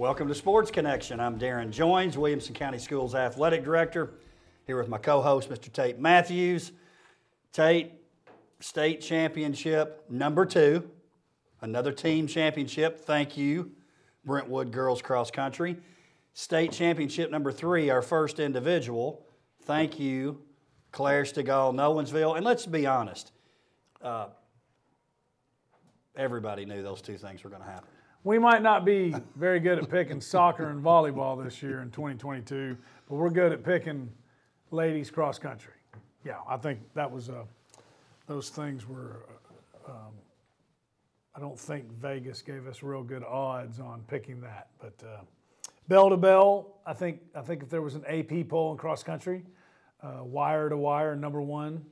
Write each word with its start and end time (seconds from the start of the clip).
Welcome 0.00 0.28
to 0.28 0.34
Sports 0.34 0.70
Connection. 0.70 1.20
I'm 1.20 1.36
Darrin 1.36 1.70
Joines, 1.70 2.16
Williamson 2.16 2.54
County 2.54 2.78
Schools 2.78 3.14
Athletic 3.14 3.62
Director, 3.62 4.14
here 4.66 4.78
with 4.78 4.88
my 4.88 4.96
co 4.96 5.20
host, 5.20 5.50
Mr. 5.50 5.70
Tate 5.70 5.98
Matthews. 5.98 6.72
Tate, 7.52 7.92
state 8.60 9.02
championship 9.02 10.02
number 10.08 10.46
two, 10.46 10.88
another 11.60 11.92
team 11.92 12.26
championship. 12.26 13.04
Thank 13.04 13.36
you, 13.36 13.72
Brentwood 14.24 14.72
Girls 14.72 15.02
Cross 15.02 15.32
Country. 15.32 15.76
State 16.32 16.72
championship 16.72 17.30
number 17.30 17.52
three, 17.52 17.90
our 17.90 18.00
first 18.00 18.40
individual. 18.40 19.26
Thank 19.64 20.00
you, 20.00 20.40
Claire 20.92 21.24
Stegall, 21.24 21.74
Nolensville. 21.74 22.36
And 22.36 22.44
let's 22.46 22.64
be 22.64 22.86
honest, 22.86 23.32
uh, 24.00 24.28
everybody 26.16 26.64
knew 26.64 26.82
those 26.82 27.02
two 27.02 27.18
things 27.18 27.44
were 27.44 27.50
going 27.50 27.60
to 27.60 27.68
happen. 27.68 27.90
We 28.22 28.38
might 28.38 28.60
not 28.60 28.84
be 28.84 29.14
very 29.34 29.60
good 29.60 29.78
at 29.78 29.88
picking 29.88 30.20
soccer 30.20 30.68
and 30.68 30.84
volleyball 30.84 31.42
this 31.42 31.62
year 31.62 31.80
in 31.80 31.90
2022, 31.90 32.76
but 33.08 33.14
we're 33.14 33.30
good 33.30 33.50
at 33.50 33.64
picking 33.64 34.10
ladies 34.70 35.10
cross 35.10 35.38
country. 35.38 35.72
Yeah, 36.22 36.36
I 36.46 36.58
think 36.58 36.80
that 36.92 37.10
was 37.10 37.30
uh, 37.30 37.44
those 38.26 38.50
things 38.50 38.86
were. 38.86 39.24
Uh, 39.88 39.92
um, 39.92 40.12
I 41.34 41.40
don't 41.40 41.58
think 41.58 41.90
Vegas 41.92 42.42
gave 42.42 42.66
us 42.66 42.82
real 42.82 43.02
good 43.02 43.24
odds 43.24 43.80
on 43.80 44.02
picking 44.06 44.42
that, 44.42 44.68
but 44.78 44.92
uh, 45.02 45.22
bell 45.88 46.10
to 46.10 46.18
bell, 46.18 46.74
I 46.84 46.92
think 46.92 47.20
I 47.34 47.40
think 47.40 47.62
if 47.62 47.70
there 47.70 47.80
was 47.80 47.94
an 47.94 48.04
AP 48.04 48.50
poll 48.50 48.72
in 48.72 48.76
cross 48.76 49.02
country, 49.02 49.44
uh, 50.02 50.22
wire 50.22 50.68
to 50.68 50.76
wire, 50.76 51.16
number 51.16 51.40
one, 51.40 51.86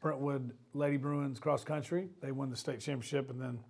Brentwood 0.00 0.50
Lady 0.74 0.96
Bruins 0.96 1.38
cross 1.38 1.62
country, 1.62 2.08
they 2.20 2.32
won 2.32 2.50
the 2.50 2.56
state 2.56 2.80
championship, 2.80 3.30
and 3.30 3.40
then 3.40 3.60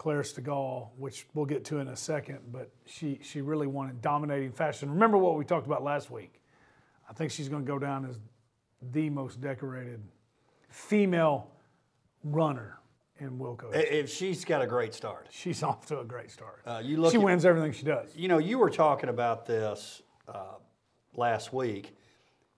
Claire 0.00 0.22
Stegall, 0.22 0.88
which 0.96 1.26
we'll 1.34 1.44
get 1.44 1.62
to 1.66 1.76
in 1.76 1.88
a 1.88 1.94
second, 1.94 2.38
but 2.50 2.70
she, 2.86 3.20
she 3.22 3.42
really 3.42 3.66
won 3.66 3.90
in 3.90 4.00
dominating 4.00 4.50
fashion. 4.50 4.90
Remember 4.90 5.18
what 5.18 5.36
we 5.36 5.44
talked 5.44 5.66
about 5.66 5.84
last 5.84 6.10
week? 6.10 6.40
I 7.06 7.12
think 7.12 7.30
she's 7.30 7.50
going 7.50 7.66
to 7.66 7.70
go 7.70 7.78
down 7.78 8.06
as 8.08 8.18
the 8.92 9.10
most 9.10 9.42
decorated 9.42 10.00
female 10.70 11.50
runner 12.24 12.78
in 13.18 13.38
Wilco. 13.38 13.74
If 13.74 14.08
she's 14.08 14.42
got 14.42 14.62
a 14.62 14.66
great 14.66 14.94
start, 14.94 15.26
she's 15.30 15.62
off 15.62 15.84
to 15.88 16.00
a 16.00 16.04
great 16.04 16.30
start. 16.30 16.62
Uh, 16.64 16.80
you 16.82 16.96
look 16.96 17.12
she 17.12 17.18
at- 17.18 17.22
wins 17.22 17.44
everything 17.44 17.72
she 17.72 17.84
does. 17.84 18.16
You 18.16 18.28
know, 18.28 18.38
you 18.38 18.56
were 18.56 18.70
talking 18.70 19.10
about 19.10 19.44
this 19.44 20.00
uh, 20.26 20.54
last 21.14 21.52
week, 21.52 21.94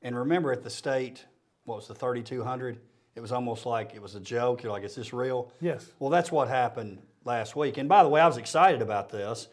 and 0.01 0.17
remember 0.17 0.53
at 0.53 0.63
the 0.63 0.71
state, 0.71 1.25
what 1.65 1.75
was 1.75 1.89
the 1.89 1.95
3,200? 1.97 2.79
It 3.17 3.21
was 3.21 3.33
almost 3.33 3.67
like 3.67 3.97
it 3.97 4.01
was 4.01 4.15
a 4.15 4.21
joke. 4.21 4.63
You're 4.63 4.71
like, 4.71 4.85
is 4.85 4.95
this 4.95 5.13
real? 5.13 5.51
Yes. 5.61 5.91
Well, 5.99 6.09
that's 6.09 6.31
what 6.31 6.47
happened 6.47 7.03
last 7.25 7.57
week. 7.57 7.79
And 7.79 7.89
by 7.89 8.03
the 8.03 8.09
way, 8.09 8.21
I 8.21 8.27
was 8.27 8.37
excited 8.37 8.83
about 8.83 9.09
this. 9.09 9.49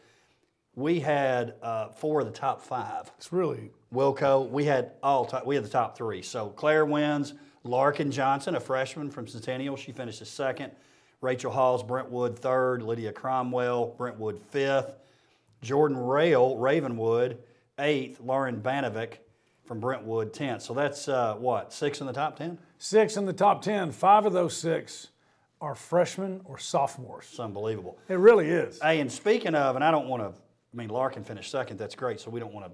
We 0.76 1.00
had 1.00 1.56
uh, 1.62 1.90
four 1.90 2.22
of 2.22 2.26
the 2.26 2.32
top 2.32 2.62
five. 2.62 3.12
It's 3.18 3.34
really 3.34 3.72
Wilco, 3.94 4.50
we 4.50 4.66
had 4.66 4.92
all 5.02 5.26
top, 5.26 5.46
we 5.46 5.56
had 5.56 5.64
the 5.64 5.70
top 5.70 5.98
three. 5.98 6.22
So 6.22 6.50
Claire 6.50 6.86
wins. 6.86 7.34
Larkin 7.66 8.10
Johnson, 8.10 8.56
a 8.56 8.60
freshman 8.60 9.12
from 9.12 9.28
Centennial, 9.28 9.76
she 9.76 9.92
finishes 9.92 10.30
second. 10.30 10.72
Rachel 11.22 11.52
Halls, 11.52 11.84
Brentwood 11.84 12.40
third. 12.40 12.82
Lydia 12.82 13.12
Cromwell, 13.12 13.96
Brentwood 13.98 14.40
fifth. 14.50 14.94
Jordan 15.62 15.98
Rail, 15.98 16.56
Ravenwood 16.58 17.40
eighth. 17.78 18.22
Lauren 18.22 18.62
Banovic 18.62 19.16
from 19.66 19.82
Brentwood 19.82 20.34
tenth. 20.34 20.62
So 20.62 20.74
that's 20.74 21.10
uh, 21.10 21.36
what 21.36 21.74
six 21.74 22.00
in 22.00 22.08
the 22.08 22.14
top 22.14 22.38
ten. 22.38 22.58
six 22.78 23.18
in 23.18 23.26
the 23.26 23.34
top 23.34 23.62
10. 23.62 23.92
Five 23.92 24.26
of 24.26 24.34
those 24.34 24.56
six 24.56 25.10
are 25.62 25.76
freshmen 25.76 26.42
or 26.46 26.58
sophomores. 26.58 27.26
It's 27.30 27.40
unbelievable. 27.40 27.98
It 28.08 28.18
really 28.18 28.50
is. 28.50 28.80
Hey, 28.82 29.00
and 29.00 29.12
speaking 29.12 29.56
of, 29.56 29.76
and 29.76 29.84
I 29.84 29.92
don't 29.92 30.08
want 30.08 30.24
to, 30.24 30.30
I 30.30 30.78
mean, 30.78 30.90
Larkin 30.90 31.24
finished 31.24 31.52
second. 31.52 31.78
That's 31.78 31.96
great. 31.96 32.20
So 32.20 32.30
we 32.30 32.40
don't 32.40 32.54
want 32.54 32.68
to 32.68 32.72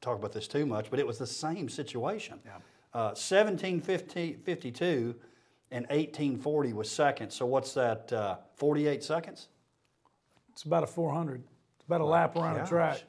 talk 0.00 0.18
about 0.18 0.32
this 0.32 0.48
too 0.48 0.66
much, 0.66 0.90
but 0.90 0.98
it 0.98 1.06
was 1.06 1.18
the 1.18 1.26
same 1.26 1.68
situation. 1.68 2.40
Yeah. 2.44 2.56
Uh, 2.92 3.14
1752 3.14 5.14
and 5.70 5.84
1840 5.86 6.72
was 6.72 6.90
second. 6.90 7.30
So 7.30 7.46
what's 7.46 7.74
that? 7.74 8.12
Uh, 8.12 8.36
48 8.56 9.02
seconds? 9.02 9.48
It's 10.52 10.62
about 10.62 10.84
a 10.84 10.86
400. 10.86 11.42
It's 11.76 11.86
about 11.86 12.00
a 12.00 12.04
lap 12.04 12.36
around 12.36 12.56
Gosh. 12.56 12.66
a 12.66 12.68
track. 12.68 13.02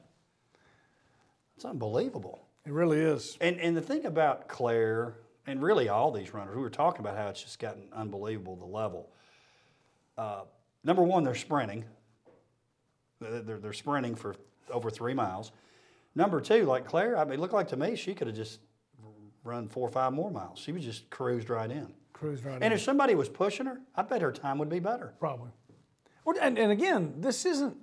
It's 1.56 1.64
unbelievable. 1.64 2.40
It 2.66 2.72
really 2.72 2.98
is. 2.98 3.38
And 3.40 3.60
and 3.60 3.76
the 3.76 3.80
thing 3.80 4.04
about 4.04 4.48
Claire 4.48 5.14
and 5.46 5.62
really 5.62 5.88
all 5.88 6.10
these 6.10 6.34
runners, 6.34 6.56
we 6.56 6.62
were 6.62 6.68
talking 6.68 7.00
about 7.00 7.16
how 7.16 7.28
it's 7.28 7.42
just 7.42 7.60
gotten 7.60 7.84
unbelievable 7.92 8.56
the 8.56 8.66
level. 8.66 9.08
Uh, 10.16 10.42
number 10.84 11.02
one, 11.02 11.24
they're 11.24 11.34
sprinting. 11.34 11.84
They're, 13.20 13.58
they're, 13.58 13.72
sprinting 13.72 14.14
for 14.14 14.36
over 14.70 14.90
three 14.90 15.14
miles. 15.14 15.52
Number 16.14 16.40
two, 16.40 16.64
like 16.64 16.86
Claire, 16.86 17.16
I 17.16 17.24
mean, 17.24 17.34
it 17.34 17.40
looked 17.40 17.54
like 17.54 17.68
to 17.68 17.76
me 17.76 17.96
she 17.96 18.14
could 18.14 18.26
have 18.26 18.36
just 18.36 18.60
run 19.44 19.68
four 19.68 19.88
or 19.88 19.90
five 19.90 20.12
more 20.12 20.30
miles. 20.30 20.58
She 20.58 20.72
was 20.72 20.84
just 20.84 21.08
cruised 21.10 21.48
right 21.48 21.70
in. 21.70 21.92
Cruise 22.12 22.44
right 22.44 22.54
And 22.54 22.64
in. 22.64 22.72
if 22.72 22.80
somebody 22.80 23.14
was 23.14 23.28
pushing 23.28 23.66
her, 23.66 23.80
I 23.94 24.02
bet 24.02 24.22
her 24.22 24.32
time 24.32 24.58
would 24.58 24.68
be 24.68 24.80
better. 24.80 25.14
Probably. 25.18 25.50
Well, 26.24 26.36
And, 26.40 26.58
and 26.58 26.72
again, 26.72 27.14
this 27.18 27.46
isn't 27.46 27.76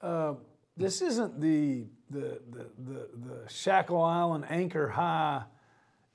uh, 0.00 0.34
this 0.76 1.00
isn't 1.00 1.40
the 1.40 1.86
the, 2.10 2.40
the 2.50 2.66
the 2.78 3.08
the 3.24 3.48
Shackle 3.48 4.02
Island 4.02 4.44
Anchor 4.48 4.88
High 4.88 5.44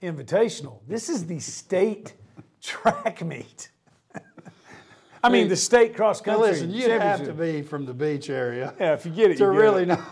Invitational. 0.03 0.81
This 0.87 1.09
is 1.09 1.25
the 1.25 1.39
state 1.39 2.13
track 2.61 3.23
meet. 3.23 3.71
I 5.27 5.29
mean, 5.29 5.47
the 5.49 5.55
state 5.55 5.95
cross 5.95 6.25
Now 6.25 6.33
country. 6.33 6.51
listen, 6.51 6.71
you'd 6.71 6.89
have 6.89 7.23
to 7.25 7.33
be 7.33 7.61
from 7.61 7.85
the 7.85 7.93
Beech 7.93 8.29
area 8.29 8.73
Yeah, 8.79 8.93
if 8.93 9.05
you 9.05 9.11
get 9.11 9.31
it, 9.31 9.37
to 9.37 9.43
you 9.45 9.51
get 9.51 9.57
really 9.59 9.83
it. 9.83 9.87
know. 9.87 10.03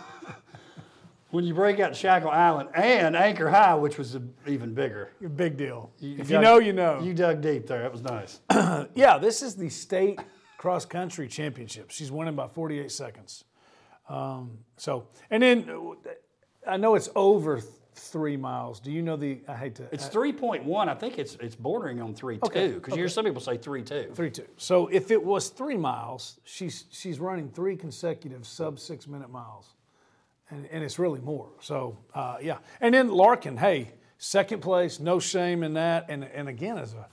when 1.32 1.44
you 1.46 1.54
break 1.54 1.80
out 1.80 1.96
Shackle 1.96 2.30
Island 2.30 2.70
and 2.76 3.16
Anchor 3.16 3.50
High, 3.50 3.76
which 3.76 3.98
was 3.98 4.18
even 4.48 4.74
bigger. 4.74 5.12
Big 5.36 5.58
deal. 5.58 5.92
if 6.02 6.30
you 6.30 6.40
know, 6.40 6.60
you 6.60 6.74
know. 6.74 7.02
You 7.02 7.14
dug 7.14 7.42
deep 7.42 7.68
there. 7.68 7.82
That 7.82 7.92
was 7.92 8.02
nice. 8.02 8.40
Yeah, 8.96 9.18
this 9.18 9.42
is 9.42 9.56
the 9.56 9.70
state 9.70 10.20
cross 10.58 10.86
country 10.86 11.28
championship. 11.28 11.92
She's 11.92 12.12
winning 12.12 12.36
by 12.36 12.48
48 12.48 12.92
seconds. 12.92 13.44
Um, 14.08 14.60
so, 14.78 15.08
and 15.30 15.42
then 15.44 15.70
uh, 15.70 16.70
I 16.72 16.78
know 16.78 16.96
it's 16.96 17.10
over 17.16 17.62
three 17.96 18.38
miles. 18.38 18.80
Do 18.80 18.92
you 18.92 19.02
know 19.02 19.16
the? 19.16 19.40
I 19.48 19.56
hate 19.56 19.76
to. 19.76 19.88
It's 19.92 20.08
three 20.08 20.34
point 20.34 20.64
one. 20.64 20.90
I 20.90 20.94
think 20.94 21.18
it's 21.18 21.36
it's 21.36 21.56
bordering 21.56 22.02
on 22.02 22.14
three 22.14 22.36
two 22.36 22.46
Okay, 22.46 22.68
because 22.74 22.94
you 22.94 23.02
hear 23.02 23.10
some 23.10 23.26
people 23.26 23.42
say 23.42 23.58
three 23.58 23.82
two. 23.82 24.12
Three 24.14 24.30
two. 24.30 24.46
So 24.58 24.88
if 24.88 25.12
it 25.12 25.24
was 25.24 25.50
three 25.50 25.78
miles, 25.78 26.40
she's 26.44 26.86
she's 26.92 27.20
running 27.20 27.50
three 27.50 27.76
consecutive 27.76 28.46
sub 28.46 28.80
six 28.80 29.08
minute 29.08 29.32
miles, 29.32 29.74
and, 30.50 30.68
and 30.72 30.84
it's 30.84 31.00
really 31.00 31.22
more. 31.22 31.50
So 31.62 31.98
uh, 32.14 32.38
yeah, 32.42 32.58
and 32.82 32.94
then 32.94 33.10
Larkin, 33.10 33.58
hey, 33.58 33.92
second 34.18 34.62
place, 34.62 35.00
no 35.00 35.20
shame 35.20 35.64
in 35.64 35.74
that. 35.74 36.06
And 36.10 36.24
and 36.24 36.50
again, 36.50 36.78
as 36.78 36.94
a 36.94 37.08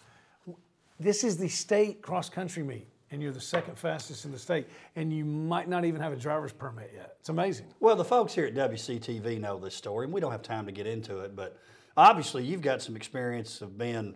this 0.99 1.25
is 1.25 1.37
the 1.37 1.49
state 1.49 2.03
cross 2.03 2.29
country 2.29 2.63
meet, 2.63 2.87
and 3.13 3.23
you're 3.23 3.33
the 3.33 3.41
second 3.41 3.79
fastest 3.79 4.25
in 4.25 4.33
the 4.33 4.39
state, 4.39 4.67
and 4.97 5.13
you 5.13 5.25
might 5.25 5.69
not 5.69 5.85
even 5.85 6.01
have 6.01 6.13
a 6.13 6.17
driver's 6.17 6.53
permit 6.53 6.91
yet. 6.95 7.17
It's 7.21 7.29
amazing. 7.29 7.67
Well, 7.79 7.95
the 7.95 8.05
folks 8.05 8.35
here 8.35 8.47
at 8.47 8.55
WCTV 8.55 9.39
know 9.39 9.59
this 9.59 9.75
story, 9.75 10.07
and 10.07 10.13
we 10.13 10.21
don't 10.21 10.33
have 10.33 10.43
time 10.43 10.65
to 10.67 10.73
get 10.73 10.87
into 10.87 11.21
it. 11.21 11.37
But 11.37 11.59
obviously, 11.97 12.43
you've 12.43 12.63
got 12.63 12.83
some 12.83 12.97
experience 12.97 13.61
of 13.61 13.77
being, 13.77 14.15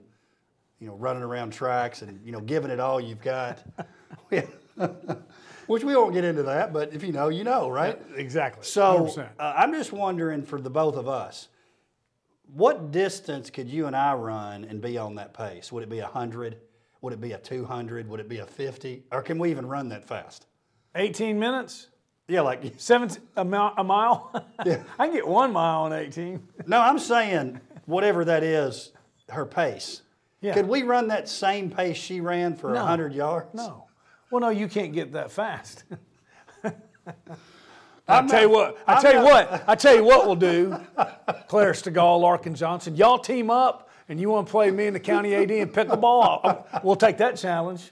you 0.81 0.87
know, 0.87 0.95
running 0.95 1.23
around 1.23 1.53
tracks 1.53 2.03
and 2.03 2.21
you 2.25 2.33
know 2.33 2.41
giving 2.41 2.71
it 2.71 2.81
all 2.81 3.01
you've 3.01 3.23
got. 3.23 3.62
Which 5.67 5.83
we 5.83 5.97
won't 5.97 6.15
get 6.15 6.25
into 6.25 6.45
that, 6.45 6.73
but 6.73 6.95
if 6.95 7.03
you 7.03 7.13
know, 7.13 7.28
you 7.28 7.45
know, 7.45 7.69
right? 7.69 8.01
Exactly. 8.15 8.63
So 8.65 9.09
uh, 9.19 9.53
I'm 9.57 9.73
just 9.73 9.93
wondering 9.93 10.43
for 10.43 10.61
the 10.61 10.71
both 10.71 10.95
of 10.95 11.09
us, 11.09 11.49
what 12.54 12.92
distance 12.92 13.51
could 13.51 13.69
you 13.69 13.87
and 13.87 13.97
I 13.97 14.15
run 14.15 14.65
and 14.65 14.81
be 14.81 14.97
on 14.97 15.16
that 15.16 15.34
pace? 15.34 15.72
Would 15.72 15.83
it 15.83 15.91
be 15.91 15.99
a 15.99 16.07
hundred? 16.07 16.59
Would 17.03 17.13
it 17.13 17.21
be 17.21 17.33
a 17.33 17.39
two 17.39 17.65
hundred? 17.65 18.09
Would 18.09 18.21
it 18.21 18.28
be 18.28 18.39
a 18.39 18.47
fifty? 18.47 19.04
Or 19.13 19.22
can 19.22 19.39
we 19.39 19.51
even 19.51 19.66
run 19.66 19.89
that 19.91 20.07
fast? 20.07 20.47
18 20.95 21.39
minutes, 21.39 21.89
Yeah, 22.27 22.41
like 22.41 22.63
17 22.78 23.22
a 23.37 23.45
mile. 23.45 23.75
A 23.77 23.84
mile? 23.84 24.47
I 24.59 24.75
can 24.98 25.13
get 25.13 25.28
one 25.28 25.53
mile 25.53 25.87
in 25.87 25.93
18. 25.93 26.43
no, 26.66 26.81
I'm 26.81 26.98
saying 26.98 27.60
whatever 27.84 28.25
that 28.25 28.43
is, 28.43 28.93
her 29.28 29.45
pace. 29.45 30.01
Yeah. 30.41 30.54
Could 30.54 30.69
we 30.69 30.83
run 30.84 31.09
that 31.09 31.28
same 31.28 31.71
pace 31.71 31.97
she 31.98 32.21
ran 32.22 32.57
for 32.57 32.71
a 32.71 32.75
No. 32.75 32.84
hundred 32.87 33.13
yards? 33.13 33.53
No. 33.54 33.84
Well, 34.31 34.41
no, 34.41 34.49
you 34.49 34.69
can't 34.69 34.92
get 34.95 35.13
that 35.13 35.31
fast. 35.31 35.84
I 38.09 38.25
tell 38.27 38.42
you 38.42 38.51
what. 38.51 38.78
I 38.87 39.01
tell 39.01 39.13
you 39.15 39.21
what. 39.25 39.65
I 39.69 39.75
tell 39.75 39.95
you 39.97 40.04
what 40.04 40.27
we'll 40.27 40.37
do. 40.37 40.77
Claire 41.49 41.72
Stegall, 41.72 42.21
Larkin 42.21 42.54
Johnson, 42.54 42.95
y'all 42.97 43.19
team 43.19 43.51
up, 43.51 43.85
and 44.08 44.20
you 44.20 44.28
want 44.30 44.47
to 44.47 44.50
play 44.50 44.70
me 44.70 44.86
in 44.86 44.92
the 44.94 45.00
county 45.00 45.34
AD 45.34 45.50
and 45.50 45.72
pickleball. 45.72 46.41
I'll- 46.44 46.80
We'll 46.82 46.97
take 46.97 47.18
that 47.18 47.36
challenge. 47.36 47.91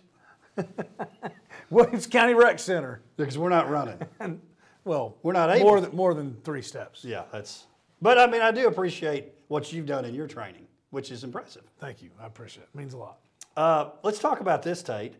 Williamson 1.70 2.11
County 2.11 2.34
Rec 2.34 2.58
Center. 2.58 3.00
Because 3.16 3.37
we're 3.38 3.49
not 3.49 3.69
running. 3.70 3.99
and, 4.20 4.40
Well, 4.84 5.16
We're 5.22 5.32
not 5.32 5.49
able 5.50 5.64
more 5.66 5.81
than 5.81 5.96
more 5.96 6.12
than 6.14 6.37
three 6.44 6.61
steps. 6.61 7.05
yeah, 7.05 7.22
that's. 7.32 7.64
But 8.02 8.19
I 8.19 8.26
mean, 8.26 8.43
I 8.43 8.50
do 8.50 8.66
appreciate 8.69 9.32
what 9.49 9.72
you've 9.72 9.87
done 9.87 10.05
in 10.05 10.14
your 10.14 10.26
training, 10.26 10.66
which 10.90 11.11
is 11.11 11.25
impressive. 11.25 11.62
Thank 11.81 12.02
you. 12.02 12.11
I 12.20 12.26
appreciate 12.26 12.64
it. 12.64 12.75
Means 12.76 12.93
a 12.93 12.99
lot. 12.99 13.16
Uh, 13.56 13.90
let's 14.02 14.19
talk 14.19 14.40
about 14.40 14.62
this, 14.62 14.82
Tate. 14.82 15.14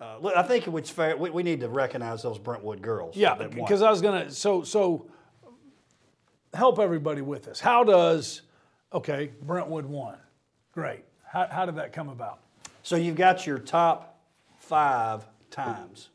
uh, 0.00 0.18
I 0.34 0.42
think 0.42 0.66
it's 0.66 0.90
fair. 0.90 1.16
We, 1.16 1.30
we 1.30 1.42
need 1.44 1.60
to 1.60 1.68
recognize 1.68 2.22
those 2.22 2.38
Brentwood 2.38 2.82
girls. 2.82 3.14
Yeah, 3.16 3.34
because 3.34 3.82
I 3.82 3.90
was 3.90 4.00
gonna. 4.02 4.32
So 4.32 4.64
so 4.64 5.06
help 6.52 6.80
everybody 6.80 7.20
with 7.22 7.44
this. 7.44 7.60
How 7.60 7.84
does 7.84 8.42
okay 8.92 9.30
Brentwood 9.42 9.86
won? 9.86 10.16
Great. 10.72 11.04
How, 11.24 11.46
how 11.50 11.66
did 11.66 11.76
that 11.76 11.92
come 11.92 12.08
about? 12.08 12.40
So 12.82 12.96
you've 12.96 13.16
got 13.16 13.46
your 13.46 13.58
top 13.58 14.20
five 14.58 15.26
times, 15.50 16.08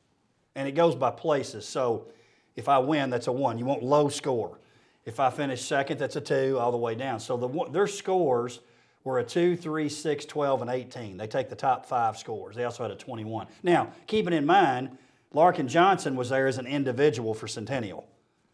and 0.55 0.67
it 0.67 0.71
goes 0.73 0.95
by 0.95 1.11
places. 1.11 1.67
So 1.67 2.07
if 2.55 2.69
I 2.69 2.79
win, 2.79 3.09
that's 3.09 3.27
a 3.27 3.31
one. 3.31 3.57
You 3.57 3.65
want 3.65 3.83
low 3.83 4.09
score. 4.09 4.59
If 5.05 5.19
I 5.19 5.29
finish 5.29 5.61
second, 5.61 5.99
that's 5.99 6.15
a 6.15 6.21
two, 6.21 6.57
all 6.59 6.71
the 6.71 6.77
way 6.77 6.95
down. 6.95 7.19
So 7.19 7.35
the, 7.35 7.69
their 7.71 7.87
scores 7.87 8.61
were 9.03 9.19
a 9.19 9.23
two, 9.23 9.55
three, 9.55 9.89
six, 9.89 10.25
12, 10.25 10.61
and 10.61 10.71
18. 10.71 11.17
They 11.17 11.27
take 11.27 11.49
the 11.49 11.55
top 11.55 11.85
five 11.85 12.17
scores. 12.17 12.55
They 12.55 12.63
also 12.63 12.83
had 12.83 12.91
a 12.91 12.95
21. 12.95 13.47
Now, 13.63 13.91
keeping 14.07 14.33
in 14.33 14.45
mind, 14.45 14.97
Larkin 15.33 15.67
Johnson 15.67 16.15
was 16.15 16.29
there 16.29 16.47
as 16.47 16.57
an 16.57 16.67
individual 16.67 17.33
for 17.33 17.47
Centennial. 17.47 18.07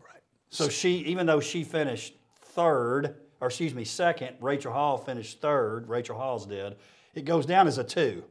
Right. 0.04 0.24
So 0.50 0.70
she, 0.70 0.98
even 1.00 1.28
though 1.28 1.40
she 1.40 1.64
finished 1.64 2.16
third, 2.42 3.16
or 3.42 3.48
excuse 3.48 3.74
me, 3.74 3.84
second, 3.84 4.36
Rachel 4.42 4.74
Hall 4.74 4.98
finished 4.98 5.42
third. 5.42 5.88
Rachel 5.88 6.18
Halls 6.18 6.46
did. 6.46 6.76
It 7.16 7.26
goes 7.26 7.46
down 7.46 7.68
as 7.68 7.78
a 7.78 7.84
two 7.84 8.24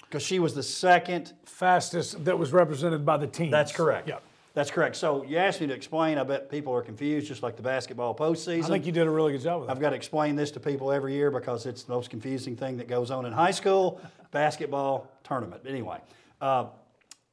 because 0.00 0.22
she 0.22 0.38
was 0.38 0.54
the 0.54 0.62
second. 0.62 1.32
Fastest 1.44 2.24
that 2.24 2.38
was 2.38 2.52
represented 2.52 3.04
by 3.04 3.16
the 3.16 3.26
team. 3.26 3.50
That's 3.50 3.72
correct. 3.72 4.08
Yeah. 4.08 4.18
That's 4.54 4.70
correct. 4.70 4.96
So 4.96 5.24
you 5.24 5.38
asked 5.38 5.60
me 5.60 5.66
to 5.68 5.72
explain. 5.72 6.18
I 6.18 6.24
bet 6.24 6.50
people 6.50 6.74
are 6.74 6.82
confused, 6.82 7.26
just 7.26 7.42
like 7.42 7.56
the 7.56 7.62
basketball 7.62 8.14
postseason. 8.14 8.64
I 8.64 8.68
think 8.68 8.86
you 8.86 8.92
did 8.92 9.06
a 9.06 9.10
really 9.10 9.32
good 9.32 9.42
job 9.42 9.60
with 9.60 9.68
that. 9.68 9.74
I've 9.74 9.80
got 9.80 9.90
to 9.90 9.96
explain 9.96 10.36
this 10.36 10.50
to 10.52 10.60
people 10.60 10.92
every 10.92 11.14
year 11.14 11.30
because 11.30 11.64
it's 11.64 11.84
the 11.84 11.92
most 11.92 12.10
confusing 12.10 12.54
thing 12.54 12.76
that 12.76 12.86
goes 12.86 13.10
on 13.10 13.24
in 13.24 13.32
high 13.32 13.50
school 13.50 14.00
basketball 14.30 15.10
tournament. 15.24 15.62
Anyway, 15.66 15.98
uh, 16.42 16.66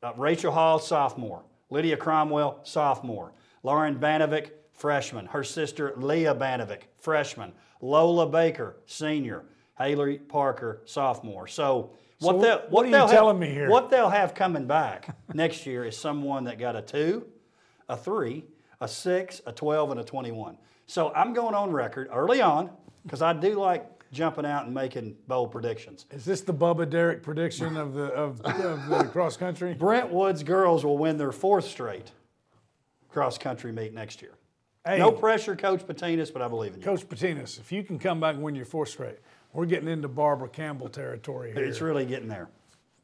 uh, 0.01 0.13
Rachel 0.15 0.51
Hall, 0.51 0.79
sophomore. 0.79 1.43
Lydia 1.69 1.97
Cromwell, 1.97 2.59
sophomore. 2.63 3.31
Lauren 3.63 3.99
Banovic, 3.99 4.51
freshman. 4.79 5.25
Her 5.27 5.43
sister 5.43 5.93
Leah 5.97 6.33
Banovic, 6.33 6.83
freshman. 6.97 7.51
Lola 7.81 8.25
Baker, 8.27 8.77
senior. 8.85 9.43
Haley 9.77 10.17
Parker, 10.17 10.81
sophomore. 10.85 11.47
So 11.47 11.91
what 12.19 12.35
So 12.37 12.41
they'll 12.41 12.57
what 12.69 12.83
are 12.83 12.85
you 12.87 12.91
they'll 12.91 13.07
have- 13.07 13.11
telling 13.15 13.39
me 13.39 13.49
here? 13.49 13.69
What 13.69 13.89
they'll 13.89 14.09
have 14.09 14.33
coming 14.33 14.65
back 14.65 15.15
next 15.33 15.65
year 15.65 15.85
is 15.85 15.95
someone 15.95 16.43
that 16.45 16.57
got 16.59 16.75
a 16.75 16.81
two, 16.81 17.25
a 17.87 17.95
three, 17.95 18.45
a 18.81 18.87
six, 18.87 19.41
a 19.45 19.51
12, 19.53 19.91
and 19.91 19.99
a 19.99 20.03
21. 20.03 20.57
So 20.87 21.13
I'm 21.13 21.33
going 21.33 21.53
on 21.55 21.71
record 21.71 22.09
early 22.11 22.41
on 22.41 22.71
because 23.03 23.21
I 23.21 23.31
do 23.33 23.53
like 23.59 23.85
jumping 24.11 24.45
out 24.45 24.65
and 24.65 24.73
making 24.73 25.15
bold 25.27 25.51
predictions. 25.51 26.05
Is 26.11 26.25
this 26.25 26.41
the 26.41 26.53
Bubba 26.53 26.89
Derek 26.89 27.21
prediction 27.23 27.77
of 27.77 27.93
the 27.93 28.05
of, 28.07 28.41
of 28.41 28.89
the 28.89 29.03
cross 29.11 29.37
country? 29.37 29.73
Brentwood's 29.75 30.43
girls 30.43 30.83
will 30.83 30.97
win 30.97 31.17
their 31.17 31.31
fourth 31.31 31.65
straight 31.65 32.11
cross 33.09 33.37
country 33.37 33.71
meet 33.71 33.93
next 33.93 34.21
year. 34.21 34.33
Hey, 34.85 34.97
No 34.97 35.11
pressure, 35.11 35.55
Coach 35.55 35.85
Patinas, 35.85 36.31
but 36.31 36.41
I 36.41 36.47
believe 36.47 36.73
in 36.73 36.79
you. 36.79 36.85
Coach 36.85 37.07
Patinas, 37.07 37.59
if 37.59 37.71
you 37.71 37.83
can 37.83 37.99
come 37.99 38.19
back 38.19 38.35
and 38.35 38.43
win 38.43 38.55
your 38.55 38.65
fourth 38.65 38.89
straight, 38.89 39.19
we're 39.53 39.65
getting 39.65 39.89
into 39.89 40.07
Barbara 40.07 40.47
Campbell 40.47 40.89
territory 40.89 41.53
here. 41.53 41.63
It's 41.63 41.81
really 41.81 42.05
getting 42.05 42.27
there. 42.29 42.49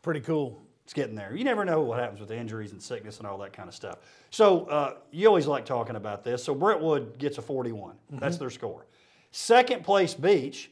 Pretty 0.01 0.21
cool. 0.21 0.61
It's 0.83 0.93
getting 0.93 1.15
there. 1.15 1.35
You 1.35 1.43
never 1.43 1.65
know 1.65 1.81
what 1.81 1.99
happens 1.99 2.19
with 2.19 2.31
injuries 2.31 2.71
and 2.71 2.81
sickness 2.81 3.17
and 3.17 3.27
all 3.27 3.39
that 3.39 3.53
kind 3.53 3.67
of 3.67 3.73
stuff. 3.73 3.97
So 4.29 4.65
uh, 4.65 4.95
you 5.11 5.27
always 5.27 5.47
like 5.47 5.65
talking 5.65 5.95
about 5.95 6.23
this. 6.23 6.43
So 6.43 6.53
Brentwood 6.53 7.17
gets 7.17 7.39
a 7.39 7.41
41. 7.41 7.95
That's 8.11 8.37
their 8.37 8.51
score. 8.51 8.85
Second 9.31 9.83
place 9.83 10.13
Beech, 10.13 10.69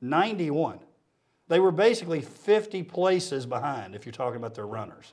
91. 0.00 0.80
They 1.46 1.60
were 1.60 1.70
basically 1.70 2.20
50 2.20 2.82
places 2.82 3.46
behind 3.46 3.94
if 3.94 4.04
you're 4.04 4.12
talking 4.12 4.36
about 4.36 4.54
their 4.54 4.66
runners. 4.66 5.12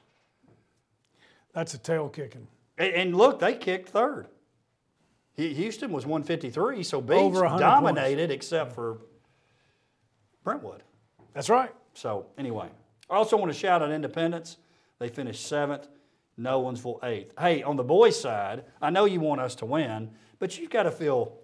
That's 1.53 1.73
a 1.73 1.77
tail 1.77 2.09
kicking. 2.09 2.47
And, 2.77 2.93
and 2.93 3.15
look, 3.15 3.39
they 3.39 3.53
kicked 3.53 3.89
third. 3.89 4.27
Houston 5.49 5.91
was 5.91 6.05
153, 6.05 6.83
so 6.83 7.01
Beech 7.01 7.17
Over 7.17 7.41
100 7.41 7.59
dominated 7.59 8.31
except 8.31 8.73
for 8.73 8.99
Brentwood. 10.43 10.83
That's 11.33 11.49
right. 11.49 11.71
So 11.93 12.27
anyway, 12.37 12.69
I 13.09 13.15
also 13.15 13.37
want 13.37 13.51
to 13.51 13.57
shout 13.57 13.81
out 13.81 13.91
Independence. 13.91 14.57
They 14.99 15.09
finished 15.09 15.45
seventh, 15.47 15.87
Nolensville 16.39 17.03
eighth. 17.03 17.33
Hey, 17.39 17.63
on 17.63 17.75
the 17.75 17.83
boys' 17.83 18.19
side, 18.19 18.63
I 18.81 18.89
know 18.89 19.05
you 19.05 19.19
want 19.19 19.41
us 19.41 19.55
to 19.55 19.65
win, 19.65 20.11
but 20.39 20.57
you've 20.57 20.69
got 20.69 20.83
to 20.83 20.91
feel 20.91 21.37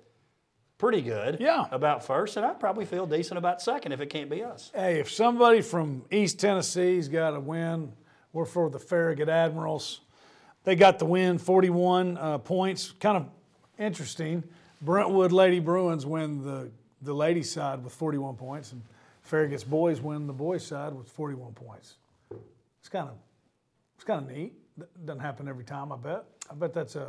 pretty 0.78 1.02
good 1.02 1.38
Yeah. 1.40 1.66
about 1.72 2.04
first, 2.04 2.38
and 2.38 2.46
I 2.46 2.54
probably 2.54 2.86
feel 2.86 3.08
decent 3.08 3.38
about 3.38 3.62
second 3.62 3.92
if 3.94 4.02
it 4.02 4.08
can't 4.12 4.30
be 4.30 4.44
us. 4.44 4.72
Hey, 4.76 5.00
if 5.00 5.12
somebody 5.12 5.62
from 5.62 6.06
East 6.12 6.40
Tennessee's 6.40 7.08
got 7.08 7.36
a 7.36 7.40
win, 7.40 7.94
we're 8.32 8.46
for 8.46 8.70
the 8.70 8.80
Farragut 8.80 9.28
Admirals. 9.30 10.02
They 10.64 10.76
got 10.76 11.00
the 11.00 11.06
win, 11.06 11.38
41 11.40 12.18
uh, 12.18 12.38
points. 12.40 12.92
Kind 13.00 13.18
of 13.18 13.26
interesting. 13.80 14.44
Brentwood 14.82 15.32
Lady 15.32 15.60
Bruins 15.60 16.06
win 16.06 16.44
the, 16.44 16.70
the 17.02 17.14
ladies' 17.14 17.52
side 17.52 17.84
with 17.84 17.94
41 17.94 18.36
points, 18.36 18.72
and 18.72 18.82
Farragut's 19.30 19.64
boys 19.64 20.02
win 20.02 20.28
the 20.28 20.34
boys' 20.34 20.66
side 20.66 20.94
with 20.94 21.10
41 21.10 21.54
points. 21.54 21.96
It's 22.80 22.90
kind 22.90 23.10
of 23.10 23.16
it's 23.96 24.04
kind 24.06 24.24
of 24.24 24.36
neat. 24.36 24.54
Doesn't 25.06 25.20
happen 25.22 25.48
every 25.48 25.64
time, 25.66 25.92
I 25.92 25.98
bet. 25.98 26.24
I 26.50 26.54
bet 26.54 26.74
that's 26.74 26.96
a 26.96 27.08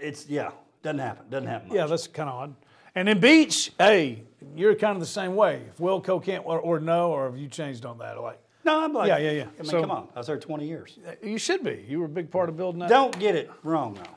It's 0.00 0.26
yeah, 0.28 0.50
doesn't 0.82 0.98
happen. 0.98 1.28
Doesn't 1.30 1.48
happen. 1.48 1.68
Much. 1.68 1.76
yeah, 1.76 1.86
that's 1.86 2.06
kind 2.06 2.28
of 2.28 2.34
odd. 2.34 2.54
And 2.94 3.08
in 3.08 3.18
Beech, 3.18 3.72
hey, 3.78 4.22
you're 4.54 4.76
kind 4.76 4.94
of 4.94 5.00
the 5.00 5.06
same 5.06 5.34
way. 5.34 5.62
If 5.68 5.78
Wilco 5.78 6.22
can't 6.22 6.44
or, 6.46 6.60
or 6.60 6.78
no, 6.78 7.10
or 7.10 7.24
have 7.30 7.36
you 7.38 7.48
changed 7.48 7.84
on 7.86 7.98
that? 7.98 8.20
Like 8.20 8.38
No, 8.64 8.84
I'm 8.84 8.92
like 8.92 9.08
Yeah, 9.08 9.18
yeah, 9.18 9.30
yeah. 9.32 9.42
I 9.58 9.62
mean, 9.62 9.64
So- 9.64 9.80
come 9.80 9.90
on, 9.90 10.08
I 10.14 10.18
was 10.20 10.26
there 10.28 10.38
20 10.38 10.66
years. 10.68 10.98
You 11.22 11.38
should 11.38 11.64
be. 11.64 11.84
You 11.88 11.98
were 11.98 12.04
a 12.06 12.08
big 12.10 12.30
part 12.30 12.48
of 12.48 12.56
building 12.56 12.80
that. 12.80 12.88
Don't 12.90 13.18
get 13.18 13.34
it 13.34 13.50
wrong 13.64 13.94
though. 13.94 14.10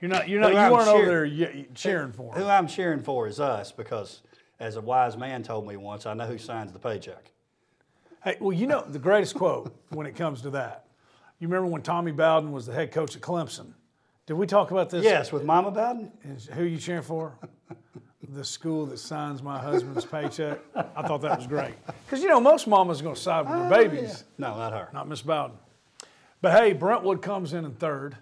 You're 0.00 0.10
not. 0.10 0.28
You're 0.28 0.40
not. 0.40 0.50
Who 0.52 0.56
You 0.56 0.62
I'm 0.64 0.72
weren't 0.72 0.88
over 0.88 1.06
there 1.06 1.24
ye- 1.24 1.66
cheering 1.74 2.12
for 2.12 2.32
Who 2.32 2.42
him. 2.42 2.48
I'm 2.50 2.66
cheering 2.66 3.02
for 3.02 3.26
is 3.26 3.38
us 3.40 3.70
because, 3.72 4.22
as 4.58 4.76
a 4.76 4.80
wise 4.80 5.16
man 5.16 5.42
told 5.42 5.66
me 5.66 5.76
once, 5.76 6.06
I 6.06 6.14
know 6.14 6.26
who 6.26 6.38
signs 6.38 6.72
the 6.72 6.78
paycheck. 6.78 7.30
Hey, 8.24 8.36
well, 8.40 8.52
you 8.56 8.66
know 8.66 8.82
the 8.86 8.98
greatest 8.98 9.34
quote 9.34 9.74
when 9.90 10.06
it 10.06 10.14
comes 10.16 10.42
to 10.42 10.50
that. 10.50 10.86
You 11.38 11.48
remember 11.48 11.68
when 11.70 11.82
Tommy 11.82 12.12
Bowden 12.12 12.52
was 12.52 12.66
the 12.66 12.72
head 12.72 12.92
coach 12.92 13.16
at 13.16 13.22
Clemson? 13.22 13.72
Did 14.26 14.34
we 14.34 14.46
talk 14.46 14.70
about 14.70 14.90
this? 14.90 15.04
Yes, 15.04 15.32
with 15.32 15.44
Mama 15.44 15.70
Bowden. 15.70 16.12
Is- 16.24 16.46
Who 16.52 16.64
you 16.64 16.78
cheering 16.78 17.02
for? 17.02 17.36
the 18.32 18.44
school 18.44 18.86
that 18.86 18.98
signs 18.98 19.42
my 19.42 19.58
husband's 19.58 20.04
paycheck. 20.04 20.60
I 20.76 21.02
thought 21.02 21.20
that 21.22 21.36
was 21.38 21.48
great 21.48 21.74
because 22.06 22.22
you 22.22 22.28
know 22.28 22.38
most 22.38 22.68
mamas 22.68 23.00
are 23.00 23.02
going 23.02 23.16
to 23.16 23.20
side 23.20 23.40
with 23.48 23.58
their 23.58 23.66
oh, 23.66 23.88
babies, 23.88 24.22
No, 24.38 24.56
not 24.56 24.72
her. 24.72 24.88
not 24.92 25.08
Miss 25.08 25.20
Bowden. 25.20 25.56
But 26.40 26.52
hey, 26.52 26.72
Brentwood 26.72 27.22
comes 27.22 27.52
in 27.54 27.64
in 27.64 27.72
third. 27.72 28.16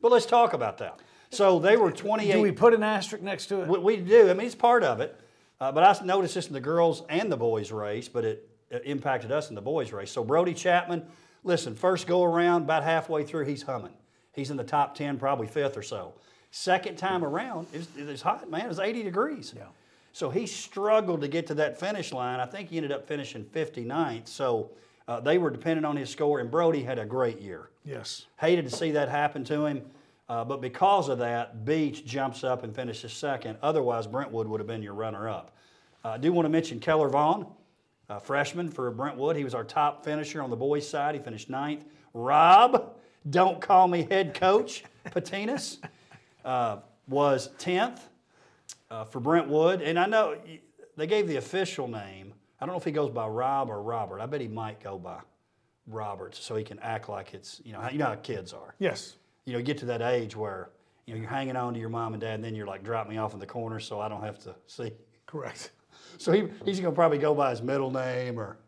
But 0.00 0.10
let's 0.10 0.24
talk 0.26 0.52
about 0.54 0.78
that. 0.78 0.98
So 1.32 1.58
they 1.58 1.76
were 1.76 1.90
28. 1.90 2.32
Do 2.32 2.40
we 2.42 2.52
put 2.52 2.74
an 2.74 2.82
asterisk 2.82 3.22
next 3.22 3.46
to 3.46 3.62
it? 3.62 3.68
We, 3.68 3.78
we 3.78 3.96
do. 3.96 4.28
I 4.30 4.34
mean, 4.34 4.46
it's 4.46 4.54
part 4.54 4.84
of 4.84 5.00
it. 5.00 5.18
Uh, 5.60 5.72
but 5.72 5.82
I 5.82 6.04
noticed 6.04 6.34
this 6.34 6.48
in 6.48 6.52
the 6.52 6.60
girls 6.60 7.04
and 7.08 7.30
the 7.30 7.36
boys 7.36 7.72
race, 7.72 8.08
but 8.08 8.24
it, 8.24 8.48
it 8.70 8.82
impacted 8.84 9.32
us 9.32 9.48
in 9.48 9.54
the 9.54 9.62
boys 9.62 9.92
race. 9.92 10.10
So 10.10 10.24
Brody 10.24 10.54
Chapman, 10.54 11.04
listen, 11.44 11.74
first 11.74 12.06
go 12.06 12.22
around, 12.22 12.62
about 12.62 12.82
halfway 12.82 13.24
through, 13.24 13.46
he's 13.46 13.62
humming. 13.62 13.92
He's 14.32 14.50
in 14.50 14.56
the 14.56 14.64
top 14.64 14.94
10, 14.94 15.18
probably 15.18 15.46
fifth 15.46 15.76
or 15.76 15.82
so. 15.82 16.14
Second 16.50 16.96
time 16.96 17.24
around, 17.24 17.68
it 17.72 17.78
was, 17.78 17.88
it 17.96 18.06
was 18.06 18.22
hot, 18.22 18.50
man. 18.50 18.62
It 18.62 18.68
was 18.68 18.78
80 18.78 19.04
degrees. 19.04 19.54
Yeah. 19.56 19.64
So 20.12 20.28
he 20.28 20.46
struggled 20.46 21.22
to 21.22 21.28
get 21.28 21.46
to 21.46 21.54
that 21.54 21.80
finish 21.80 22.12
line. 22.12 22.40
I 22.40 22.46
think 22.46 22.68
he 22.68 22.76
ended 22.76 22.92
up 22.92 23.08
finishing 23.08 23.44
59th. 23.44 24.28
So 24.28 24.70
uh, 25.08 25.20
they 25.20 25.38
were 25.38 25.50
dependent 25.50 25.86
on 25.86 25.96
his 25.96 26.10
score, 26.10 26.40
and 26.40 26.50
Brody 26.50 26.82
had 26.82 26.98
a 26.98 27.06
great 27.06 27.40
year. 27.40 27.70
yes. 27.84 28.26
Hated 28.38 28.68
to 28.68 28.76
see 28.76 28.90
that 28.92 29.08
happen 29.08 29.44
to 29.44 29.64
him, 29.64 29.82
uh, 30.28 30.44
but 30.44 30.60
because 30.60 31.08
of 31.08 31.18
that, 31.18 31.64
Beech 31.64 32.04
jumps 32.04 32.44
up 32.44 32.62
and 32.62 32.74
finishes 32.74 33.12
second. 33.12 33.58
Otherwise, 33.62 34.06
Brentwood 34.06 34.46
would 34.48 34.60
have 34.60 34.66
been 34.66 34.82
your 34.82 34.94
runner 34.94 35.28
up. 35.28 35.56
Uh, 36.04 36.10
I 36.10 36.18
do 36.18 36.32
want 36.32 36.46
to 36.46 36.50
mention 36.50 36.80
Keller 36.80 37.08
Vaughn, 37.08 37.46
freshman 38.22 38.68
for 38.68 38.90
Brentwood. 38.90 39.36
He 39.36 39.44
was 39.44 39.54
our 39.54 39.64
top 39.64 40.04
finisher 40.04 40.42
on 40.42 40.50
the 40.50 40.56
boys' 40.56 40.88
side. 40.88 41.14
He 41.14 41.20
finished 41.20 41.48
ninth. 41.48 41.84
Rob, 42.14 42.94
don't 43.28 43.60
call 43.60 43.88
me 43.88 44.06
head 44.10 44.34
coach, 44.34 44.84
Patinas, 45.06 45.78
uh, 46.44 46.78
was 47.08 47.50
10th 47.58 48.00
uh, 48.90 49.04
for 49.04 49.20
Brentwood. 49.20 49.80
And 49.82 49.98
I 49.98 50.06
know 50.06 50.36
they 50.96 51.06
gave 51.06 51.28
the 51.28 51.36
official 51.36 51.88
name. 51.88 52.34
I 52.60 52.66
don't 52.66 52.74
know 52.74 52.78
if 52.78 52.84
he 52.84 52.92
goes 52.92 53.10
by 53.10 53.26
Rob 53.26 53.70
or 53.70 53.82
Robert. 53.82 54.20
I 54.20 54.26
bet 54.26 54.40
he 54.40 54.48
might 54.48 54.80
go 54.80 54.98
by 54.98 55.20
Roberts 55.86 56.38
so 56.38 56.54
he 56.54 56.64
can 56.64 56.78
act 56.80 57.08
like 57.08 57.34
it's, 57.34 57.60
you 57.64 57.72
know, 57.72 57.88
you 57.90 57.98
know 57.98 58.06
how 58.06 58.14
kids 58.16 58.52
are. 58.52 58.74
Yes. 58.78 59.16
You 59.44 59.52
know, 59.52 59.58
you 59.58 59.64
get 59.64 59.78
to 59.78 59.86
that 59.86 60.02
age 60.02 60.36
where, 60.36 60.70
you 61.06 61.14
know, 61.14 61.20
you're 61.20 61.30
hanging 61.30 61.56
on 61.56 61.74
to 61.74 61.80
your 61.80 61.88
mom 61.88 62.14
and 62.14 62.20
dad 62.20 62.34
and 62.34 62.44
then 62.44 62.54
you're 62.54 62.66
like, 62.66 62.84
drop 62.84 63.08
me 63.08 63.16
off 63.18 63.34
in 63.34 63.40
the 63.40 63.46
corner 63.46 63.80
so 63.80 64.00
I 64.00 64.08
don't 64.08 64.22
have 64.22 64.38
to 64.40 64.54
see. 64.66 64.92
Correct. 65.26 65.70
So 66.18 66.30
he, 66.30 66.44
he's 66.64 66.78
going 66.78 66.92
to 66.92 66.94
probably 66.94 67.18
go 67.18 67.34
by 67.34 67.50
his 67.50 67.62
middle 67.62 67.90
name 67.90 68.38
or 68.38 68.58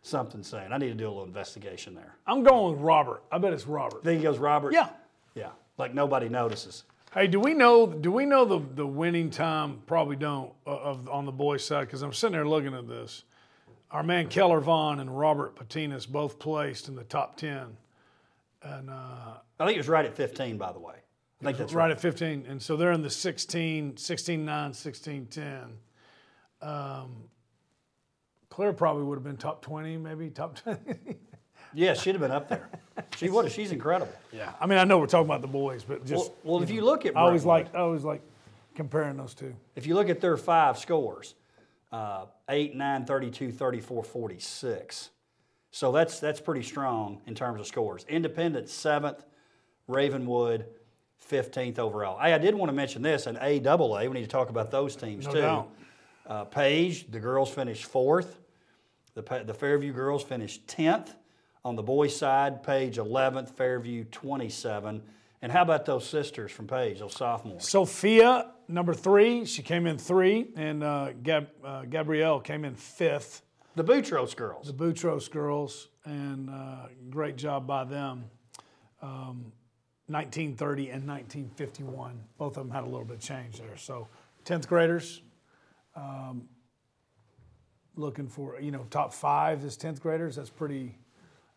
something 0.00 0.42
saying. 0.42 0.72
I 0.72 0.78
need 0.78 0.88
to 0.88 0.94
do 0.94 1.06
a 1.06 1.10
little 1.10 1.24
investigation 1.24 1.94
there. 1.94 2.16
I'm 2.26 2.42
going 2.42 2.74
with 2.74 2.82
Robert. 2.82 3.22
I 3.30 3.38
bet 3.38 3.52
it's 3.52 3.66
Robert. 3.66 4.02
Then 4.02 4.16
he 4.16 4.22
goes, 4.22 4.38
Robert? 4.38 4.72
Yeah. 4.72 4.88
Yeah. 5.34 5.50
Like 5.78 5.94
nobody 5.94 6.28
notices. 6.28 6.84
Hey, 7.14 7.26
do 7.26 7.38
we 7.40 7.52
know? 7.52 7.86
Do 7.86 8.10
we 8.10 8.24
know 8.24 8.44
the 8.46 8.58
the 8.74 8.86
winning 8.86 9.28
time? 9.30 9.82
Probably 9.86 10.16
don't 10.16 10.50
uh, 10.66 10.70
of 10.70 11.08
on 11.10 11.26
the 11.26 11.32
boys' 11.32 11.62
side 11.64 11.82
because 11.86 12.00
I'm 12.00 12.12
sitting 12.14 12.32
there 12.32 12.48
looking 12.48 12.72
at 12.74 12.88
this. 12.88 13.24
our 13.90 14.02
man 14.02 14.28
Keller 14.28 14.60
Vaughn 14.60 14.98
and 14.98 15.16
Robert 15.16 15.54
Patinas 15.56 16.08
both 16.08 16.38
placed 16.38 16.88
in 16.88 16.94
the 16.94 17.04
top 17.04 17.36
10. 17.36 17.76
And 18.62 18.90
uh, 18.90 19.38
I 19.58 19.66
think 19.66 19.76
it 19.76 19.80
was 19.80 19.88
right 19.88 20.04
at 20.04 20.14
15, 20.14 20.56
by 20.56 20.72
the 20.72 20.78
way. 20.78 20.94
I 21.40 21.44
think 21.44 21.58
that's 21.58 21.72
right. 21.72 21.84
right 21.84 21.90
at 21.90 22.00
15. 22.00 22.46
And 22.48 22.62
so 22.62 22.76
they're 22.76 22.92
in 22.92 23.02
the 23.02 23.10
16, 23.10 23.96
16 23.96 24.44
9, 24.44 24.72
16 24.72 25.26
10. 25.26 25.62
Um, 26.62 27.24
Claire 28.48 28.72
probably 28.72 29.02
would 29.04 29.16
have 29.16 29.24
been 29.24 29.36
top 29.36 29.62
20, 29.62 29.96
maybe 29.96 30.30
top 30.30 30.56
20. 30.56 30.78
Yeah, 31.74 31.94
she'd 31.94 32.12
have 32.12 32.20
been 32.20 32.30
up 32.30 32.48
there. 32.48 32.68
She 33.16 33.30
would 33.30 33.46
have. 33.46 33.54
She's 33.54 33.72
incredible. 33.72 34.12
yeah. 34.30 34.52
I 34.60 34.66
mean, 34.66 34.78
I 34.78 34.84
know 34.84 34.98
we're 34.98 35.06
talking 35.06 35.24
about 35.24 35.40
the 35.40 35.48
boys, 35.48 35.84
but 35.84 36.04
just. 36.04 36.30
Well, 36.44 36.56
well 36.56 36.62
if 36.62 36.70
you 36.70 36.82
look 36.82 37.06
at 37.06 37.16
I 37.16 37.20
always 37.20 37.44
like 37.46 37.74
I 37.74 37.78
always 37.78 38.04
like 38.04 38.22
comparing 38.74 39.16
those 39.16 39.34
two. 39.34 39.54
if 39.74 39.86
you 39.86 39.94
look 39.94 40.10
at 40.10 40.20
their 40.20 40.36
five 40.36 40.78
scores, 40.78 41.34
uh, 41.90 42.26
8, 42.48 42.74
9, 42.74 43.04
32, 43.04 43.52
34, 43.52 44.04
46. 44.04 45.10
So 45.72 45.90
that's 45.90 46.20
that's 46.20 46.40
pretty 46.40 46.62
strong 46.62 47.20
in 47.26 47.34
terms 47.34 47.58
of 47.60 47.66
scores. 47.66 48.04
Independent 48.08 48.68
seventh, 48.68 49.24
Ravenwood 49.88 50.66
15th 51.30 51.78
overall. 51.78 52.18
Hey, 52.20 52.34
I 52.34 52.38
did 52.38 52.54
want 52.54 52.68
to 52.68 52.74
mention 52.74 53.00
this 53.02 53.26
in 53.26 53.36
AAA. 53.36 54.02
We 54.08 54.14
need 54.14 54.22
to 54.22 54.28
talk 54.28 54.50
about 54.50 54.70
those 54.70 54.94
teams 54.96 55.26
No 55.26 55.32
too. 55.32 55.40
doubt. 55.40 55.68
Uh, 56.26 56.44
Page, 56.44 57.10
the 57.10 57.18
girls 57.18 57.50
finished 57.50 57.86
fourth. 57.86 58.38
The, 59.14 59.22
the 59.44 59.54
Fairview 59.54 59.92
girls 59.92 60.22
finished 60.22 60.66
10th. 60.66 61.14
On 61.64 61.76
the 61.76 61.82
boys' 61.82 62.16
side, 62.16 62.62
Page 62.62 62.96
11th, 62.96 63.50
Fairview 63.50 64.04
27. 64.10 65.02
And 65.42 65.52
how 65.52 65.62
about 65.62 65.86
those 65.86 66.04
sisters 66.06 66.50
from 66.52 66.66
Page, 66.66 66.98
those 66.98 67.14
sophomores? 67.14 67.68
Sophia, 67.68 68.50
number 68.68 68.94
three, 68.94 69.44
she 69.44 69.62
came 69.62 69.86
in 69.86 69.96
three, 69.98 70.48
and 70.56 70.82
uh, 70.82 71.12
Gab, 71.22 71.48
uh, 71.64 71.82
Gabrielle 71.84 72.40
came 72.40 72.64
in 72.64 72.74
fifth. 72.74 73.42
The 73.74 73.84
Boutros 73.84 74.36
girls. 74.36 74.66
The 74.66 74.72
Boutros 74.72 75.30
girls, 75.30 75.88
and 76.04 76.50
uh, 76.50 76.88
great 77.10 77.36
job 77.36 77.66
by 77.66 77.84
them. 77.84 78.24
Um, 79.00 79.52
1930 80.06 80.90
and 80.90 81.08
1951, 81.08 82.20
both 82.36 82.56
of 82.56 82.64
them 82.66 82.70
had 82.70 82.82
a 82.82 82.86
little 82.86 83.04
bit 83.04 83.16
of 83.16 83.22
change 83.22 83.58
there. 83.58 83.76
So, 83.76 84.08
10th 84.44 84.68
graders, 84.68 85.22
um, 85.96 86.48
looking 87.96 88.28
for 88.28 88.60
you 88.60 88.70
know 88.70 88.86
top 88.90 89.12
five 89.12 89.64
as 89.64 89.76
10th 89.76 90.00
graders. 90.00 90.36
That's 90.36 90.50
pretty. 90.50 90.98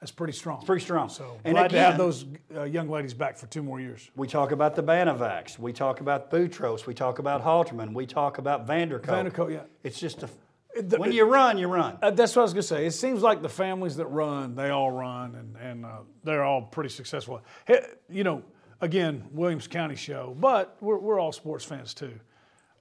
That's 0.02 0.12
pretty 0.12 0.34
strong. 0.34 0.58
It's 0.58 0.66
Pretty 0.66 0.84
strong. 0.84 1.10
So 1.10 1.38
And 1.46 1.56
glad 1.56 1.72
to 1.72 1.80
have 1.80 1.98
those 1.98 2.26
uh, 2.54 2.64
young 2.64 2.90
ladies 2.90 3.14
back 3.14 3.38
for 3.38 3.48
two 3.48 3.64
more 3.64 3.80
years. 3.80 4.12
We 4.16 4.28
talk 4.28 4.52
about 4.52 4.76
the 4.76 4.84
Banovics. 4.84 5.58
We 5.58 5.72
talk 5.72 6.02
about 6.02 6.30
Boutros. 6.30 6.86
We 6.86 6.94
talk 6.94 7.18
about 7.20 7.44
Halterman. 7.44 7.94
We 7.94 8.06
talk 8.06 8.38
about 8.38 8.68
Vandercoat. 8.68 9.06
Vandercoat, 9.06 9.52
yeah. 9.52 9.62
It's 9.84 10.00
just 10.00 10.22
a. 10.24 10.30
the- 10.76 10.98
when 10.98 11.12
you 11.12 11.26
run, 11.26 11.58
you 11.58 11.68
run. 11.68 11.98
Uh, 12.02 12.12
that's 12.12 12.36
what 12.36 12.42
I 12.42 12.44
was 12.44 12.54
gonna 12.54 12.64
say. 12.64 12.86
It 12.86 12.92
seems 12.92 13.22
like 13.22 13.42
the 13.42 13.50
families 13.50 13.96
that 13.98 14.08
run, 14.08 14.56
they 14.56 14.70
all 14.70 14.92
run, 14.92 15.36
and 15.36 15.56
and 15.58 15.86
uh, 15.86 16.00
they're 16.24 16.44
all 16.44 16.62
pretty 16.64 16.90
successful. 16.90 17.42
Hey, 17.66 17.86
you 18.10 18.24
know, 18.24 18.44
again, 18.82 19.28
Williamson 19.32 19.72
County 19.72 19.96
show, 19.96 20.36
but 20.40 20.78
we're 20.82 20.98
we're 20.98 21.20
all 21.20 21.32
sports 21.32 21.66
fans 21.66 21.94
too. 21.94 22.14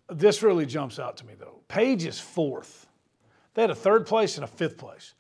This 0.09 0.43
really 0.43 0.67
jumps 0.67 0.99
out 0.99 1.17
to 1.19 1.27
me 1.27 1.35
though. 1.39 1.61
Page 1.69 2.05
is 2.05 2.19
fourth. 2.21 2.87
They 3.55 3.63
had 3.63 3.71
a 3.71 3.75
third 3.75 4.07
place 4.07 4.37
and 4.37 4.45
a 4.45 4.49
fifth 4.49 4.77
place. 4.77 5.15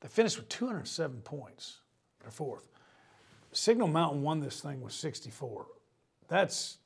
They 0.00 0.08
finished 0.08 0.36
with 0.36 0.48
207 0.48 1.22
points. 1.22 1.78
They're 2.20 2.30
fourth. 2.30 2.68
Signal 3.52 3.88
Mountain 3.88 4.22
won 4.22 4.40
this 4.40 4.60
thing 4.60 4.80
with 4.80 4.92
64. 4.92 5.66
That's 6.28 6.78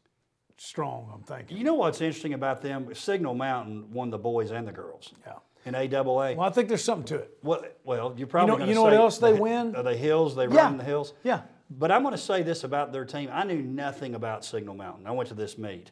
strong. 0.61 1.11
I'm 1.15 1.23
thinking. 1.23 1.57
You 1.57 1.65
know 1.65 1.75
what's 1.75 2.01
interesting 2.01 2.35
about 2.35 2.63
them? 2.63 2.95
Signal 2.95 3.35
Mountain 3.35 3.91
won 3.93 4.11
the 4.11 4.19
boys 4.19 4.51
and 4.51 4.67
the 4.67 4.73
girls. 4.73 5.13
Yeah. 5.27 5.35
In 5.65 5.75
AAA. 5.75 6.37
Well, 6.37 6.47
I 6.49 6.51
think 6.51 6.69
there's 6.69 6.85
something 6.85 7.07
to 7.07 7.17
it. 7.17 7.39
Well, 7.43 7.63
well, 7.85 8.15
you're 8.17 8.27
probably 8.27 8.59
know- 8.59 8.65
you 8.65 8.75
know 8.75 8.83
what 8.83 8.95
else 8.95 9.19
they 9.19 9.33
the, 9.33 9.41
win? 9.43 9.75
Are 9.77 9.83
the 9.83 9.97
hills? 9.97 10.35
They 10.37 10.47
Yeah. 10.47 10.57
run 10.57 10.77
the 10.79 10.85
hills. 10.85 11.15
Yeah. 11.25 11.43
But 11.71 11.93
I'm 11.93 12.03
going 12.03 12.13
to 12.13 12.19
say 12.19 12.43
this 12.43 12.65
about 12.65 12.93
their 12.93 13.05
team. 13.05 13.29
I 13.33 13.45
knew 13.45 13.61
nothing 13.61 14.15
about 14.15 14.45
Signal 14.45 14.75
Mountain. 14.75 15.07
I 15.07 15.11
went 15.11 15.29
to 15.29 15.35
this 15.35 15.59
meet, 15.59 15.91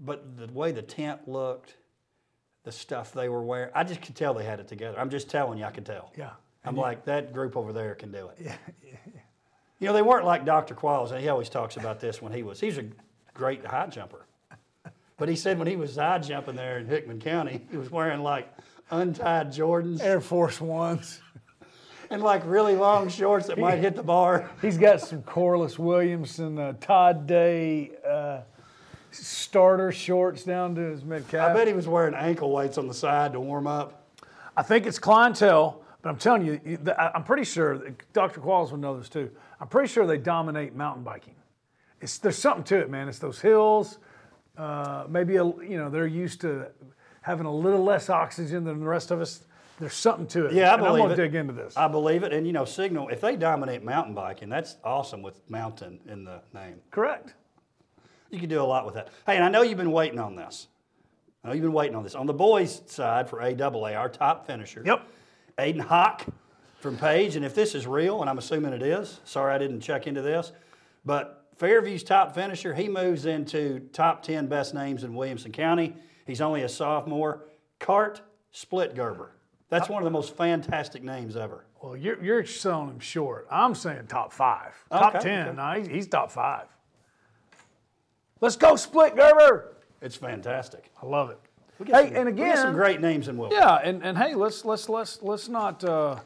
but 0.00 0.36
the 0.38 0.50
way 0.52 0.72
the 0.72 0.80
tent 0.82 1.28
looked, 1.28 1.76
the 2.64 2.72
stuff 2.72 3.12
they 3.12 3.28
were 3.28 3.42
wearing, 3.42 3.70
I 3.74 3.84
just 3.84 4.00
could 4.00 4.14
tell 4.16 4.32
they 4.32 4.44
had 4.44 4.60
it 4.60 4.68
together. 4.68 4.98
I'm 4.98 5.10
just 5.10 5.28
telling 5.28 5.58
you, 5.58 5.64
I 5.66 5.70
could 5.70 5.84
tell. 5.84 6.10
Yeah. 6.16 6.30
I'm 6.64 6.76
like 6.76 7.04
that 7.06 7.32
group 7.34 7.56
over 7.56 7.72
there 7.72 7.94
can 7.94 8.10
do 8.12 8.28
it. 8.28 8.38
Yeah. 8.84 8.96
You 9.80 9.88
know, 9.88 9.94
they 9.94 10.02
weren't 10.02 10.24
like 10.24 10.44
Dr. 10.44 10.76
Qualls, 10.76 11.10
and 11.10 11.20
he 11.20 11.28
always 11.28 11.48
talks 11.48 11.76
about 11.76 11.98
this 11.98 12.22
when 12.22 12.32
he 12.32 12.44
was. 12.44 12.60
He's 12.60 12.78
a 12.78 12.84
great 13.34 13.64
high 13.64 13.86
jumper. 13.86 14.26
But 15.18 15.28
he 15.28 15.36
said 15.36 15.58
when 15.58 15.68
he 15.68 15.76
was 15.76 15.96
high 15.96 16.18
jumping 16.18 16.56
there 16.56 16.78
in 16.78 16.86
Hickman 16.86 17.20
County, 17.20 17.60
he 17.70 17.76
was 17.76 17.90
wearing 17.90 18.22
like 18.22 18.52
untied 18.90 19.52
Jordans 19.52 20.02
Air 20.02 20.20
Force 20.20 20.60
Ones. 20.60 21.20
and 22.10 22.22
like 22.22 22.42
really 22.44 22.74
long 22.74 23.08
shorts 23.08 23.46
that 23.46 23.58
might 23.58 23.78
hit 23.78 23.94
the 23.94 24.02
bar. 24.02 24.50
He's 24.60 24.76
got 24.78 25.00
some 25.00 25.22
Corliss 25.22 25.78
Williamson, 25.78 26.58
uh, 26.58 26.74
Todd 26.80 27.26
Day 27.26 27.92
uh, 28.08 28.40
starter 29.12 29.92
shorts 29.92 30.44
down 30.44 30.74
to 30.74 30.80
his 30.80 31.04
mid 31.04 31.28
calf. 31.28 31.50
I 31.50 31.54
bet 31.54 31.66
he 31.68 31.72
was 31.72 31.86
wearing 31.86 32.14
ankle 32.14 32.50
weights 32.50 32.76
on 32.76 32.88
the 32.88 32.94
side 32.94 33.32
to 33.32 33.40
warm 33.40 33.66
up. 33.66 34.06
I 34.56 34.62
think 34.62 34.86
it's 34.86 34.98
clientele, 34.98 35.82
but 36.02 36.10
I'm 36.10 36.18
telling 36.18 36.44
you, 36.44 36.78
I'm 36.98 37.24
pretty 37.24 37.44
sure, 37.44 37.80
Dr. 38.12 38.40
Qualls 38.40 38.72
would 38.72 38.80
know 38.80 38.98
this 38.98 39.08
too. 39.08 39.30
I'm 39.60 39.68
pretty 39.68 39.88
sure 39.88 40.06
they 40.06 40.18
dominate 40.18 40.74
mountain 40.74 41.04
biking. 41.04 41.34
It's, 42.02 42.18
there's 42.18 42.36
something 42.36 42.64
to 42.64 42.78
it, 42.80 42.90
man. 42.90 43.08
It's 43.08 43.18
those 43.18 43.40
hills. 43.40 43.98
Uh, 44.58 45.04
maybe, 45.08 45.36
a, 45.36 45.44
you 45.44 45.78
know, 45.78 45.88
they're 45.88 46.06
used 46.06 46.40
to 46.42 46.66
having 47.22 47.46
a 47.46 47.54
little 47.54 47.82
less 47.82 48.10
oxygen 48.10 48.64
than 48.64 48.80
the 48.80 48.86
rest 48.86 49.10
of 49.10 49.20
us. 49.20 49.44
There's 49.78 49.94
something 49.94 50.26
to 50.28 50.46
it. 50.46 50.52
Yeah, 50.52 50.70
I 50.70 50.74
and 50.74 50.82
I'm 50.82 50.88
believe 50.88 51.02
gonna 51.04 51.14
it. 51.14 51.16
dig 51.16 51.34
into 51.34 51.52
this. 51.54 51.76
I 51.76 51.88
believe 51.88 52.22
it. 52.24 52.32
And 52.32 52.46
you 52.46 52.52
know, 52.52 52.64
Signal, 52.64 53.08
if 53.08 53.20
they 53.20 53.36
dominate 53.36 53.82
mountain 53.82 54.14
biking, 54.14 54.48
that's 54.48 54.76
awesome 54.84 55.22
with 55.22 55.40
mountain 55.48 55.98
in 56.06 56.24
the 56.24 56.42
name. 56.52 56.76
Correct. 56.90 57.34
You 58.30 58.38
can 58.38 58.48
do 58.48 58.60
a 58.60 58.64
lot 58.64 58.84
with 58.84 58.94
that. 58.94 59.08
Hey, 59.26 59.36
and 59.36 59.44
I 59.44 59.48
know 59.48 59.62
you've 59.62 59.78
been 59.78 59.92
waiting 59.92 60.18
on 60.18 60.36
this. 60.36 60.68
I 61.42 61.48
know 61.48 61.54
you've 61.54 61.62
been 61.62 61.72
waiting 61.72 61.96
on 61.96 62.02
this. 62.02 62.14
On 62.14 62.26
the 62.26 62.32
boys' 62.34 62.82
side 62.86 63.28
for 63.28 63.38
AAA, 63.40 63.96
our 63.98 64.08
top 64.08 64.46
finisher, 64.46 64.82
Yep. 64.84 65.06
Aiden 65.58 65.80
Hawk 65.80 66.26
from 66.80 66.96
Page. 66.96 67.36
And 67.36 67.44
if 67.44 67.54
this 67.54 67.74
is 67.74 67.86
real, 67.86 68.20
and 68.20 68.30
I'm 68.30 68.38
assuming 68.38 68.72
it 68.72 68.82
is, 68.82 69.20
sorry 69.24 69.54
I 69.54 69.58
didn't 69.58 69.80
check 69.80 70.06
into 70.06 70.22
this, 70.22 70.52
but 71.04 71.41
Fairview's 71.56 72.02
top 72.02 72.34
finisher, 72.34 72.74
he 72.74 72.88
moves 72.88 73.26
into 73.26 73.80
top 73.92 74.22
10 74.22 74.46
best 74.46 74.74
names 74.74 75.04
in 75.04 75.14
Williamson 75.14 75.52
County. 75.52 75.94
He's 76.26 76.40
only 76.40 76.62
a 76.62 76.68
sophomore. 76.68 77.44
Cart 77.78 78.20
Splitgerber. 78.54 79.28
That's 79.68 79.88
one 79.88 80.02
of 80.02 80.04
the 80.04 80.10
most 80.10 80.36
fantastic 80.36 81.02
names 81.02 81.36
ever. 81.36 81.64
Well, 81.82 81.96
you're, 81.96 82.22
you're 82.22 82.44
selling 82.44 82.90
him 82.90 83.00
short. 83.00 83.46
I'm 83.50 83.74
saying 83.74 84.06
top 84.06 84.32
five. 84.32 84.74
Top 84.90 85.14
Okay, 85.16 85.24
10. 85.24 85.48
okay. 85.48 85.56
No, 85.56 85.72
he's, 85.80 85.86
he's 85.88 86.06
top 86.06 86.30
five. 86.30 86.66
Let's 88.40 88.56
go, 88.56 88.76
Split 88.76 89.16
Gerber. 89.16 89.76
It's 90.00 90.16
fantastic. 90.16 90.90
I 91.02 91.06
love 91.06 91.30
it. 91.30 91.38
Hey, 91.86 92.08
some- 92.08 92.28
and 92.28 92.38
we 92.38 92.56
some 92.56 92.74
great 92.74 93.00
names 93.00 93.28
in 93.28 93.36
Wilmington. 93.36 93.66
Yeah, 93.66 93.76
and, 93.82 94.02
and 94.04 94.18
hey, 94.18 94.34
let's 94.34 94.64
let's 94.64 94.88
let's 94.88 95.22
let's 95.22 95.48
not 95.48 95.82
uh, 95.84 96.16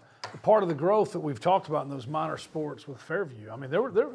part 0.43 0.63
of 0.63 0.69
the 0.69 0.75
growth 0.75 1.13
that 1.13 1.21
we've 1.21 1.41
talked 1.41 1.69
about 1.69 1.85
in 1.85 1.91
those 1.91 2.07
minor 2.07 2.37
sports 2.37 2.89
with 2.89 3.01
Fairview. 3.01 3.51
I 3.51 3.57
mean, 3.57 3.71
there 3.71 3.81
were 3.81 3.91
there, 3.91 4.09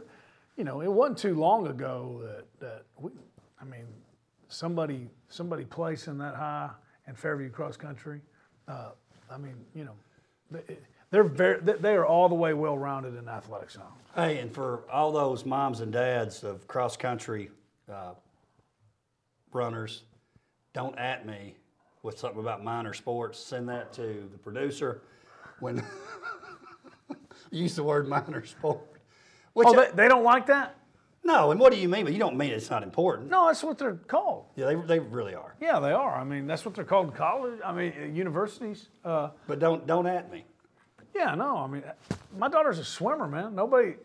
you 0.58 0.64
know, 0.64 0.82
it 0.82 0.92
wasn't 0.92 1.18
too 1.18 1.36
long 1.36 1.68
ago 1.68 2.22
that 2.24 2.46
that 2.60 2.84
we, 2.98 3.12
I 3.60 3.66
mean, 3.66 3.86
somebody 4.48 5.10
somebody 5.30 5.66
placing 5.66 6.18
that 6.20 6.36
high 6.36 6.70
in 7.08 7.16
Fairview 7.16 7.50
cross 7.50 7.78
country. 7.78 8.22
Uh, 8.68 8.90
I 9.30 9.38
mean, 9.38 9.56
you 9.74 9.86
know, 9.86 9.96
they- 10.52 10.78
they're 11.10 11.24
very 11.24 11.60
they 11.60 11.96
are 11.96 12.06
all 12.06 12.30
the 12.30 12.36
way 12.36 12.54
well 12.54 12.78
rounded 12.78 13.16
in 13.18 13.28
athletics 13.28 13.78
now. 13.78 13.94
Hey, 14.16 14.40
and 14.40 14.54
for 14.54 14.84
all 14.92 15.12
those 15.12 15.46
moms 15.46 15.82
and 15.82 15.92
dads 15.92 16.44
of 16.44 16.68
cross 16.68 16.96
country 16.96 17.50
uh, 17.92 18.14
runners, 19.52 20.04
don't 20.74 20.98
at 20.98 21.26
me 21.26 21.56
with 22.04 22.18
something 22.18 22.40
about 22.40 22.64
minor 22.64 22.94
sports. 22.94 23.38
Send 23.40 23.68
that 23.70 23.92
to 23.94 24.30
the 24.32 24.38
producer 24.38 25.02
when 25.60 25.84
use 27.52 27.76
the 27.76 27.84
word 27.84 28.08
minor 28.08 28.46
sport. 28.46 28.80
Which 29.54 29.68
Oh, 29.68 29.74
they, 29.74 29.92
they 29.94 30.08
don't 30.08 30.24
like 30.24 30.46
that? 30.48 30.76
no, 31.24 31.52
and 31.52 31.60
what 31.60 31.72
do 31.72 31.78
you 31.80 31.88
mean? 31.88 32.04
But 32.06 32.14
you 32.14 32.20
don't 32.20 32.36
mean 32.38 32.52
it's 32.52 32.70
not 32.70 32.82
important. 32.84 33.30
No, 33.30 33.48
that's 33.48 33.64
what 33.64 33.78
they're 33.78 33.94
called. 34.08 34.46
Yeah, 34.56 34.66
they, 34.66 34.76
they 34.76 35.00
really 35.00 35.36
are. 35.36 35.56
Yeah, 35.62 35.80
they 35.80 35.92
are. 35.92 36.16
I 36.16 36.24
mean, 36.24 36.48
that's 36.48 36.66
what 36.66 36.74
they're 36.74 36.84
called 36.86 37.08
in 37.08 37.12
college. 37.14 37.60
I 37.64 37.72
mean, 37.72 37.94
uh, 38.02 38.06
universities. 38.06 38.88
Uh, 39.06 39.30
But 39.48 39.60
don't 39.60 39.86
don't 39.86 40.08
at 40.08 40.32
me. 40.32 40.46
yeah, 41.14 41.36
no. 41.36 41.58
I 41.58 41.68
mean, 41.68 41.84
my 42.38 42.48
daughter's 42.50 42.80
a 42.80 42.86
swimmer, 42.86 43.28
man. 43.28 43.54
Nobody, 43.54 43.96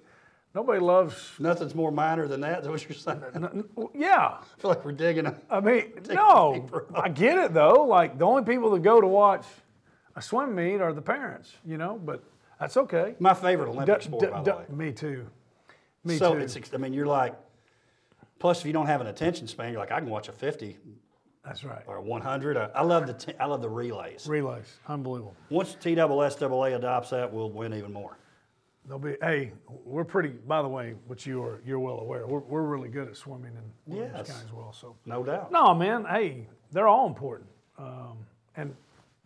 nobody 0.55 0.79
loves. 0.81 1.33
Nothing's 1.39 1.75
more 1.75 1.91
minor 1.91 2.27
than 2.29 2.41
that. 2.43 2.63
Is 2.63 2.69
what 2.69 2.83
you're 2.85 2.93
saying? 2.93 3.23
I 3.33 3.37
n- 3.37 3.65
n- 3.79 3.89
Yeah, 3.95 4.39
feel 4.59 4.71
like 4.71 4.85
we're 4.85 4.93
digging. 4.93 5.27
A, 5.27 5.35
I 5.49 5.61
mean, 5.61 5.93
no. 6.11 6.69
I 6.95 7.09
get 7.09 7.39
it 7.39 7.55
though. 7.55 7.85
Like 7.85 8.19
the 8.19 8.27
only 8.27 8.43
people 8.45 8.71
that 8.73 8.83
go 8.83 9.01
to 9.01 9.07
watch 9.07 9.47
a 10.17 10.21
swim 10.21 10.55
meet 10.55 10.81
are 10.83 10.93
the 10.93 11.03
parents, 11.03 11.55
you 11.65 11.79
know. 11.79 11.97
But 12.05 12.23
that's 12.61 12.77
okay. 12.77 13.15
my 13.21 13.33
favorite 13.33 13.69
Olympic 13.71 14.01
D- 14.01 14.05
sport, 14.05 14.21
d- 14.25 14.31
by 14.31 14.43
d- 14.43 14.51
the 14.51 14.57
way. 14.59 14.65
me 14.87 14.93
too. 14.93 15.27
Me 16.07 16.17
so 16.17 16.35
too. 16.35 16.41
it's, 16.41 16.57
I 16.73 16.77
mean, 16.77 16.93
you're 16.93 17.07
like, 17.07 17.35
plus 18.39 18.61
if 18.61 18.67
you 18.67 18.73
don't 18.73 18.87
have 18.87 19.01
an 19.01 19.07
attention 19.09 19.47
span, 19.47 19.73
you're 19.73 19.81
like, 19.81 19.93
I 19.93 20.01
can 20.01 20.09
watch 20.09 20.29
a 20.29 20.33
50 20.33 20.77
That's 21.45 21.65
right. 21.65 21.83
or 21.87 22.01
100. 22.01 22.57
I, 22.57 22.65
I 22.75 22.83
love 22.83 23.07
the 23.07 23.15
t- 23.15 23.35
I 23.41 23.47
love 23.47 23.63
the 23.63 23.69
relays. 23.69 24.27
Relays, 24.29 24.79
unbelievable. 24.89 25.35
Once 25.51 25.77
TSSAA 25.81 26.77
adopts 26.77 27.11
that, 27.11 27.33
we'll 27.33 27.51
win 27.51 27.75
even 27.75 27.93
more. 27.93 28.17
They'll 28.89 28.99
be. 29.01 29.17
Hey, 29.21 29.53
we're 29.85 30.05
pretty. 30.05 30.29
By 30.29 30.63
the 30.63 30.69
way, 30.69 30.95
which 31.09 31.27
you 31.27 31.43
are 31.43 31.61
you're 31.67 31.81
well 31.81 31.99
aware, 31.99 32.25
we're, 32.27 32.39
we're 32.39 32.63
really 32.63 32.89
good 32.89 33.09
at 33.09 33.17
swimming 33.17 33.53
in 33.57 33.93
Williams 33.93 34.15
Yes. 34.17 34.29
County 34.31 34.45
as 34.47 34.53
well. 34.53 34.73
So 34.73 34.95
No 35.07 35.25
doubt. 35.25 35.51
no, 35.51 35.75
man. 35.75 36.05
Hey, 36.05 36.47
they're 36.71 36.87
all 36.87 37.09
important. 37.09 37.49
Um, 37.79 38.19
and 38.57 38.75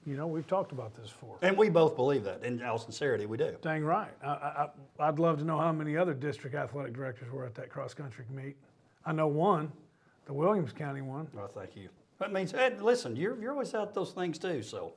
you 0.06 0.16
know 0.16 0.26
we've 0.26 0.46
talked 0.46 0.72
about 0.72 0.94
this 0.94 1.10
before. 1.10 1.36
And 1.42 1.56
we 1.56 1.68
both 1.68 1.96
believe 1.96 2.24
that. 2.24 2.42
In 2.42 2.62
all 2.62 2.78
sincerity, 2.78 3.26
we 3.26 3.36
do. 3.36 3.56
Dang 3.62 3.84
right. 3.84 4.10
I, 4.24 4.68
I'd 4.98 5.18
love 5.18 5.38
to 5.38 5.44
know 5.44 5.58
how 5.58 5.72
many 5.72 5.96
other 5.96 6.14
district 6.14 6.56
athletic 6.56 6.94
directors 6.94 7.30
were 7.30 7.44
at 7.44 7.54
that 7.56 7.70
cross 7.70 7.94
country 7.94 8.24
meet. 8.30 8.56
I 9.04 9.12
know 9.12 9.28
one, 9.28 9.72
the 10.26 10.32
Williamson 10.32 10.76
County 10.76 11.02
one. 11.02 11.28
Well, 11.34 11.48
thank 11.48 11.76
you. 11.76 11.88
That 12.18 12.32
means, 12.32 12.52
and 12.52 12.82
listen, 12.82 13.16
you're, 13.16 13.40
you're 13.40 13.52
always 13.52 13.74
out 13.74 13.94
those 13.94 14.12
things 14.12 14.38
too. 14.38 14.62
So 14.62 14.92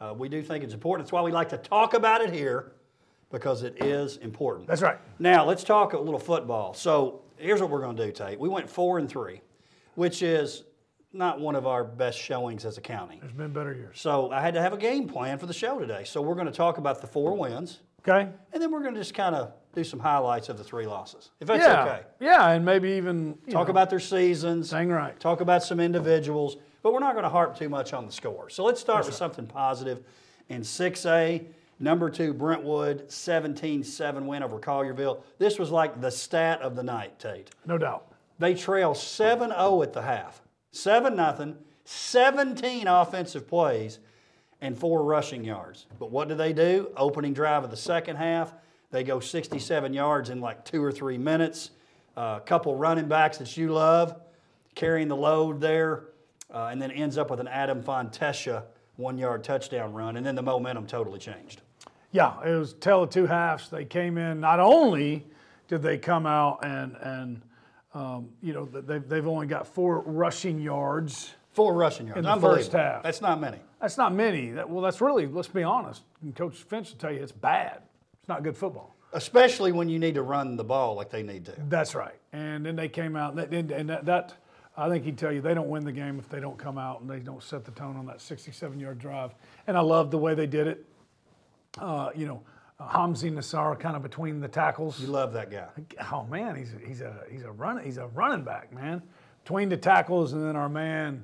uh, 0.00 0.14
we 0.16 0.28
do 0.28 0.42
think 0.42 0.64
it's 0.64 0.74
important. 0.74 1.06
That's 1.06 1.12
why 1.12 1.22
we 1.22 1.30
like 1.30 1.50
to 1.50 1.58
talk 1.58 1.94
about 1.94 2.22
it 2.22 2.32
here 2.32 2.72
because 3.30 3.62
it 3.62 3.82
is 3.82 4.16
important. 4.18 4.66
That's 4.66 4.82
right. 4.82 4.98
Now 5.18 5.44
let's 5.44 5.64
talk 5.64 5.92
a 5.92 5.98
little 5.98 6.20
football. 6.20 6.72
So 6.72 7.22
here's 7.36 7.60
what 7.60 7.70
we're 7.70 7.82
going 7.82 7.96
to 7.96 8.06
do, 8.06 8.12
Tate. 8.12 8.38
We 8.38 8.48
went 8.48 8.68
four 8.68 8.98
and 8.98 9.08
three, 9.08 9.40
which 9.94 10.22
is 10.22 10.64
not 11.14 11.40
one 11.40 11.54
of 11.54 11.66
our 11.66 11.84
best 11.84 12.18
showings 12.18 12.64
as 12.64 12.76
a 12.76 12.80
county. 12.80 13.18
There's 13.20 13.32
been 13.32 13.52
better 13.52 13.72
years. 13.72 14.00
So 14.00 14.30
I 14.30 14.40
had 14.40 14.54
to 14.54 14.60
have 14.62 14.72
a 14.72 14.76
game 14.76 15.08
plan 15.08 15.38
for 15.38 15.46
the 15.46 15.54
show 15.54 15.78
today. 15.78 16.04
So 16.04 16.20
we're 16.20 16.34
going 16.34 16.46
to 16.46 16.52
talk 16.52 16.78
about 16.78 17.00
the 17.00 17.06
four 17.06 17.36
wins, 17.36 17.80
Okay. 18.06 18.28
and 18.52 18.62
then 18.62 18.70
we're 18.70 18.82
going 18.82 18.94
to 18.94 19.00
just 19.00 19.14
kind 19.14 19.34
of 19.34 19.52
do 19.72 19.82
some 19.84 19.98
highlights 20.00 20.48
of 20.48 20.58
the 20.58 20.64
three 20.64 20.86
losses, 20.86 21.30
if 21.40 21.48
that's 21.48 21.64
yeah. 21.64 21.84
okay. 21.84 22.00
Yeah, 22.20 22.50
and 22.50 22.64
maybe 22.64 22.90
even 22.92 23.38
Talk 23.50 23.66
know, 23.68 23.70
about 23.70 23.90
their 23.90 24.00
seasons. 24.00 24.70
Dang 24.70 24.88
right. 24.88 25.18
Talk 25.18 25.40
about 25.40 25.62
some 25.62 25.80
individuals, 25.80 26.56
but 26.82 26.92
we're 26.92 27.00
not 27.00 27.14
going 27.14 27.24
to 27.24 27.30
harp 27.30 27.56
too 27.58 27.68
much 27.68 27.92
on 27.92 28.06
the 28.06 28.12
score. 28.12 28.50
So 28.50 28.64
let's 28.64 28.80
start 28.80 29.06
with 29.06 29.14
something 29.14 29.46
positive. 29.46 30.02
In 30.50 30.60
6A, 30.60 31.46
number 31.80 32.10
two, 32.10 32.34
Brentwood, 32.34 33.10
17 33.10 33.82
7 33.82 34.26
win 34.26 34.42
over 34.42 34.58
Collierville. 34.58 35.22
This 35.38 35.58
was 35.58 35.70
like 35.70 36.00
the 36.00 36.10
stat 36.10 36.60
of 36.60 36.76
the 36.76 36.82
night, 36.82 37.18
Tate. 37.18 37.50
no 37.64 37.78
doubt. 37.78 38.12
They 38.38 38.54
trail 38.54 38.94
7 38.94 39.50
0 39.50 39.82
at 39.82 39.92
the 39.92 40.02
half. 40.02 40.42
7 40.74 41.14
nothing, 41.14 41.56
17 41.84 42.86
offensive 42.86 43.46
plays, 43.46 43.98
and 44.60 44.78
four 44.78 45.02
rushing 45.02 45.44
yards. 45.44 45.86
But 45.98 46.10
what 46.10 46.28
do 46.28 46.34
they 46.34 46.52
do? 46.52 46.90
Opening 46.96 47.34
drive 47.34 47.64
of 47.64 47.70
the 47.70 47.76
second 47.76 48.16
half, 48.16 48.52
they 48.90 49.04
go 49.04 49.20
67 49.20 49.92
yards 49.92 50.30
in 50.30 50.40
like 50.40 50.64
two 50.64 50.82
or 50.82 50.92
three 50.92 51.18
minutes. 51.18 51.70
A 52.16 52.40
couple 52.44 52.76
running 52.76 53.08
backs 53.08 53.38
that 53.38 53.56
you 53.56 53.72
love 53.72 54.16
carrying 54.74 55.08
the 55.08 55.16
load 55.16 55.60
there, 55.60 56.04
uh, 56.52 56.68
and 56.70 56.80
then 56.80 56.90
ends 56.90 57.18
up 57.18 57.30
with 57.30 57.40
an 57.40 57.48
Adam 57.48 57.82
Fontesha 57.82 58.64
one 58.96 59.18
yard 59.18 59.42
touchdown 59.42 59.92
run, 59.92 60.16
and 60.16 60.24
then 60.24 60.34
the 60.34 60.42
momentum 60.42 60.86
totally 60.86 61.18
changed. 61.18 61.62
Yeah, 62.12 62.40
it 62.44 62.54
was 62.56 62.74
tell 62.74 63.02
of 63.02 63.10
two 63.10 63.26
halves. 63.26 63.68
They 63.70 63.84
came 63.84 64.18
in. 64.18 64.40
Not 64.40 64.60
only 64.60 65.26
did 65.66 65.82
they 65.82 65.98
come 65.98 66.26
out 66.26 66.64
and 66.64 66.96
and 67.00 67.42
um, 67.94 68.28
you 68.42 68.52
know 68.52 68.64
they've 68.66 69.08
they've 69.08 69.26
only 69.26 69.46
got 69.46 69.66
four 69.66 70.00
rushing 70.00 70.60
yards. 70.60 71.32
Four 71.52 71.74
rushing 71.74 72.08
yards. 72.08 72.18
In 72.18 72.24
the 72.24 72.36
first 72.36 72.72
half. 72.72 73.02
That's 73.04 73.20
not 73.20 73.40
many. 73.40 73.58
That's 73.80 73.96
not 73.96 74.12
many. 74.12 74.50
That, 74.50 74.68
well, 74.68 74.82
that's 74.82 75.00
really 75.00 75.26
let's 75.26 75.48
be 75.48 75.62
honest. 75.62 76.02
And 76.22 76.34
Coach 76.34 76.56
Finch 76.56 76.90
will 76.90 76.98
tell 76.98 77.12
you 77.12 77.22
it's 77.22 77.32
bad. 77.32 77.82
It's 78.20 78.28
not 78.28 78.42
good 78.42 78.56
football. 78.56 78.94
Especially 79.12 79.70
when 79.70 79.88
you 79.88 80.00
need 80.00 80.16
to 80.16 80.22
run 80.22 80.56
the 80.56 80.64
ball 80.64 80.96
like 80.96 81.10
they 81.10 81.22
need 81.22 81.44
to. 81.44 81.54
That's 81.68 81.94
right. 81.94 82.16
And 82.32 82.66
then 82.66 82.74
they 82.74 82.88
came 82.88 83.14
out, 83.14 83.38
and, 83.38 83.38
that, 83.38 83.78
and- 83.78 83.88
that, 83.88 84.04
that 84.06 84.34
I 84.76 84.88
think 84.88 85.04
he'd 85.04 85.16
tell 85.16 85.30
you 85.30 85.40
they 85.40 85.54
don't 85.54 85.68
win 85.68 85.84
the 85.84 85.92
game 85.92 86.18
if 86.18 86.28
they 86.28 86.40
don't 86.40 86.58
come 86.58 86.78
out 86.78 87.00
and 87.00 87.08
they 87.08 87.20
don't 87.20 87.42
set 87.42 87.64
the 87.64 87.70
tone 87.70 87.96
on 87.96 88.06
that 88.06 88.18
67-yard 88.18 88.98
drive. 88.98 89.32
And 89.68 89.76
I 89.76 89.80
love 89.82 90.10
the 90.10 90.18
way 90.18 90.34
they 90.34 90.48
did 90.48 90.66
it. 90.66 90.84
Uh, 91.78 92.10
you 92.16 92.26
know, 92.26 92.42
Hamzi 92.80 93.30
Nassar 93.32 93.78
kind 93.78 93.94
of 93.94 94.02
between 94.02 94.40
the 94.40 94.48
tackles. 94.48 95.00
You 95.00 95.06
love 95.06 95.32
that 95.34 95.50
guy. 95.50 95.68
Oh 96.12 96.24
man, 96.24 96.56
he's 96.56 96.74
a, 96.74 96.78
he's 96.86 97.00
a 97.00 97.22
he's 97.30 97.44
a 97.44 97.52
run 97.52 97.82
he's 97.84 97.98
a 97.98 98.08
running 98.08 98.44
back, 98.44 98.72
man. 98.72 99.02
Between 99.44 99.68
the 99.68 99.76
tackles 99.76 100.32
and 100.32 100.42
then 100.44 100.56
our 100.56 100.68
man 100.68 101.22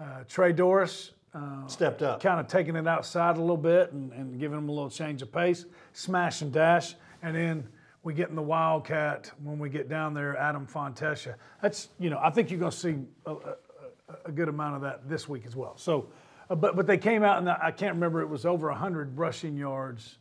uh, 0.00 0.24
Trey 0.28 0.52
Doris. 0.52 1.12
Uh, 1.34 1.66
Stepped 1.66 2.02
up. 2.02 2.22
kind 2.22 2.40
of 2.40 2.46
taking 2.46 2.74
it 2.74 2.88
outside 2.88 3.36
a 3.36 3.40
little 3.40 3.56
bit 3.56 3.92
and, 3.92 4.12
and 4.12 4.40
giving 4.40 4.56
them 4.56 4.70
a 4.70 4.72
little 4.72 4.88
change 4.88 5.20
of 5.20 5.30
pace, 5.30 5.66
smash 5.92 6.40
and 6.40 6.50
dash, 6.52 6.94
and 7.22 7.36
then 7.36 7.68
we 8.02 8.14
get 8.14 8.30
in 8.30 8.34
the 8.34 8.42
wildcat 8.42 9.30
when 9.42 9.58
we 9.58 9.68
get 9.68 9.90
down 9.90 10.14
there. 10.14 10.38
Adam 10.38 10.66
Fontesha. 10.66 11.34
That's 11.60 11.88
you 11.98 12.08
know 12.08 12.18
I 12.22 12.30
think 12.30 12.50
you're 12.50 12.60
going 12.60 12.72
to 12.72 12.76
see 12.76 12.96
a, 13.26 13.32
a, 13.32 13.56
a 14.24 14.32
good 14.32 14.48
amount 14.48 14.76
of 14.76 14.82
that 14.82 15.06
this 15.06 15.28
week 15.28 15.44
as 15.46 15.54
well. 15.54 15.76
So, 15.76 16.08
uh, 16.48 16.54
but 16.54 16.74
but 16.76 16.86
they 16.86 16.96
came 16.96 17.22
out 17.22 17.38
and 17.38 17.50
I 17.50 17.72
can't 17.72 17.94
remember 17.94 18.22
it 18.22 18.28
was 18.28 18.46
over 18.46 18.70
hundred 18.70 19.18
rushing 19.18 19.54
yards 19.54 20.16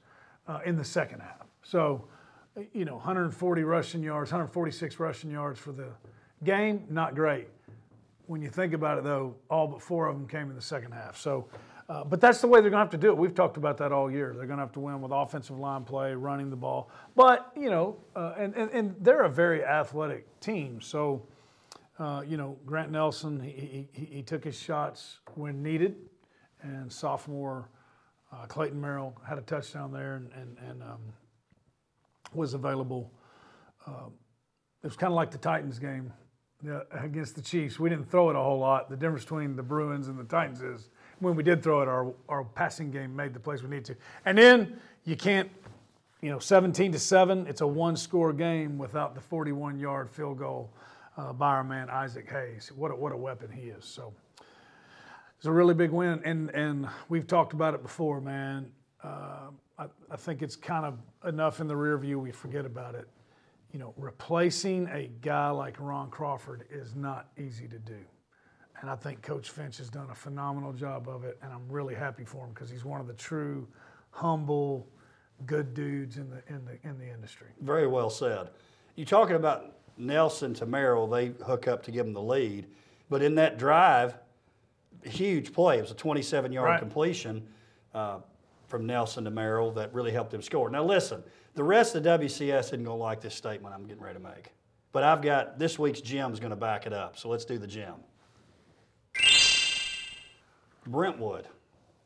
uh, 0.47 0.59
in 0.65 0.75
the 0.75 0.85
second 0.85 1.19
half. 1.21 1.45
So, 1.63 2.07
you 2.73 2.85
know, 2.85 2.95
140 2.95 3.63
rushing 3.63 4.03
yards, 4.03 4.31
146 4.31 4.99
rushing 4.99 5.31
yards 5.31 5.59
for 5.59 5.71
the 5.71 5.89
game. 6.43 6.85
Not 6.89 7.15
great 7.15 7.47
when 8.27 8.41
you 8.41 8.49
think 8.49 8.73
about 8.73 8.97
it, 8.97 9.03
though, 9.03 9.35
all 9.49 9.67
but 9.67 9.81
four 9.81 10.07
of 10.07 10.15
them 10.15 10.27
came 10.27 10.49
in 10.49 10.55
the 10.55 10.61
second 10.61 10.91
half. 10.91 11.17
So, 11.17 11.47
uh, 11.89 12.03
but 12.03 12.19
that's 12.19 12.41
the 12.41 12.47
way 12.47 12.59
they're 12.59 12.69
going 12.69 12.79
to 12.79 12.85
have 12.85 12.89
to 12.91 12.97
do 12.97 13.07
it. 13.07 13.17
We've 13.17 13.33
talked 13.33 13.55
about 13.55 13.77
that 13.77 13.93
all 13.93 14.11
year. 14.11 14.33
They're 14.35 14.45
going 14.45 14.57
to 14.57 14.63
have 14.63 14.73
to 14.73 14.81
win 14.81 15.01
with 15.01 15.11
offensive 15.13 15.57
line 15.57 15.85
play, 15.85 16.13
running 16.13 16.49
the 16.49 16.55
ball. 16.57 16.91
But 17.15 17.51
you 17.55 17.69
know, 17.69 17.97
uh, 18.15 18.33
and, 18.37 18.53
and 18.55 18.69
and 18.71 18.95
they're 18.99 19.23
a 19.23 19.29
very 19.29 19.63
athletic 19.63 20.39
team. 20.41 20.81
So, 20.81 21.25
uh, 21.97 22.23
you 22.27 22.35
know, 22.35 22.57
Grant 22.65 22.91
Nelson, 22.91 23.39
he, 23.39 23.87
he, 23.93 24.05
he 24.05 24.21
took 24.21 24.43
his 24.43 24.59
shots 24.59 25.19
when 25.35 25.63
needed, 25.63 25.95
and 26.61 26.91
sophomore 26.91 27.69
uh, 28.31 28.45
Clayton 28.45 28.79
Merrill 28.79 29.19
had 29.27 29.37
a 29.37 29.41
touchdown 29.41 29.91
there 29.91 30.15
and 30.15 30.31
and, 30.33 30.57
and 30.69 30.83
um, 30.83 30.99
was 32.33 32.53
available. 32.53 33.11
Um, 33.85 34.13
it 34.83 34.87
was 34.87 34.97
kind 34.97 35.11
of 35.11 35.15
like 35.15 35.31
the 35.31 35.37
Titans 35.37 35.79
game 35.79 36.11
against 36.91 37.35
the 37.35 37.41
Chiefs. 37.41 37.79
We 37.79 37.89
didn't 37.89 38.09
throw 38.09 38.29
it 38.29 38.35
a 38.35 38.39
whole 38.39 38.59
lot. 38.59 38.89
The 38.89 38.97
difference 38.97 39.23
between 39.23 39.55
the 39.55 39.63
Bruins 39.63 40.07
and 40.07 40.17
the 40.17 40.23
Titans 40.23 40.61
is 40.61 40.89
when 41.19 41.35
we 41.35 41.43
did 41.43 41.63
throw 41.63 41.81
it, 41.81 41.87
our, 41.87 42.13
our 42.29 42.43
passing 42.43 42.91
game 42.91 43.15
made 43.15 43.33
the 43.33 43.39
plays 43.39 43.63
we 43.63 43.69
need 43.69 43.85
to. 43.85 43.95
And 44.25 44.37
then 44.37 44.79
you 45.03 45.15
can't, 45.15 45.49
you 46.21 46.29
know, 46.29 46.39
17 46.39 46.91
to 46.91 46.99
7, 46.99 47.47
it's 47.47 47.61
a 47.61 47.67
one 47.67 47.95
score 47.95 48.33
game 48.33 48.77
without 48.77 49.15
the 49.15 49.21
41 49.21 49.79
yard 49.79 50.09
field 50.09 50.39
goal 50.39 50.71
uh, 51.17 51.33
by 51.33 51.49
our 51.49 51.63
man 51.63 51.89
Isaac 51.89 52.29
Hayes. 52.29 52.71
What 52.75 52.91
a, 52.91 52.95
what 52.95 53.11
a 53.11 53.17
weapon 53.17 53.51
he 53.51 53.69
is. 53.69 53.85
So 53.85 54.13
it's 55.37 55.45
a 55.45 55.51
really 55.51 55.73
big 55.73 55.91
win. 55.91 56.21
And, 56.25 56.49
and 56.51 56.87
we've 57.09 57.27
talked 57.27 57.53
about 57.53 57.73
it 57.73 57.81
before, 57.81 58.19
man. 58.19 58.71
Uh, 59.03 59.51
I, 59.79 59.85
I 60.11 60.15
think 60.17 60.41
it's 60.41 60.55
kind 60.55 60.85
of 60.85 60.97
enough 61.27 61.59
in 61.59 61.67
the 61.67 61.75
rear 61.75 61.97
view 61.97 62.19
we 62.19 62.31
forget 62.31 62.65
about 62.65 62.95
it 62.95 63.07
you 63.71 63.79
know, 63.79 63.93
replacing 63.97 64.87
a 64.87 65.09
guy 65.21 65.49
like 65.49 65.75
Ron 65.79 66.09
Crawford 66.09 66.65
is 66.71 66.95
not 66.95 67.29
easy 67.37 67.67
to 67.67 67.79
do. 67.79 67.99
And 68.81 68.89
I 68.89 68.95
think 68.95 69.21
Coach 69.21 69.49
Finch 69.49 69.77
has 69.77 69.89
done 69.89 70.07
a 70.11 70.15
phenomenal 70.15 70.71
job 70.71 71.09
of 71.09 71.23
it, 71.23 71.37
and 71.41 71.51
I'm 71.51 71.67
really 71.67 71.95
happy 71.95 72.23
for 72.23 72.45
him 72.45 72.51
because 72.53 72.69
he's 72.69 72.85
one 72.85 73.01
of 73.01 73.07
the 73.07 73.13
true, 73.13 73.67
humble, 74.11 74.87
good 75.45 75.73
dudes 75.73 76.17
in 76.17 76.29
the 76.29 76.41
in 76.47 76.63
the 76.65 76.77
in 76.87 76.97
the 76.97 77.11
industry. 77.11 77.47
Very 77.61 77.87
well 77.87 78.09
said. 78.09 78.49
You 78.95 79.05
talking 79.05 79.35
about 79.35 79.75
Nelson 79.97 80.53
to 80.55 80.65
Merrill, 80.65 81.07
they 81.07 81.27
hook 81.45 81.67
up 81.67 81.83
to 81.83 81.91
give 81.91 82.05
them 82.05 82.13
the 82.13 82.21
lead. 82.21 82.67
But 83.09 83.21
in 83.23 83.35
that 83.35 83.57
drive, 83.57 84.15
huge 85.03 85.53
play. 85.53 85.77
It 85.77 85.81
was 85.81 85.91
a 85.91 85.95
27 85.95 86.51
yard 86.51 86.65
Right. 86.69 86.79
completion 86.79 87.47
uh, 87.93 88.19
from 88.67 88.85
Nelson 88.85 89.23
to 89.23 89.31
Merrill 89.31 89.71
that 89.71 89.93
really 89.93 90.11
helped 90.11 90.31
them 90.31 90.41
score. 90.41 90.69
Now, 90.69 90.83
listen, 90.83 91.23
the 91.55 91.63
rest 91.63 91.95
of 91.95 92.03
the 92.03 92.09
WCS 92.09 92.59
isn't 92.65 92.83
going 92.83 92.97
to 92.97 93.03
like 93.03 93.21
this 93.21 93.33
statement 93.35 93.73
I'm 93.73 93.85
getting 93.87 94.03
ready 94.03 94.17
to 94.19 94.23
make. 94.23 94.51
But 94.91 95.03
I've 95.03 95.21
got 95.21 95.59
this 95.59 95.77
week's 95.79 96.01
gem 96.01 96.33
is 96.33 96.39
going 96.39 96.49
to 96.51 96.55
back 96.55 96.85
it 96.87 96.93
up. 96.93 97.17
So 97.17 97.29
let's 97.29 97.45
do 97.45 97.57
the 97.57 97.67
gem. 97.67 97.95
Brentwood 100.85 101.47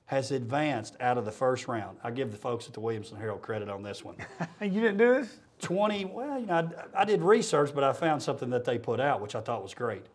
has 0.06 0.32
advanced 0.32 0.98
out 1.00 1.18
of 1.18 1.26
the 1.26 1.32
first 1.32 1.68
round. 1.68 1.98
I 2.04 2.12
give 2.12 2.32
the 2.32 2.38
folks 2.38 2.68
at 2.68 2.74
the 2.74 2.80
Williamson 2.80 3.18
Herald 3.18 3.42
credit 3.42 3.70
on 3.70 3.82
this 3.84 4.04
one. 4.04 4.16
You 4.62 4.70
didn't 4.82 4.98
do 4.98 5.16
this? 5.16 5.40
20, 5.62 6.06
well, 6.06 6.40
you 6.40 6.46
know, 6.48 6.70
I, 6.96 7.02
I 7.02 7.06
did 7.06 7.22
research, 7.22 7.72
but 7.74 7.84
I 7.84 7.94
found 7.94 8.22
something 8.22 8.50
that 8.52 8.64
they 8.66 8.78
put 8.78 9.00
out, 9.00 9.22
which 9.22 9.36
I 9.36 9.42
thought 9.42 9.62
was 9.64 9.74
great. 9.74 10.06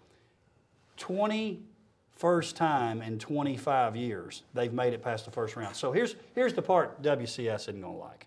20 0.99 1.63
first 2.17 2.57
time 2.57 3.03
in 3.03 3.19
25 3.19 3.95
years 3.95 4.43
they've 4.55 4.73
made 4.73 4.95
it 4.95 5.03
past 5.03 5.27
the 5.27 5.31
first 5.31 5.55
round. 5.55 5.77
So 5.77 5.93
here's, 5.93 6.17
here's 6.35 6.55
the 6.55 6.63
part 6.63 7.03
WCS 7.03 7.69
isn't 7.69 7.81
going 7.81 7.95
to 7.95 8.01
like. 8.01 8.27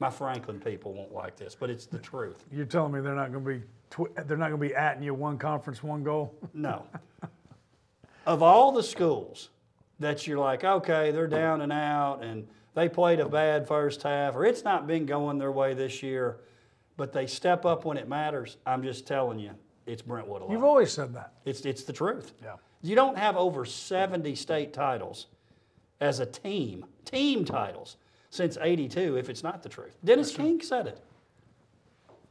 My 0.00 0.10
Franklin 0.10 0.58
people 0.58 0.94
won't 0.94 1.12
like 1.12 1.36
this, 1.36 1.54
but 1.54 1.70
it's 1.70 1.86
the 1.86 1.98
truth. 1.98 2.44
You're 2.50 2.64
telling 2.64 2.92
me 2.92 3.00
they're 3.00 3.14
not 3.14 3.32
going 3.32 3.44
to 3.44 3.50
be 3.50 3.62
tw- 3.90 4.26
they're 4.26 4.36
not 4.36 4.48
going 4.48 4.60
to 4.60 4.68
be 4.68 4.74
atting 4.74 5.02
you 5.02 5.12
one 5.12 5.38
conference, 5.38 5.82
one 5.82 6.02
goal. 6.02 6.34
No. 6.54 6.84
of 8.26 8.42
all 8.42 8.72
the 8.72 8.82
schools 8.82 9.50
that 9.98 10.26
you're 10.26 10.38
like, 10.38 10.64
okay, 10.64 11.10
they're 11.10 11.26
down 11.26 11.60
and 11.60 11.72
out 11.72 12.22
and 12.22 12.46
they 12.74 12.88
played 12.88 13.20
a 13.20 13.28
bad 13.28 13.66
first 13.66 14.02
half 14.02 14.36
or 14.36 14.46
it's 14.46 14.64
not 14.64 14.86
been 14.86 15.04
going 15.04 15.38
their 15.38 15.52
way 15.52 15.74
this 15.74 16.02
year, 16.02 16.38
but 16.96 17.12
they 17.12 17.26
step 17.26 17.64
up 17.64 17.84
when 17.84 17.96
it 17.96 18.08
matters, 18.08 18.56
I'm 18.64 18.82
just 18.82 19.06
telling 19.06 19.38
you, 19.38 19.50
it's 19.88 20.02
Brentwood 20.02 20.42
You've 20.50 20.64
always 20.64 20.92
said 20.92 21.14
that. 21.14 21.32
It's, 21.44 21.60
it's 21.62 21.82
the 21.82 21.92
truth. 21.92 22.32
Yeah. 22.42 22.54
You 22.82 22.94
don't 22.94 23.18
have 23.18 23.36
over 23.36 23.64
70 23.64 24.34
state 24.36 24.72
titles 24.72 25.26
as 26.00 26.20
a 26.20 26.26
team, 26.26 26.84
team 27.04 27.44
titles, 27.44 27.96
since 28.30 28.56
82 28.60 29.16
if 29.16 29.28
it's 29.28 29.42
not 29.42 29.62
the 29.62 29.68
truth. 29.68 29.96
Dennis 30.04 30.30
King 30.36 30.60
said 30.60 30.86
it. 30.86 31.00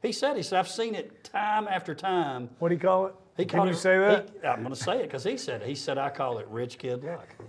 He 0.02 0.12
said, 0.12 0.38
he 0.38 0.44
said, 0.44 0.60
I've 0.60 0.68
seen 0.70 0.96
it 0.96 1.24
time 1.24 1.68
after 1.68 1.96
time. 1.96 2.50
What 2.60 2.70
do 2.70 2.76
you 2.76 2.80
call 2.80 3.08
it? 3.08 3.16
He 3.36 3.46
Can 3.46 3.64
you 3.66 3.72
it- 3.74 3.78
say 3.78 3.98
that? 3.98 4.30
he- 4.42 4.48
I'm 4.48 4.62
going 4.62 4.74
to 4.74 4.80
say 4.80 5.00
it 5.00 5.04
because 5.04 5.24
he 5.24 5.38
said 5.38 5.62
it. 5.64 5.68
He 5.68 5.76
said, 5.76 5.98
I 5.98 6.10
call 6.10 6.38
it 6.38 6.48
rich 6.50 6.78
kid 6.78 7.04
luck. 7.04 7.28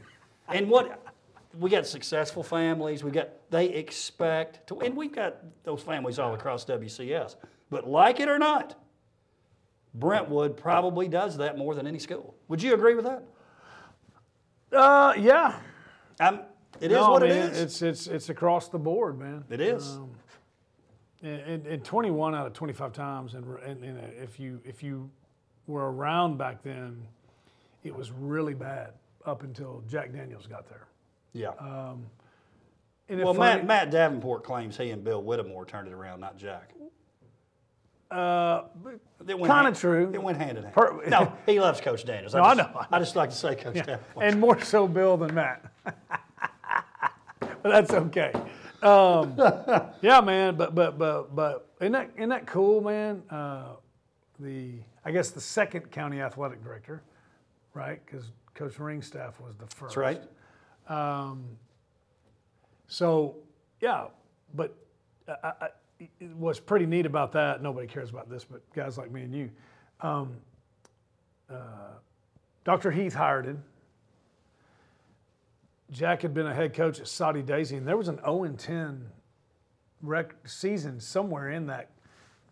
And 0.51 0.71
what 0.71 1.03
we 1.59 1.69
got 1.69 1.87
successful 1.87 2.43
families, 2.43 3.05
we 3.05 3.11
got 3.11 3.29
they 3.51 3.67
expect 3.67 4.67
to, 4.69 4.81
and 4.81 4.97
we've 4.97 5.13
got 5.15 5.37
those 5.63 5.83
families 5.83 6.19
all 6.19 6.33
across 6.33 6.65
WCS. 6.65 7.37
But 7.69 7.87
like 7.87 8.19
it 8.19 8.31
or 8.31 8.39
not, 8.39 8.75
Brentwood 9.95 10.57
probably 10.57 11.09
does 11.09 11.37
that 11.39 11.59
more 11.59 11.75
than 11.75 11.87
any 11.87 11.99
school. 11.99 12.35
Would 12.49 12.63
you 12.63 12.75
agree 12.75 12.95
with 12.95 13.05
that? 13.05 13.23
Uh, 14.73 15.15
yeah. 15.19 15.59
I'm, 16.21 16.41
it 16.81 16.93
is 16.93 16.99
no, 16.99 17.11
what 17.11 17.23
man, 17.23 17.31
it 17.31 17.53
is. 17.53 17.61
It's 17.61 17.83
it's 17.83 18.07
it's 18.07 18.29
across 18.29 18.69
the 18.69 18.79
board, 18.79 19.19
man. 19.19 19.45
It 19.51 19.61
is. 19.61 19.97
Um, 19.97 20.11
and, 21.23 21.41
and, 21.41 21.67
and 21.67 21.85
21 21.85 22.35
out 22.35 22.47
of 22.47 22.53
25 22.53 22.93
times, 22.93 23.35
and, 23.35 23.45
and, 23.65 23.83
and 23.83 23.99
uh, 23.99 24.03
if 24.23 24.39
you 24.39 24.61
if 24.65 24.83
you 24.83 25.11
were 25.67 25.91
around 25.91 26.39
back 26.39 26.63
then, 26.63 27.03
it 27.83 27.95
was 27.95 28.13
really 28.13 28.55
bad 28.55 28.93
up 29.27 29.43
until 29.43 29.83
Jack 29.89 30.13
Daniels 30.13 30.47
got 30.47 30.69
there. 30.69 30.87
yeah. 31.33 31.49
Um, 31.59 32.07
and 33.11 33.21
well, 33.21 33.31
if 33.31 33.39
Matt, 33.39 33.67
Matt 33.67 33.91
Davenport 33.91 34.45
claims 34.45 34.77
he 34.77 34.91
and 34.91 35.03
Bill 35.03 35.23
Whittemore 35.23 35.65
turned 35.65 35.89
it 35.89 35.95
around, 35.95 36.21
not 36.21 36.37
Jack. 36.37 36.75
Uh, 38.11 38.63
Kinda 39.27 39.73
true. 39.75 40.11
It 40.15 40.23
went 40.23 40.39
hand 40.39 40.57
in 40.59 40.65
hand. 40.65 40.75
Per- 40.75 41.05
no, 41.09 41.33
he 41.47 41.61
loves 41.61 41.81
Coach 41.81 42.05
Daniels. 42.05 42.35
No, 42.35 42.43
I 42.43 42.55
just, 42.55 42.73
know, 42.73 42.81
I 42.91 42.97
I 42.97 42.99
just 42.99 43.17
like 43.17 43.31
to 43.31 43.37
say 43.37 43.55
Coach 43.55 43.75
Davenport. 43.75 44.25
and 44.27 44.41
more 44.41 44.61
so 44.63 44.87
Bill 44.89 45.17
than 45.17 45.35
Matt. 45.35 45.71
but 45.85 47.63
that's 47.65 47.93
okay. 47.93 48.33
Um, 48.83 49.35
yeah, 50.01 50.21
man. 50.21 50.55
But 50.57 50.75
but 50.75 50.99
but 50.99 51.35
but 51.35 51.69
isn't 51.81 51.93
that 51.93 52.11
isn't 52.17 52.29
that 52.31 52.47
cool, 52.47 52.81
man? 52.81 53.23
Uh, 53.31 53.75
the 54.41 54.75
I 55.05 55.11
guess 55.11 55.31
the 55.31 55.41
second 55.41 55.91
county 55.91 56.21
athletic 56.21 56.63
director, 56.63 57.03
right? 57.75 58.01
Because 58.07 58.31
Coach 58.55 58.75
Ringstaff 58.77 59.41
was 59.41 59.57
the 59.59 59.67
first. 59.67 59.95
That's 59.95 59.97
right. 59.97 60.23
So, 62.89 63.37
yeah, 63.81 64.07
but 64.55 64.75
I, 65.29 65.35
I, 65.43 65.53
I- 65.67 65.69
what's 66.37 66.61
pretty 66.61 66.87
neat 66.87 67.07
about 67.07 67.33
that, 67.33 67.63
nobody 67.63 67.87
cares 67.87 68.11
about 68.11 68.29
this, 68.29 68.45
but 68.45 68.61
guys 68.73 68.99
like 68.99 69.11
me 69.11 69.23
and 69.23 69.35
you, 69.35 69.51
um, 70.01 70.37
uh, 71.51 71.95
Dr. 72.65 72.91
Heath 72.91 73.15
hired 73.15 73.47
him. 73.47 73.63
Jack 75.91 76.23
had 76.23 76.35
been 76.35 76.47
a 76.47 76.55
head 76.55 76.75
coach 76.75 77.01
at 77.01 77.09
Soddy-Daisy, 77.09 77.77
and 77.77 77.89
there 77.89 77.97
was 77.97 78.09
an 78.09 78.19
0 78.19 78.55
10 78.57 79.07
rec- 80.03 80.35
season 80.47 81.01
somewhere 81.01 81.51
in 81.51 81.67
that 81.67 81.91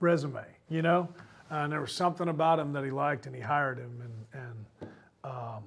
resume, 0.01 0.45
you 0.69 0.83
know? 0.83 1.09
Uh, 1.51 1.57
and 1.57 1.73
there 1.73 1.81
was 1.81 1.93
something 1.93 2.29
about 2.29 2.59
him 2.59 2.73
that 2.73 2.83
he 2.83 2.91
liked, 2.91 3.27
and 3.27 3.35
he 3.35 3.41
hired 3.41 3.79
him. 3.79 4.03
And, 4.03 4.43
and 4.43 4.91
um, 5.23 5.65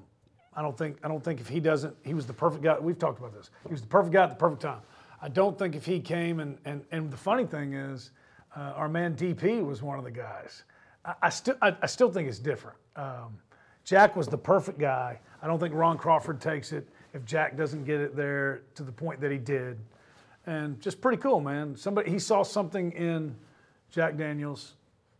I 0.55 0.61
don't 0.61 0.77
think 0.77 0.97
I 1.03 1.07
don't 1.07 1.23
think 1.23 1.39
if 1.39 1.47
he 1.47 1.59
doesn't, 1.59 1.95
he 2.03 2.13
was 2.13 2.25
the 2.25 2.33
perfect 2.33 2.63
guy. 2.63 2.77
We've 2.79 2.97
talked 2.97 3.19
about 3.19 3.33
this. 3.33 3.49
He 3.65 3.71
was 3.71 3.81
the 3.81 3.87
perfect 3.87 4.13
guy 4.13 4.23
at 4.23 4.29
the 4.29 4.35
perfect 4.35 4.61
time. 4.61 4.81
I 5.21 5.29
don't 5.29 5.57
think 5.57 5.75
if 5.75 5.85
he 5.85 5.99
came 5.99 6.39
and 6.39 6.57
and, 6.65 6.83
and 6.91 7.11
the 7.11 7.17
funny 7.17 7.45
thing 7.45 7.73
is, 7.73 8.11
uh, 8.55 8.73
our 8.75 8.89
man 8.89 9.15
DP 9.15 9.65
was 9.65 9.81
one 9.81 9.97
of 9.97 10.05
the 10.05 10.11
guys. 10.11 10.63
I, 11.05 11.13
I 11.23 11.29
still 11.29 11.55
I, 11.61 11.75
I 11.81 11.85
still 11.85 12.11
think 12.11 12.27
it's 12.27 12.39
different. 12.39 12.77
Um, 12.95 13.37
Jack 13.83 14.15
was 14.15 14.27
the 14.27 14.37
perfect 14.37 14.79
guy. 14.79 15.19
I 15.41 15.47
don't 15.47 15.59
think 15.59 15.73
Ron 15.73 15.97
Crawford 15.97 16.39
takes 16.39 16.71
it 16.71 16.87
if 17.13 17.25
Jack 17.25 17.57
doesn't 17.57 17.85
get 17.85 17.99
it 17.99 18.15
there 18.15 18.61
to 18.75 18.83
the 18.83 18.91
point 18.91 19.19
that 19.21 19.31
he 19.31 19.37
did. 19.37 19.77
And 20.45 20.79
just 20.79 21.01
pretty 21.01 21.17
cool, 21.17 21.39
man. 21.39 21.75
Somebody 21.75 22.11
he 22.11 22.19
saw 22.19 22.43
something 22.43 22.91
in 22.91 23.35
Jack 23.91 24.17
Daniels, 24.17 24.75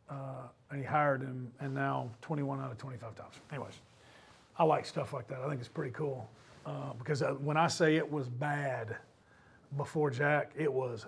uh, 0.10 0.48
and 0.70 0.80
he 0.80 0.86
hired 0.86 1.22
him, 1.22 1.52
and 1.60 1.74
now 1.74 2.10
21 2.22 2.60
out 2.62 2.72
of 2.72 2.78
25 2.78 3.16
times. 3.16 3.34
Anyways, 3.52 3.74
I 4.58 4.64
like 4.64 4.86
stuff 4.86 5.14
like 5.14 5.28
that. 5.28 5.40
I 5.40 5.50
think 5.50 5.60
it's 5.60 5.70
pretty 5.70 5.92
cool 5.92 6.30
uh, 6.66 6.94
because 6.98 7.22
uh, 7.22 7.32
when 7.34 7.58
I 7.58 7.68
say 7.68 7.96
it 7.96 8.10
was 8.10 8.28
bad 8.30 8.96
before 9.78 10.10
Jack, 10.10 10.52
it 10.56 10.72
was 10.72 11.06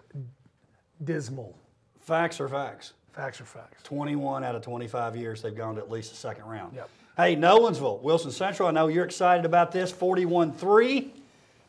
dismal. 1.04 1.58
Facts 2.00 2.40
are 2.40 2.48
facts. 2.48 2.94
Facts 3.14 3.42
are 3.42 3.46
facts. 3.46 3.84
21 3.84 4.44
out 4.44 4.56
of 4.56 4.62
25 4.62 5.16
years, 5.16 5.42
they've 5.42 5.56
gone 5.56 5.76
to 5.76 5.82
at 5.82 5.92
least 5.92 6.12
the 6.12 6.18
second 6.18 6.46
round. 6.46 6.76
Yep. 6.76 6.90
Hey, 7.18 7.36
Nolensville, 7.36 8.02
Wilson 8.02 8.32
Central, 8.32 8.70
I 8.70 8.72
know 8.72 8.88
you're 8.88 9.06
excited 9.06 9.46
about 9.46 9.72
this. 9.72 9.92
41 9.92 10.54
3 10.54 11.14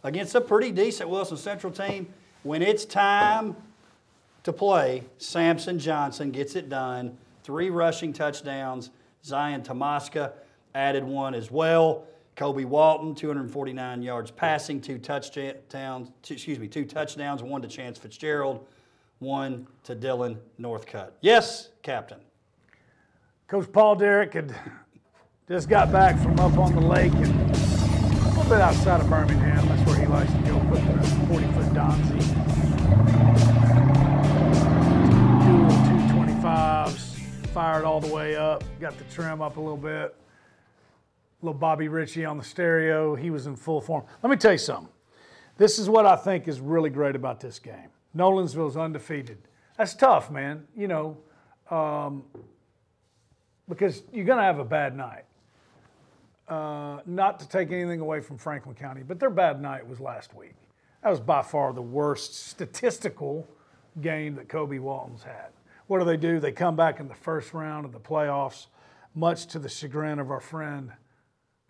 against 0.05 0.35
a 0.35 0.41
pretty 0.41 0.71
decent 0.71 1.11
Wilson 1.11 1.37
Central 1.37 1.73
team. 1.73 2.07
When 2.45 2.63
it's 2.63 2.85
time 2.85 3.57
to 4.45 4.53
play, 4.53 5.05
Samson 5.19 5.79
Johnson 5.79 6.31
gets 6.31 6.55
it 6.57 6.69
done. 6.69 7.17
Three 7.43 7.71
rushing 7.71 8.13
touchdowns. 8.13 8.91
Zion 9.25 9.63
Tomaska 9.63 10.33
added 10.75 11.05
one 11.05 11.35
as 11.35 11.51
well. 11.51 12.05
Kobe 12.35 12.65
Walton, 12.65 13.15
249 13.15 14.03
yards 14.03 14.31
passing, 14.31 14.81
two 14.81 14.99
touchdowns, 14.99 16.11
two, 16.23 16.35
excuse 16.35 16.59
me, 16.59 16.67
two 16.67 16.85
touchdowns, 16.85 17.43
one 17.43 17.61
to 17.61 17.69
Chance 17.69 17.99
Fitzgerald, 17.99 18.67
one 19.19 19.67
to 19.85 19.95
Dylan 19.95 20.39
Northcutt. 20.59 21.11
Yes, 21.21 21.69
Captain. 21.83 22.19
Coach 23.49 23.71
Paul 23.71 23.97
Derrick 23.97 24.33
had 24.33 24.55
just 25.47 25.69
got 25.69 25.93
back 25.93 26.19
from 26.19 26.41
up 26.41 26.57
on 26.57 26.75
the 26.75 26.81
lake 26.81 27.13
and 27.13 27.27
a 27.27 28.29
little 28.29 28.45
bit 28.45 28.61
outside 28.63 29.03
of 29.03 29.11
Birmingham. 29.11 29.69
That's 29.69 29.87
where 29.87 30.01
he 30.01 30.07
likes 30.07 30.33
to 30.33 30.39
go 30.39 30.59
put 30.71 30.81
the 30.87 31.09
40 31.27 31.47
foot 31.53 31.67
Donzi. 31.75 32.19
Do 35.45 35.53
little 35.65 36.41
225s, 36.41 37.19
fired 37.49 37.85
all 37.85 38.01
the 38.01 38.13
way 38.13 38.37
up, 38.37 38.65
got 38.81 38.97
the 38.97 39.05
trim 39.05 39.43
up 39.43 39.59
a 39.59 39.61
little 39.61 39.77
bit. 39.77 40.17
Little 41.43 41.59
Bobby 41.59 41.89
Ritchie 41.89 42.25
on 42.25 42.39
the 42.39 42.45
stereo. 42.45 43.17
He 43.17 43.31
was 43.31 43.47
in 43.49 43.57
full 43.57 43.81
form. 43.81 44.05
Let 44.23 44.31
me 44.31 44.37
tell 44.37 44.53
you 44.53 44.59
something. 44.59 44.89
This 45.57 45.79
is 45.79 45.89
what 45.89 46.07
I 46.07 46.17
think 46.17 46.47
is 46.47 46.61
really 46.61 46.89
great 46.89 47.17
about 47.17 47.41
this 47.41 47.59
game. 47.59 47.89
Nolensville's 48.15 48.77
undefeated. 48.77 49.39
That's 49.77 49.95
tough, 49.95 50.31
man. 50.31 50.65
You 50.77 50.89
know, 50.89 51.17
um, 51.71 52.23
because 53.69 54.03
you're 54.13 54.25
going 54.25 54.39
to 54.39 54.45
have 54.45 54.61
a 54.61 54.65
bad 54.65 54.97
night. 54.97 55.25
Uh, 56.49 57.01
not 57.07 57.41
to 57.41 57.49
take 57.49 57.73
anything 57.73 58.01
away 58.01 58.21
from 58.21 58.37
Franklin 58.37 58.75
County, 58.75 59.03
but 59.03 59.19
their 59.19 59.31
bad 59.31 59.61
night 59.61 59.87
was 59.87 60.01
last 60.01 60.35
week. 60.35 60.55
That 61.03 61.11
was 61.11 61.21
by 61.21 61.43
far 61.43 61.73
the 61.73 61.83
worst 61.83 62.49
statistical 62.49 63.49
game 64.01 64.37
that 64.37 64.49
Kobe 64.49 64.79
Walton's 64.79 65.23
had. 65.23 65.49
What 65.87 65.99
do 65.99 66.05
they 66.05 66.17
do? 66.17 66.41
They 66.41 66.53
come 66.53 66.77
back 66.77 67.01
in 67.01 67.09
the 67.09 67.15
first 67.15 67.53
round 67.53 67.85
of 67.85 67.93
the 67.93 68.01
playoffs, 68.01 68.67
much 69.15 69.47
to 69.47 69.59
the 69.59 69.69
chagrin 69.69 70.19
of 70.19 70.31
our 70.31 70.41
friend 70.41 70.93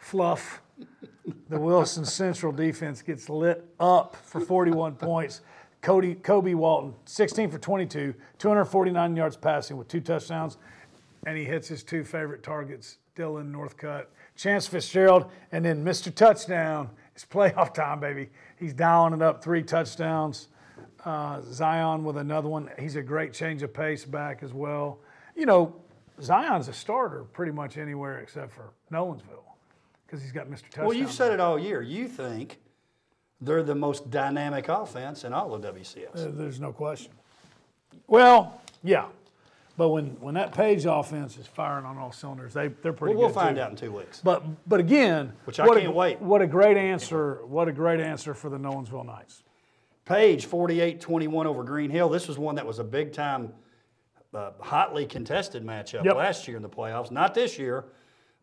Fluff. 0.02 0.60
The 1.48 1.58
Wilson 1.58 2.04
Central 2.04 2.52
defense 2.52 3.00
gets 3.02 3.30
lit 3.30 3.64
up 3.78 4.16
for 4.16 4.40
41 4.40 4.96
points. 4.96 5.42
Cody, 5.80 6.16
Kobe 6.16 6.54
Walton, 6.54 6.94
16 7.04 7.50
for 7.50 7.58
22, 7.58 8.12
249 8.38 9.16
yards 9.16 9.36
passing 9.36 9.76
with 9.76 9.86
two 9.88 10.00
touchdowns, 10.00 10.58
and 11.24 11.38
he 11.38 11.44
hits 11.44 11.68
his 11.68 11.84
two 11.84 12.04
favorite 12.04 12.42
targets, 12.42 12.98
Dylan 13.16 13.52
Northcutt, 13.52 14.06
Chance 14.36 14.66
Fitzgerald, 14.66 15.30
and 15.52 15.64
then 15.64 15.84
Mr. 15.84 16.12
Touchdown. 16.12 16.90
It's 17.14 17.24
playoff 17.24 17.72
time, 17.72 18.00
baby. 18.00 18.28
He's 18.58 18.74
dialing 18.74 19.14
it 19.14 19.22
up, 19.22 19.42
three 19.42 19.62
touchdowns. 19.62 20.48
Uh, 21.04 21.40
Zion 21.42 22.02
with 22.04 22.16
another 22.16 22.48
one. 22.48 22.70
He's 22.78 22.96
a 22.96 23.02
great 23.02 23.32
change 23.32 23.62
of 23.62 23.72
pace 23.72 24.04
back 24.04 24.42
as 24.42 24.52
well. 24.52 24.98
You 25.36 25.46
know, 25.46 25.76
Zion's 26.20 26.68
a 26.68 26.72
starter 26.72 27.24
pretty 27.24 27.52
much 27.52 27.78
anywhere 27.78 28.18
except 28.18 28.52
for 28.52 28.72
Nolensville 28.92 29.51
because 30.12 30.22
he's 30.22 30.32
got 30.32 30.46
Mr. 30.46 30.64
Touchdown. 30.64 30.84
Well, 30.84 30.96
you've 30.96 31.10
said 31.10 31.32
it 31.32 31.40
all 31.40 31.58
year. 31.58 31.80
You 31.80 32.06
think 32.06 32.58
they're 33.40 33.62
the 33.62 33.74
most 33.74 34.10
dynamic 34.10 34.68
offense 34.68 35.24
in 35.24 35.32
all 35.32 35.54
of 35.54 35.62
WCS. 35.62 36.14
Uh, 36.14 36.30
There's 36.34 36.60
no 36.60 36.70
question. 36.70 37.12
Well, 38.06 38.60
yeah. 38.84 39.06
But 39.78 39.88
when, 39.88 40.08
when 40.20 40.34
that 40.34 40.52
Page 40.52 40.84
offense 40.84 41.38
is 41.38 41.46
firing 41.46 41.86
on 41.86 41.96
all 41.96 42.12
cylinders, 42.12 42.52
they, 42.52 42.68
they're 42.68 42.92
pretty 42.92 43.14
well, 43.14 43.20
we'll 43.24 43.28
good. 43.30 43.34
find 43.40 43.56
too. 43.56 43.62
out 43.62 43.70
in 43.70 43.76
two 43.76 43.90
weeks. 43.90 44.20
But 44.22 44.42
but 44.68 44.80
again, 44.80 45.32
Which 45.46 45.58
I 45.58 45.66
what 45.66 45.78
can't 45.78 45.88
a, 45.88 45.90
wait. 45.92 46.20
What 46.20 46.42
a 46.42 46.46
great 46.46 46.76
answer! 46.76 47.38
What 47.46 47.68
a 47.68 47.72
great 47.72 47.98
answer 47.98 48.34
for 48.34 48.50
the 48.50 48.58
Nolensville 48.58 49.06
Knights. 49.06 49.42
Page 50.04 50.44
48 50.44 51.00
21 51.00 51.46
over 51.46 51.64
Green 51.64 51.88
Hill. 51.88 52.10
This 52.10 52.28
was 52.28 52.36
one 52.36 52.56
that 52.56 52.66
was 52.66 52.80
a 52.80 52.84
big 52.84 53.14
time, 53.14 53.50
uh, 54.34 54.50
hotly 54.60 55.06
contested 55.06 55.64
matchup 55.64 56.04
Yep. 56.04 56.16
last 56.16 56.46
year 56.46 56.58
in 56.58 56.62
the 56.62 56.68
playoffs. 56.68 57.10
Not 57.10 57.32
this 57.32 57.58
year. 57.58 57.86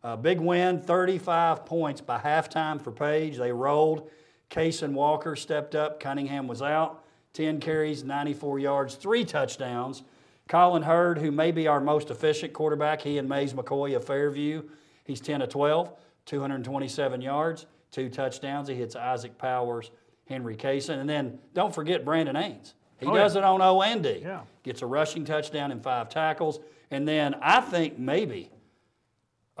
Uh, 0.02 0.16
big 0.16 0.40
win, 0.40 0.80
35 0.80 1.66
points 1.66 2.00
by 2.00 2.18
halftime 2.18 2.80
for 2.80 2.90
Page. 2.90 3.36
They 3.36 3.52
rolled. 3.52 4.08
Case 4.48 4.82
and 4.82 4.94
Walker 4.94 5.36
stepped 5.36 5.74
up. 5.74 6.00
Cunningham 6.00 6.48
was 6.48 6.62
out. 6.62 7.04
10 7.34 7.60
carries, 7.60 8.02
94 8.02 8.58
yards, 8.58 8.94
three 8.96 9.24
touchdowns. 9.24 10.02
Colin 10.48 10.82
Hurd, 10.82 11.18
who 11.18 11.30
may 11.30 11.52
be 11.52 11.68
our 11.68 11.80
most 11.80 12.10
efficient 12.10 12.52
quarterback, 12.52 13.00
he 13.02 13.18
and 13.18 13.28
Mays 13.28 13.52
McCoy 13.52 13.94
of 13.94 14.04
Fairview. 14.04 14.62
He's 15.04 15.20
10 15.20 15.42
of 15.42 15.48
12, 15.48 15.92
227 16.26 17.20
yards, 17.20 17.66
two 17.92 18.08
touchdowns. 18.08 18.68
He 18.68 18.74
hits 18.74 18.96
Isaac 18.96 19.38
Powers, 19.38 19.90
Henry 20.28 20.56
Kaysen. 20.56 20.98
And 20.98 21.08
then 21.08 21.38
don't 21.54 21.72
forget 21.74 22.04
Brandon 22.04 22.34
Haynes. 22.34 22.74
He 22.98 23.06
Oh, 23.06 23.14
does 23.14 23.34
yeah. 23.34 23.42
it 23.42 23.44
on 23.44 23.62
O 23.62 23.80
and 23.82 24.02
D. 24.02 24.20
Yeah. 24.22 24.40
Gets 24.64 24.82
a 24.82 24.86
rushing 24.86 25.24
touchdown 25.24 25.70
and 25.70 25.82
five 25.82 26.08
tackles. 26.08 26.58
And 26.90 27.06
then 27.06 27.36
I 27.40 27.60
think 27.60 27.98
maybe 27.98 28.50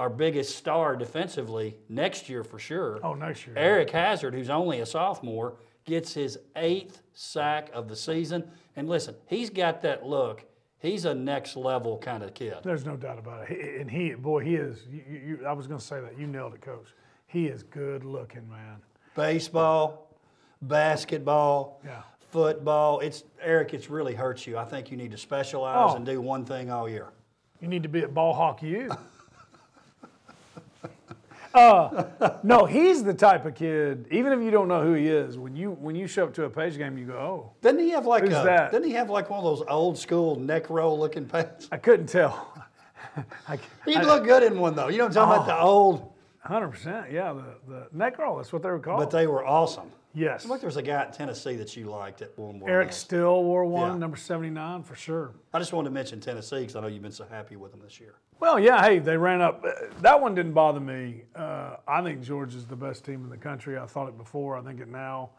our 0.00 0.08
biggest 0.08 0.56
star 0.56 0.96
defensively 0.96 1.76
next 1.90 2.30
year 2.30 2.42
for 2.42 2.58
sure. 2.58 2.98
Oh, 3.04 3.12
next 3.12 3.46
year. 3.46 3.54
Eric 3.58 3.90
Hazard, 3.90 4.32
who's 4.32 4.48
only 4.48 4.80
a 4.80 4.86
sophomore, 4.86 5.56
gets 5.84 6.14
his 6.14 6.38
eighth 6.56 7.02
sack 7.12 7.68
of 7.74 7.86
the 7.86 7.94
season. 7.94 8.50
And 8.76 8.88
listen, 8.88 9.14
he's 9.26 9.50
got 9.50 9.82
that 9.82 10.06
look. 10.06 10.44
He's 10.78 11.04
a 11.04 11.14
next 11.14 11.54
level 11.54 11.98
kind 11.98 12.22
of 12.22 12.32
kid. 12.32 12.54
There's 12.64 12.86
no 12.86 12.96
doubt 12.96 13.18
about 13.18 13.42
it. 13.42 13.48
He- 13.60 13.76
And 13.80 13.90
he, 13.90 14.14
boy, 14.14 14.42
he 14.42 14.54
is. 14.54 14.78
You, 14.90 15.02
you, 15.06 15.18
you- 15.40 15.46
I 15.46 15.52
was 15.52 15.66
going 15.66 15.78
to 15.78 15.84
say 15.84 16.00
that. 16.00 16.18
You 16.18 16.26
nailed 16.26 16.54
it, 16.54 16.62
Coach. 16.62 16.88
He 17.26 17.46
is 17.46 17.62
good 17.62 18.02
looking, 18.06 18.48
man. 18.48 18.76
Baseball, 19.14 20.08
basketball, 20.62 21.82
Yeah. 21.84 22.02
football. 22.30 23.00
It's 23.00 23.24
Eric. 23.42 23.74
It's 23.74 23.90
really 23.90 24.14
hurts 24.14 24.46
you. 24.46 24.56
I 24.56 24.64
think 24.64 24.90
you 24.90 24.96
need 24.96 25.10
to 25.10 25.18
specialize 25.18 25.92
Oh. 25.92 25.96
and 25.96 26.06
do 26.06 26.22
one 26.22 26.46
thing 26.46 26.70
all 26.70 26.88
year. 26.88 27.08
You 27.60 27.68
need 27.68 27.82
to 27.82 27.90
be 27.90 28.00
at 28.00 28.14
Ball 28.14 28.32
Hawk 28.32 28.62
U. 28.62 28.90
uh, 31.54 32.04
no, 32.42 32.64
he's 32.66 33.02
the 33.02 33.14
type 33.14 33.44
of 33.46 33.54
kid. 33.54 34.06
Even 34.10 34.32
if 34.32 34.40
you 34.40 34.50
don't 34.50 34.68
know 34.68 34.82
who 34.82 34.92
he 34.94 35.08
is, 35.08 35.36
when 35.38 35.56
you 35.56 35.72
when 35.72 35.96
you 35.96 36.06
show 36.06 36.24
up 36.24 36.34
to 36.34 36.44
a 36.44 36.50
page 36.50 36.76
game, 36.78 36.96
you 36.96 37.06
go, 37.06 37.14
"Oh, 37.14 37.52
Didn't 37.60 37.80
he 37.80 37.90
have 37.90 38.06
like 38.06 38.22
Who's 38.24 38.32
a? 38.32 38.42
that? 38.44 38.72
Didn't 38.72 38.86
he 38.86 38.92
have 38.94 39.10
like 39.10 39.30
one 39.30 39.38
of 39.38 39.44
those 39.44 39.62
old 39.68 39.98
school 39.98 40.36
neck 40.36 40.70
roll 40.70 40.98
looking 40.98 41.26
pants? 41.26 41.68
I 41.72 41.76
couldn't 41.78 42.06
tell." 42.06 42.54
I, 43.48 43.58
He 43.84 43.96
looked 43.98 44.26
good 44.26 44.42
in 44.44 44.58
one 44.60 44.76
though. 44.76 44.88
You 44.88 44.98
know 44.98 45.04
what 45.06 45.16
I'm 45.16 45.26
talking 45.28 45.42
about? 45.44 45.46
The 45.58 45.60
old, 45.64 46.12
Hundred 46.42 46.68
percent, 46.68 47.10
yeah. 47.12 47.32
The 47.32 47.54
the 47.72 47.86
neck 47.92 48.18
roll. 48.18 48.36
That's 48.36 48.52
what 48.52 48.62
they 48.62 48.70
were 48.70 48.78
called. 48.78 49.00
but 49.00 49.10
they 49.10 49.26
were 49.26 49.44
awesome. 49.44 49.90
Yes. 50.14 50.46
Like 50.46 50.60
there 50.60 50.68
was 50.68 50.76
a 50.76 50.82
guy 50.82 51.04
in 51.06 51.12
Tennessee 51.12 51.56
that 51.56 51.76
you 51.76 51.86
liked 51.86 52.22
at 52.22 52.36
one. 52.38 52.62
Eric. 52.66 52.92
Still 52.92 53.42
wore 53.44 53.64
one, 53.64 53.92
Yeah. 53.92 53.98
number 53.98 54.16
seventy 54.16 54.50
nine 54.50 54.82
for 54.82 54.94
sure. 54.94 55.32
I 55.52 55.58
just 55.58 55.72
wanted 55.72 55.88
to 55.90 55.94
mention 55.94 56.20
Tennessee 56.20 56.60
because 56.60 56.76
I 56.76 56.80
know 56.80 56.86
you've 56.88 57.02
been 57.02 57.12
so 57.12 57.26
happy 57.30 57.56
with 57.56 57.70
them 57.72 57.80
this 57.82 58.00
year. 58.00 58.14
Well, 58.38 58.58
yeah, 58.58 58.82
hey, 58.82 58.98
they 59.00 59.16
ran 59.18 59.40
up. 59.42 59.62
uh, 59.64 59.70
That 60.00 60.20
one 60.20 60.34
didn't 60.34 60.52
bother 60.54 60.80
me. 60.80 61.24
Uh, 61.34 61.76
I 61.86 62.02
think 62.02 62.22
Georgia's 62.22 62.64
the 62.66 62.76
best 62.76 63.04
team 63.04 63.22
in 63.24 63.28
the 63.30 63.36
country. 63.36 63.76
I 63.78 63.84
thought 63.86 64.08
it 64.08 64.16
before. 64.16 64.56
I 64.56 64.62
think 64.62 64.80
it 64.80 64.88
now. 64.88 65.30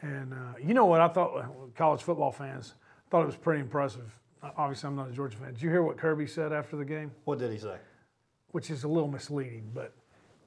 And 0.00 0.32
uh, 0.34 0.36
you 0.60 0.74
know 0.74 0.86
what? 0.86 1.00
I 1.00 1.08
thought 1.08 1.36
uh, 1.36 1.44
college 1.76 2.02
football 2.02 2.32
fans 2.32 2.74
thought 3.10 3.22
it 3.22 3.26
was 3.26 3.36
pretty 3.36 3.60
impressive. 3.60 4.18
Uh, 4.42 4.50
Obviously, 4.56 4.88
I'm 4.88 4.96
not 4.96 5.08
a 5.08 5.12
Georgia 5.12 5.36
fan. 5.36 5.52
Did 5.52 5.62
you 5.62 5.70
hear 5.70 5.82
what 5.84 5.96
Kirby 5.96 6.26
said 6.26 6.52
after 6.52 6.76
the 6.76 6.84
game? 6.84 7.12
What 7.24 7.38
did 7.38 7.52
he 7.52 7.58
say? 7.58 7.76
Which 8.50 8.70
is 8.70 8.82
a 8.82 8.88
little 8.88 9.08
misleading, 9.08 9.70
but 9.72 9.94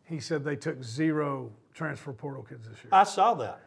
he 0.03 0.19
said 0.19 0.43
they 0.43 0.57
took 0.57 0.83
zero 0.83 1.49
transfer 1.75 2.13
portal 2.13 2.41
kids 2.41 2.67
this 2.67 2.77
year. 2.83 2.89
I 2.91 3.03
saw 3.03 3.35
that. 3.35 3.59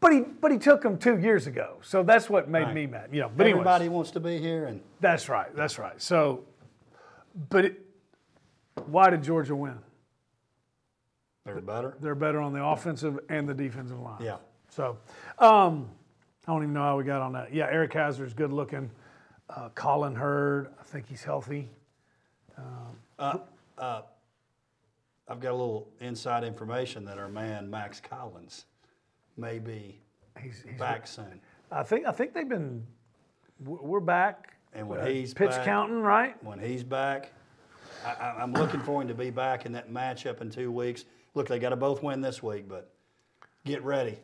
But 0.00 0.12
he, 0.12 0.20
but 0.20 0.50
he 0.52 0.58
took 0.58 0.82
them 0.82 0.98
two 0.98 1.18
years 1.18 1.46
ago, 1.46 1.78
so 1.82 2.02
that's 2.02 2.28
what 2.28 2.48
made 2.48 2.64
Right. 2.64 2.74
me 2.74 2.86
mad. 2.86 3.10
You 3.12 3.22
know, 3.22 3.30
but 3.34 3.46
anyways. 3.46 3.60
Everybody 3.60 3.88
wants 3.88 4.10
to 4.12 4.20
be 4.20 4.38
here, 4.38 4.66
and 4.66 4.80
That's 5.00 5.28
right. 5.28 5.54
That's 5.54 5.78
right. 5.78 6.00
So, 6.02 6.44
but 7.50 7.64
it, 7.66 7.80
why 8.86 9.10
did 9.10 9.22
Georgia 9.22 9.56
win? 9.56 9.78
they're 11.44 11.60
better. 11.60 11.96
They're 12.00 12.14
better 12.14 12.40
on 12.40 12.52
the 12.52 12.64
offensive 12.64 13.18
and 13.28 13.48
the 13.48 13.54
defensive 13.54 13.98
line. 13.98 14.22
Yeah. 14.22 14.36
So, 14.68 14.96
um, 15.38 15.88
I 16.46 16.52
don't 16.52 16.62
even 16.62 16.72
know 16.72 16.82
how 16.82 16.96
we 16.96 17.02
got 17.04 17.20
on 17.20 17.32
that. 17.32 17.52
Yeah, 17.52 17.66
Eric 17.70 17.92
Hazard's 17.94 18.32
good 18.34 18.52
looking. 18.52 18.90
Uh, 19.50 19.68
Colin 19.74 20.14
Hurd, 20.14 20.68
I 20.80 20.84
think 20.84 21.08
he's 21.08 21.22
healthy. 21.24 21.68
I've 25.28 25.40
got 25.40 25.50
a 25.50 25.56
little 25.56 25.88
inside 26.00 26.44
information 26.44 27.04
that 27.06 27.18
our 27.18 27.28
man 27.28 27.70
Max 27.70 28.00
Collins 28.00 28.66
may 29.36 29.58
be 29.58 29.98
He's, 30.40 30.62
he's 30.66 30.78
back 30.78 31.06
soon. 31.06 31.40
I 31.70 31.82
think 31.82 32.06
I 32.06 32.12
think 32.12 32.32
they've 32.32 32.48
been. 32.48 32.84
We're 33.64 34.00
back. 34.00 34.54
And 34.74 34.88
when 34.88 35.00
Uh, 35.00 35.06
he's 35.06 35.34
pitch 35.34 35.50
back- 35.50 35.64
counting, 35.64 36.00
right? 36.00 36.42
When 36.42 36.58
he's 36.58 36.82
back, 36.82 37.30
I, 38.04 38.34
I'm 38.38 38.52
looking 38.54 38.80
for 38.80 39.02
him 39.02 39.08
to 39.08 39.14
be 39.14 39.30
back 39.30 39.66
in 39.66 39.72
that 39.72 39.90
matchup 39.90 40.40
in 40.40 40.50
two 40.50 40.72
weeks. 40.72 41.04
Look, 41.34 41.48
they 41.48 41.58
got 41.58 41.68
to 41.70 41.76
both 41.76 42.02
win 42.02 42.20
this 42.22 42.42
week, 42.42 42.66
but 42.68 42.90
get 43.64 43.82
ready 43.84 44.18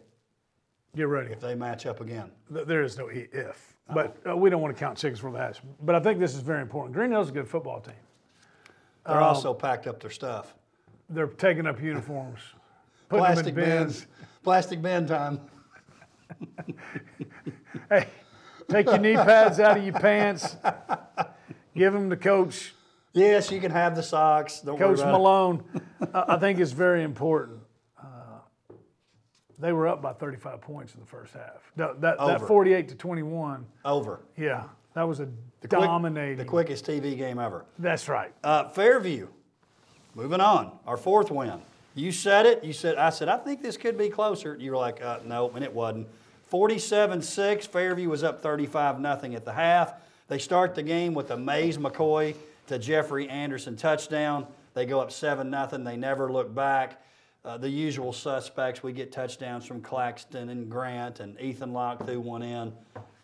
Get 0.97 1.09
ready. 1.09 1.31
if 1.33 1.41
they 1.41 1.55
match 1.55 1.85
up 1.87 2.01
again. 2.01 2.31
There 2.51 2.83
is 2.83 2.97
no 2.99 3.09
if, 3.13 3.77
but 3.93 4.17
uh, 4.29 4.35
we 4.37 4.49
don't 4.51 4.63
want 4.63 4.75
to 4.75 4.81
count 4.81 4.97
chickens 4.99 5.21
for 5.21 5.31
the 5.31 5.39
hatch. 5.39 5.61
But 5.83 5.95
I 5.95 6.01
think 6.01 6.19
this 6.19 6.35
is 6.35 6.41
very 6.41 6.63
important. 6.63 6.95
Green 6.95 7.11
Hill's 7.11 7.27
is 7.27 7.31
a 7.31 7.35
good 7.35 7.49
football 7.49 7.81
team. 7.81 7.95
They're 9.07 9.21
also 9.21 9.53
packed 9.55 9.87
up 9.87 10.01
their 10.01 10.11
stuff. 10.11 10.55
They're 11.09 11.27
taking 11.27 11.67
up 11.67 11.81
uniforms, 11.81 12.41
putting 13.09 13.25
them 13.25 13.33
Plastic 13.35 13.55
in 13.55 13.55
bins. 13.55 14.07
Plastic 14.43 14.83
bin 14.83 15.07
time. 15.07 15.41
Hey, 17.91 18.07
take 18.69 18.87
your 18.87 18.99
knee 18.99 19.15
pads 19.15 19.61
out 19.61 19.79
of 19.79 19.85
your 19.85 19.95
pants. 19.95 20.57
Give 21.75 21.93
them 21.93 22.11
to 22.11 22.17
Coach 22.17 22.75
Yes, 23.19 23.51
you 23.51 23.61
can 23.61 23.71
have 23.71 23.97
the 23.97 24.03
socks. 24.03 24.61
Don't 24.61 24.79
worry 24.79 24.97
Coach. 24.97 25.05
Malone. 25.05 25.65
I 26.15 26.37
think 26.37 26.59
it's 26.61 26.73
very 26.73 27.03
important. 27.03 27.61
Uh, 28.01 28.75
they 29.59 29.73
were 29.73 29.89
up 29.89 30.03
by 30.03 30.13
35 30.13 30.61
points 30.61 30.95
in 30.95 31.01
the 31.01 31.07
first 31.07 31.35
half. 31.35 31.73
That, 31.77 32.01
that, 32.01 32.19
that 32.19 32.41
48 32.43 32.89
to 32.89 32.95
21. 32.95 33.67
Over. 33.85 34.21
Yeah, 34.37 34.65
that 34.95 35.03
was 35.03 35.21
a 35.21 35.29
Quick- 35.61 35.71
dominating. 35.71 36.37
the 36.39 36.45
quickest 36.45 36.87
TV 36.87 37.17
game 37.17 37.39
ever. 37.39 37.65
That's 37.79 38.09
right. 38.09 38.33
Uh, 38.45 38.69
Fairview, 38.69 39.29
moving 40.15 40.41
on, 40.41 40.73
our 40.87 40.97
fourth 40.97 41.31
win. 41.31 41.61
You 41.95 42.13
said 42.13 42.47
it. 42.47 42.63
You 42.63 42.73
said, 42.73 42.97
I 42.97 43.11
said, 43.11 43.29
I 43.29 43.37
think 43.39 43.63
this 43.63 43.77
could 43.77 43.99
be 43.99 44.09
closer. 44.09 44.57
You 44.59 44.71
were 44.71 44.77
like, 44.77 45.03
uh, 45.03 45.19
no, 45.25 45.51
and 45.51 45.65
it 45.65 45.75
wasn't. 45.75 46.07
47 46.47 47.21
6, 47.21 47.67
Fairview 47.67 48.09
was 48.09 48.23
up 48.23 48.41
35 48.41 49.01
0 49.01 49.35
at 49.35 49.45
the 49.45 49.53
half. 49.53 49.95
They 50.29 50.39
start 50.39 50.75
the 50.75 50.83
game 50.83 51.13
with 51.13 51.31
a 51.31 51.37
Mays 51.37 51.77
McCoy 51.77 52.35
to 52.69 52.79
Jeffrey 52.79 53.29
Anderson 53.29 53.77
touchdown. 53.77 54.47
They 54.75 54.87
go 54.87 55.01
up 55.01 55.11
7 55.11 55.51
0. 55.51 55.85
They 55.85 55.97
never 55.97 56.31
look 56.31 56.55
back. 56.55 57.03
Uh, 57.45 57.57
the 57.57 57.69
usual 57.69 58.13
suspects, 58.13 58.83
we 58.83 58.93
get 58.93 59.11
touchdowns 59.11 59.65
from 59.65 59.81
Claxton 59.81 60.51
and 60.51 60.71
Grant, 60.71 61.21
and 61.21 61.41
Ethan 61.41 61.73
Locke 61.73 62.05
threw 62.05 62.21
one 62.21 62.43
in. 62.43 62.73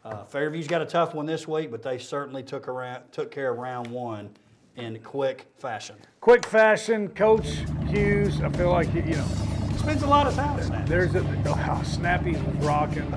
Uh, 0.05 0.25
Fairview's 0.25 0.67
got 0.67 0.83
a 0.83 0.87
tough 0.87 1.15
one 1.15 1.27
this 1.27 1.47
week, 1.47 1.71
but 1.71 1.83
they 1.83 1.99
certainly 1.99 2.43
took, 2.43 2.69
around, 2.69 3.03
took 3.13 3.31
care 3.31 3.53
of 3.53 3.59
round 3.59 3.87
one 3.87 4.31
in 4.77 4.99
quick 5.01 5.47
fashion. 5.59 5.97
Quick 6.21 6.47
fashion, 6.47 7.09
Coach 7.09 7.65
Hughes. 7.89 8.41
I 8.41 8.49
feel 8.51 8.71
like, 8.71 8.93
you 8.95 9.03
know, 9.03 9.27
Spends 9.85 10.03
a 10.03 10.07
lot 10.07 10.27
of 10.27 10.35
time 10.35 10.87
There's 10.87 11.15
a 11.15 11.21
oh, 11.47 11.83
Snappy's 11.85 12.41
was 12.41 12.57
rocking. 12.65 13.13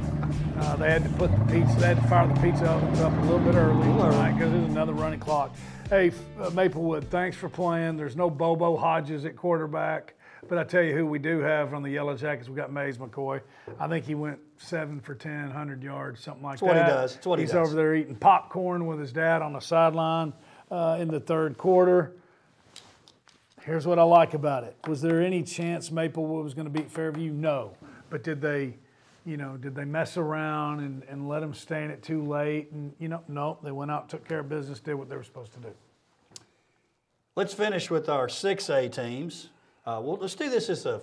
Uh, 0.58 0.76
they 0.76 0.91
had 0.91 1.02
to 1.04 1.10
put 1.12 1.32
the 1.32 1.46
pizza, 1.46 1.80
they 1.80 1.88
had 1.88 2.02
to 2.02 2.08
fire 2.10 2.28
the 2.28 2.34
pizza 2.41 2.70
ovens 2.70 3.00
up 3.00 3.13
a 3.13 3.22
little 3.22 3.39
bit 3.39 3.56
early 3.56 3.84
tonight 3.84 4.34
because 4.34 4.52
there's 4.52 4.70
another 4.70 4.91
running 4.91 5.20
clock. 5.20 5.56
Hey, 5.89 6.12
uh, 6.41 6.50
Maplewood, 6.50 7.06
thanks 7.06 7.38
for 7.38 7.48
playing. 7.48 7.96
There's 7.96 8.17
no 8.17 8.30
Bobo 8.30 8.76
Hodges 8.76 9.24
at 9.24 9.38
quarterback, 9.38 10.15
but 10.50 10.58
I 10.58 10.65
tell 10.65 10.84
you 10.84 10.93
who 10.93 11.06
we 11.06 11.20
do 11.20 11.39
have 11.39 11.74
on 11.74 11.84
the 11.84 11.89
Yellow 11.89 12.17
Jackets. 12.17 12.50
We 12.50 12.56
got 12.58 12.74
Mays 12.74 12.98
McCoy. 12.98 13.39
I 13.80 13.88
think 13.88 14.04
he 14.04 14.15
went 14.15 14.39
seven 14.58 15.00
for 15.00 15.15
10, 15.15 15.43
100 15.43 15.82
yards, 15.82 16.22
something 16.22 16.43
like 16.43 16.62
what 16.62 16.74
he 16.74 16.80
that. 16.80 16.88
does. 16.88 17.15
It's 17.15 17.26
what 17.26 17.39
he 17.39 17.46
does. 17.46 17.52
He's 17.54 17.58
does. 17.58 17.67
over 17.70 17.78
there 17.78 17.96
eating 17.96 18.15
popcorn 18.15 18.88
with 18.88 19.00
his 19.00 19.13
dad 19.13 19.41
on 19.41 19.54
the 19.54 19.62
sideline 19.62 20.34
uh, 20.71 20.97
in 20.99 21.08
the 21.08 21.19
third 21.19 21.58
quarter. 21.58 22.13
Here's 23.63 23.86
what 23.86 23.99
I 23.99 24.03
like 24.03 24.34
about 24.34 24.63
it. 24.63 24.75
Was 24.88 25.01
there 25.01 25.21
any 25.21 25.43
chance 25.43 25.91
Maplewood 25.91 26.43
was 26.43 26.53
going 26.53 26.65
to 26.65 26.71
beat 26.71 26.89
Fairview? 26.89 27.32
No. 27.32 27.73
But 28.10 28.23
did 28.23 28.39
they, 28.39 28.75
you 29.25 29.36
know, 29.36 29.58
did 29.58 29.75
they 29.75 29.84
mess 29.84 30.15
around 30.15 30.80
and, 30.80 31.03
and 31.10 31.27
let 31.27 31.41
them 31.41 31.53
stay 31.53 31.84
in 31.84 31.91
it 31.91 32.01
too 32.01 32.23
late? 32.23 32.71
And, 32.71 32.93
you 32.97 33.10
know, 33.10 33.21
no, 33.27 33.58
they 33.63 33.71
went 33.71 33.91
out, 33.91 34.08
took 34.10 34.25
care 34.25 34.39
of 34.39 34.49
business, 34.49 34.80
did 34.80 34.93
what 34.95 35.10
they 35.10 35.17
were 35.17 35.23
supposed 35.23 35.53
to 35.53 35.60
do. 35.60 35.73
Let's 37.36 37.53
finish 37.53 37.91
with 37.91 38.08
our 38.10 38.27
6A 38.27 38.91
teams. 38.91 39.49
Uh, 39.86 39.99
well, 40.01 40.17
let's 40.19 40.36
do 40.36 40.49
this 40.49 40.69
as 40.69 40.86
a, 40.86 40.91
we'll 40.91 41.01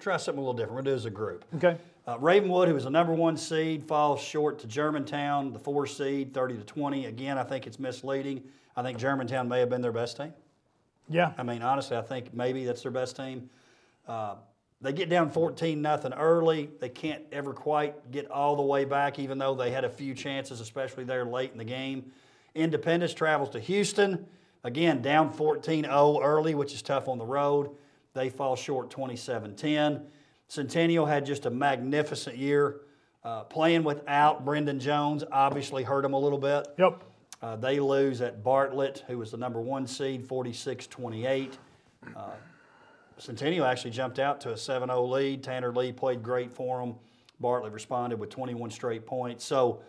try 0.00 0.16
something 0.16 0.42
a 0.42 0.46
little 0.46 0.54
different. 0.54 0.76
We'll 0.76 0.84
do 0.84 0.92
it 0.92 0.94
as 0.94 1.04
a 1.04 1.10
group. 1.10 1.44
Okay. 1.56 1.76
Uh, 2.06 2.16
Ravenwood, 2.18 2.68
who 2.68 2.74
was 2.74 2.86
a 2.86 2.90
number 2.90 3.12
one 3.12 3.36
seed, 3.36 3.84
falls 3.84 4.22
short 4.22 4.58
to 4.60 4.66
Germantown, 4.66 5.52
the 5.52 5.58
four 5.58 5.86
seed, 5.86 6.32
30 6.32 6.56
to 6.56 6.64
20. 6.64 7.04
Again, 7.04 7.36
I 7.36 7.42
think 7.42 7.66
it's 7.66 7.78
misleading. 7.78 8.42
I 8.78 8.82
think 8.84 8.96
Germantown 8.96 9.48
may 9.48 9.58
have 9.58 9.68
been 9.68 9.80
their 9.80 9.90
best 9.90 10.16
team. 10.18 10.32
Yeah. 11.08 11.32
I 11.36 11.42
mean, 11.42 11.62
honestly, 11.62 11.96
I 11.96 12.00
think 12.00 12.32
maybe 12.32 12.64
that's 12.64 12.82
their 12.82 12.92
best 12.92 13.16
team. 13.16 13.50
Uh, 14.06 14.36
they 14.80 14.92
get 14.92 15.08
down 15.08 15.30
14 15.30 15.82
nothing 15.82 16.12
early. 16.12 16.70
They 16.78 16.88
can't 16.88 17.24
ever 17.32 17.52
quite 17.52 18.12
get 18.12 18.30
all 18.30 18.54
the 18.54 18.62
way 18.62 18.84
back, 18.84 19.18
even 19.18 19.36
though 19.36 19.56
they 19.56 19.72
had 19.72 19.84
a 19.84 19.88
few 19.88 20.14
chances, 20.14 20.60
especially 20.60 21.02
there 21.02 21.24
late 21.24 21.50
in 21.50 21.58
the 21.58 21.64
game. 21.64 22.12
Independence 22.54 23.12
travels 23.14 23.50
to 23.50 23.58
Houston. 23.58 24.24
Again, 24.62 25.02
down 25.02 25.32
14 25.32 25.82
0 25.82 26.20
early, 26.22 26.54
which 26.54 26.72
is 26.72 26.80
tough 26.80 27.08
on 27.08 27.18
the 27.18 27.26
road. 27.26 27.70
They 28.14 28.28
fall 28.28 28.54
short 28.54 28.90
27 28.90 29.56
10. 29.56 30.06
Centennial 30.46 31.04
had 31.04 31.26
just 31.26 31.46
a 31.46 31.50
magnificent 31.50 32.36
year. 32.36 32.82
Uh, 33.24 33.42
playing 33.42 33.82
without 33.82 34.44
Brendan 34.44 34.78
Jones 34.78 35.24
obviously 35.32 35.82
hurt 35.82 36.02
them 36.02 36.12
a 36.12 36.18
little 36.18 36.38
bit. 36.38 36.68
Yep. 36.78 37.02
Uh, 37.40 37.56
they 37.56 37.78
lose 37.78 38.20
at 38.20 38.42
Bartlett, 38.42 39.04
who 39.06 39.18
was 39.18 39.30
the 39.30 39.36
number 39.36 39.60
one 39.60 39.86
seed, 39.86 40.26
46 40.26 40.86
28. 40.88 41.58
Uh, 42.16 42.30
Centennial 43.18 43.64
actually 43.64 43.90
jumped 43.90 44.18
out 44.18 44.40
to 44.42 44.52
a 44.52 44.56
7 44.56 44.88
0 44.88 45.04
lead. 45.04 45.42
Tanner 45.42 45.72
Lee 45.72 45.92
played 45.92 46.22
great 46.22 46.52
for 46.52 46.80
them. 46.80 46.94
Bartlett 47.40 47.72
responded 47.72 48.18
with 48.18 48.30
21 48.30 48.70
straight 48.70 49.06
points. 49.06 49.44
So 49.44 49.82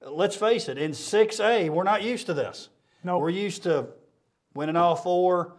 let's 0.00 0.36
face 0.36 0.68
it, 0.68 0.78
in 0.78 0.92
6A, 0.92 1.70
we're 1.70 1.84
not 1.84 2.02
used 2.02 2.26
to 2.26 2.34
this. 2.34 2.68
Nope. 3.04 3.22
We're 3.22 3.30
used 3.30 3.62
to 3.64 3.86
winning 4.54 4.76
all 4.76 4.96
four, 4.96 5.54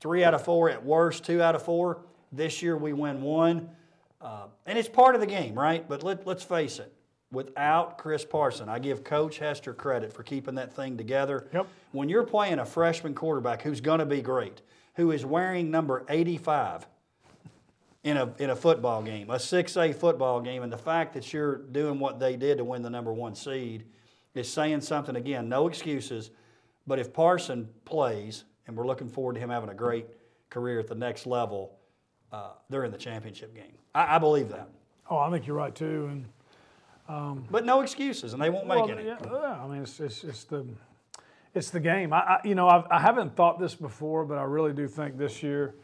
three 0.00 0.24
out 0.24 0.34
of 0.34 0.44
four 0.44 0.68
at 0.68 0.84
worst, 0.84 1.24
two 1.24 1.42
out 1.42 1.54
of 1.54 1.62
four. 1.62 2.02
This 2.32 2.60
year 2.60 2.76
we 2.76 2.92
win 2.92 3.22
one. 3.22 3.70
Uh, 4.20 4.46
and 4.66 4.78
it's 4.78 4.88
part 4.88 5.14
of 5.14 5.20
the 5.20 5.26
game, 5.26 5.54
right? 5.54 5.86
But 5.88 6.02
let, 6.02 6.26
let's 6.26 6.42
face 6.42 6.78
it, 6.78 6.92
without 7.30 7.98
Chris 7.98 8.24
Parson, 8.24 8.68
I 8.68 8.78
give 8.78 9.04
Coach 9.04 9.38
Hester 9.38 9.74
credit 9.74 10.12
for 10.12 10.22
keeping 10.22 10.54
that 10.56 10.72
thing 10.72 10.96
together. 10.96 11.48
Yep. 11.52 11.66
When 11.92 12.08
you're 12.08 12.24
playing 12.24 12.58
a 12.58 12.66
freshman 12.66 13.14
quarterback 13.14 13.62
who's 13.62 13.80
going 13.80 13.98
to 13.98 14.06
be 14.06 14.22
great, 14.22 14.62
who 14.94 15.10
is 15.10 15.26
wearing 15.26 15.70
number 15.70 16.04
85 16.08 16.86
in 18.04 18.16
a, 18.16 18.32
in 18.38 18.50
a 18.50 18.56
football 18.56 19.02
game, 19.02 19.30
a 19.30 19.36
6A 19.36 19.94
football 19.94 20.40
game, 20.40 20.62
and 20.62 20.72
the 20.72 20.78
fact 20.78 21.14
that 21.14 21.32
you're 21.32 21.56
doing 21.56 21.98
what 21.98 22.20
they 22.20 22.36
did 22.36 22.58
to 22.58 22.64
win 22.64 22.82
the 22.82 22.90
number 22.90 23.12
one 23.12 23.34
seed 23.34 23.84
is 24.34 24.50
saying 24.52 24.80
something. 24.80 25.16
Again, 25.16 25.48
no 25.48 25.66
excuses, 25.66 26.30
but 26.86 26.98
if 26.98 27.12
Parson 27.12 27.68
plays, 27.84 28.44
and 28.66 28.76
we're 28.76 28.86
looking 28.86 29.08
forward 29.08 29.34
to 29.34 29.40
him 29.40 29.50
having 29.50 29.70
a 29.70 29.74
great 29.74 30.06
career 30.50 30.78
at 30.78 30.86
the 30.86 30.94
next 30.94 31.26
level, 31.26 31.78
uh, 32.32 32.50
they're 32.70 32.84
in 32.84 32.92
the 32.92 32.98
championship 32.98 33.54
game. 33.54 33.74
I, 33.94 34.16
I 34.16 34.18
believe 34.18 34.50
that. 34.50 34.68
Oh, 35.10 35.18
I 35.18 35.30
think 35.30 35.46
you're 35.46 35.56
right 35.56 35.74
too. 35.74 36.08
And 36.10 36.26
But 37.08 37.64
no 37.64 37.80
excuses, 37.80 38.32
and 38.32 38.42
they 38.42 38.50
won't 38.50 38.66
make 38.66 38.78
well, 38.78 38.90
any. 38.90 39.06
yeah, 39.06 39.18
yeah, 39.24 39.62
I 39.62 39.66
mean, 39.66 39.82
it's, 39.82 40.00
it's, 40.00 40.24
it's 40.24 40.44
the 40.44 40.66
it's 41.54 41.70
the 41.70 41.80
game. 41.80 42.12
I, 42.12 42.18
I 42.18 42.40
you 42.44 42.54
know 42.54 42.68
I've, 42.68 42.84
I 42.90 43.00
haven't 43.00 43.36
thought 43.36 43.58
this 43.58 43.74
before, 43.74 44.24
but 44.24 44.38
I 44.38 44.42
really 44.42 44.72
do 44.72 44.88
think 44.88 45.16
this 45.16 45.42
year 45.42 45.74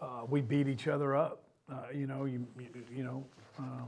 uh, 0.00 0.22
we 0.28 0.40
beat 0.40 0.68
each 0.68 0.88
other 0.88 1.16
up. 1.16 1.42
Uh, 1.70 1.76
you 1.94 2.06
know, 2.06 2.24
you 2.24 2.46
you, 2.58 2.68
you 2.94 3.04
know, 3.04 3.24
uh, 3.58 3.82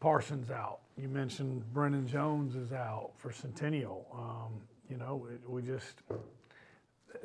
Parsons 0.00 0.50
out. 0.50 0.80
You 0.96 1.08
mentioned 1.08 1.62
Brennan 1.72 2.06
Jones 2.08 2.56
is 2.56 2.72
out 2.72 3.10
for 3.16 3.30
Centennial. 3.30 4.06
Um, 4.12 4.60
you 4.90 4.96
know, 4.96 5.26
it, 5.30 5.48
we 5.48 5.62
just 5.62 6.02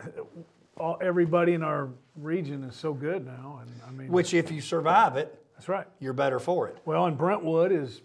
all, 0.77 0.97
everybody 1.01 1.53
in 1.53 1.63
our 1.63 1.89
region 2.15 2.63
is 2.63 2.75
so 2.75 2.93
good 2.93 3.25
now, 3.25 3.61
and 3.61 3.71
I 3.87 3.91
mean, 3.91 4.09
Which, 4.09 4.33
if 4.33 4.51
you 4.51 4.61
survive 4.61 5.17
it, 5.17 5.39
that's 5.55 5.69
right. 5.69 5.87
you're 5.99 6.13
better 6.13 6.39
for 6.39 6.67
it. 6.67 6.77
Well, 6.85 7.05
and 7.05 7.17
Brentwood 7.17 7.71
is, 7.71 8.01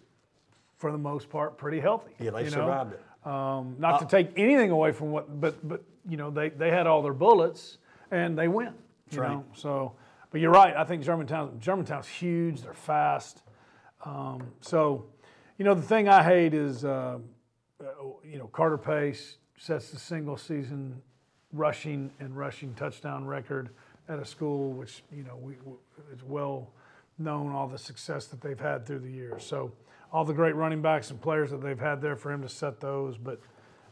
for 0.78 0.92
the 0.92 0.98
most 0.98 1.28
part, 1.28 1.58
pretty 1.58 1.80
healthy. 1.80 2.12
Yeah, 2.18 2.30
they 2.30 2.44
you 2.44 2.50
know? 2.50 2.56
survived 2.56 2.94
it. 2.94 3.26
Um, 3.26 3.76
not 3.78 3.98
to 4.00 4.06
take 4.06 4.38
anything 4.38 4.70
away 4.70 4.92
from 4.92 5.10
what, 5.10 5.40
but 5.40 5.66
but 5.68 5.82
you 6.08 6.16
know 6.16 6.30
they, 6.30 6.48
they 6.48 6.70
had 6.70 6.86
all 6.86 7.02
their 7.02 7.12
bullets 7.12 7.78
and 8.10 8.38
they 8.38 8.48
win. 8.48 8.72
You 9.10 9.20
right. 9.20 9.30
know, 9.32 9.44
so 9.54 9.92
but 10.30 10.40
you're 10.40 10.52
right. 10.52 10.74
I 10.76 10.84
think 10.84 11.02
Germantown 11.02 11.58
Germantown's 11.60 12.08
huge. 12.08 12.62
They're 12.62 12.72
fast. 12.72 13.42
Um, 14.04 14.52
so, 14.60 15.06
you 15.58 15.64
know, 15.64 15.74
the 15.74 15.82
thing 15.82 16.08
I 16.08 16.22
hate 16.22 16.54
is 16.54 16.84
uh, 16.84 17.18
uh, 17.80 17.84
you 18.24 18.38
know 18.38 18.46
Carter 18.46 18.78
Pace 18.78 19.38
sets 19.56 19.90
the 19.90 19.98
single 19.98 20.36
season 20.36 21.02
rushing 21.52 22.10
and 22.20 22.36
rushing 22.36 22.74
touchdown 22.74 23.26
record 23.26 23.70
at 24.08 24.18
a 24.18 24.24
school 24.24 24.72
which 24.72 25.02
you 25.10 25.24
know 25.24 25.36
we, 25.40 25.54
we 25.64 25.74
is 26.12 26.22
well 26.22 26.70
known 27.18 27.52
all 27.52 27.66
the 27.66 27.78
success 27.78 28.26
that 28.26 28.40
they've 28.40 28.60
had 28.60 28.86
through 28.86 29.00
the 29.00 29.10
years. 29.10 29.44
So 29.44 29.72
all 30.12 30.24
the 30.24 30.32
great 30.32 30.54
running 30.54 30.82
backs 30.82 31.10
and 31.10 31.20
players 31.20 31.50
that 31.50 31.62
they've 31.62 31.78
had 31.78 32.00
there 32.00 32.16
for 32.16 32.32
him 32.32 32.42
to 32.42 32.48
set 32.48 32.80
those, 32.80 33.16
but 33.18 33.40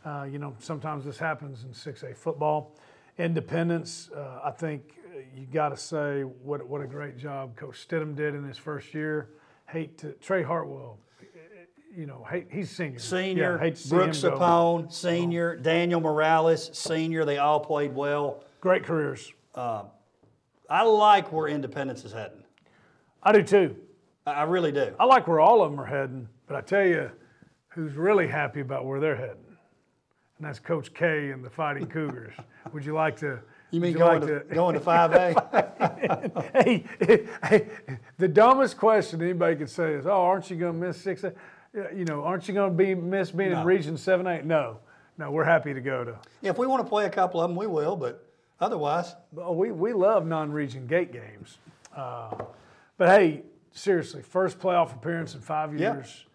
uh, 0.04 0.24
you 0.24 0.38
know 0.38 0.54
sometimes 0.58 1.04
this 1.04 1.18
happens 1.18 1.64
in 1.64 1.70
6A 1.70 2.16
football. 2.16 2.74
Independence, 3.18 4.10
uh, 4.14 4.40
I 4.44 4.50
think 4.50 4.98
uh, 5.14 5.18
you 5.34 5.46
got 5.46 5.70
to 5.70 5.76
say 5.76 6.22
what 6.22 6.66
what 6.66 6.80
a 6.80 6.86
great 6.86 7.18
job 7.18 7.56
Coach 7.56 7.86
Stidham 7.86 8.14
did 8.14 8.34
in 8.34 8.44
his 8.44 8.58
first 8.58 8.94
year. 8.94 9.30
Hate 9.68 9.98
to 9.98 10.12
Trey 10.12 10.42
Hartwell, 10.42 10.98
you 11.94 12.06
know, 12.06 12.24
hate, 12.30 12.46
he's 12.50 12.70
senior. 12.70 12.98
Senior, 12.98 13.52
yeah, 13.54 13.64
hate 13.64 13.74
to 13.74 13.82
see 13.82 13.88
Brooks. 13.88 14.18
Sapone, 14.20 14.92
senior, 14.92 15.56
Daniel 15.56 16.00
Morales, 16.00 16.70
senior. 16.72 17.24
They 17.24 17.38
all 17.38 17.58
played 17.58 17.94
well. 17.94 18.44
Great 18.60 18.84
careers. 18.84 19.32
I 20.68 20.82
like 20.82 21.32
where 21.32 21.48
Independence 21.48 22.04
is 22.04 22.12
heading. 22.12 22.42
I 23.22 23.32
do 23.32 23.42
too. 23.42 23.76
I 24.26 24.42
really 24.42 24.72
do. 24.72 24.92
I 24.98 25.04
like 25.04 25.28
where 25.28 25.38
all 25.40 25.62
of 25.62 25.70
them 25.70 25.80
are 25.80 25.86
heading, 25.86 26.28
but 26.48 26.56
I 26.56 26.60
tell 26.60 26.84
you, 26.84 27.10
who's 27.68 27.94
really 27.94 28.26
happy 28.26 28.60
about 28.60 28.84
where 28.84 28.98
they're 28.98 29.14
heading, 29.16 29.36
and 30.38 30.46
that's 30.46 30.58
Coach 30.58 30.92
K 30.92 31.30
and 31.30 31.44
the 31.44 31.50
Fighting 31.50 31.86
Cougars. 31.86 32.34
Would 32.72 32.84
you 32.84 32.92
like 32.94 33.16
to? 33.20 33.38
You 33.72 33.80
mean 33.80 33.94
would 33.94 33.98
going 33.98 34.20
like 34.20 34.48
to, 34.48 34.54
going 34.54 34.74
to 34.74 34.80
5A? 34.80 36.52
hey, 36.64 36.84
hey, 37.44 37.66
the 38.16 38.28
dumbest 38.28 38.76
question 38.78 39.20
anybody 39.20 39.56
could 39.56 39.68
say 39.68 39.94
is, 39.94 40.06
"Oh, 40.06 40.22
aren't 40.22 40.48
you 40.50 40.56
going 40.56 40.80
to 40.80 40.86
miss 40.86 41.00
six? 41.00 41.24
Yeah, 41.74 41.90
You 41.94 42.04
know, 42.04 42.22
aren't 42.22 42.46
you 42.46 42.54
going 42.54 42.70
to 42.70 42.76
be 42.76 42.94
miss 42.94 43.32
being 43.32 43.50
No. 43.50 43.60
in 43.60 43.66
Region 43.66 43.96
Seven, 43.96 44.26
Eight? 44.28 44.44
No, 44.44 44.78
no, 45.18 45.32
we're 45.32 45.44
happy 45.44 45.74
to 45.74 45.80
go 45.80 46.04
to. 46.04 46.16
Yeah, 46.42 46.50
if 46.50 46.58
we 46.58 46.66
want 46.68 46.84
to 46.84 46.88
play 46.88 47.06
a 47.06 47.10
couple 47.10 47.40
of 47.40 47.50
them, 47.50 47.56
we 47.56 47.66
will, 47.66 47.96
but 47.96 48.24
otherwise, 48.60 49.14
Oh, 49.36 49.52
we, 49.52 49.72
we 49.72 49.92
love 49.92 50.26
non-region 50.26 50.86
gate 50.86 51.12
games. 51.12 51.58
Uh, 51.94 52.30
but 52.98 53.08
hey, 53.08 53.42
seriously, 53.80 54.22
first 54.22 54.58
playoff 54.58 54.94
appearance 54.94 55.34
in 55.34 55.40
five 55.40 55.78
Yeah. 55.78 55.94
years, 55.94 56.26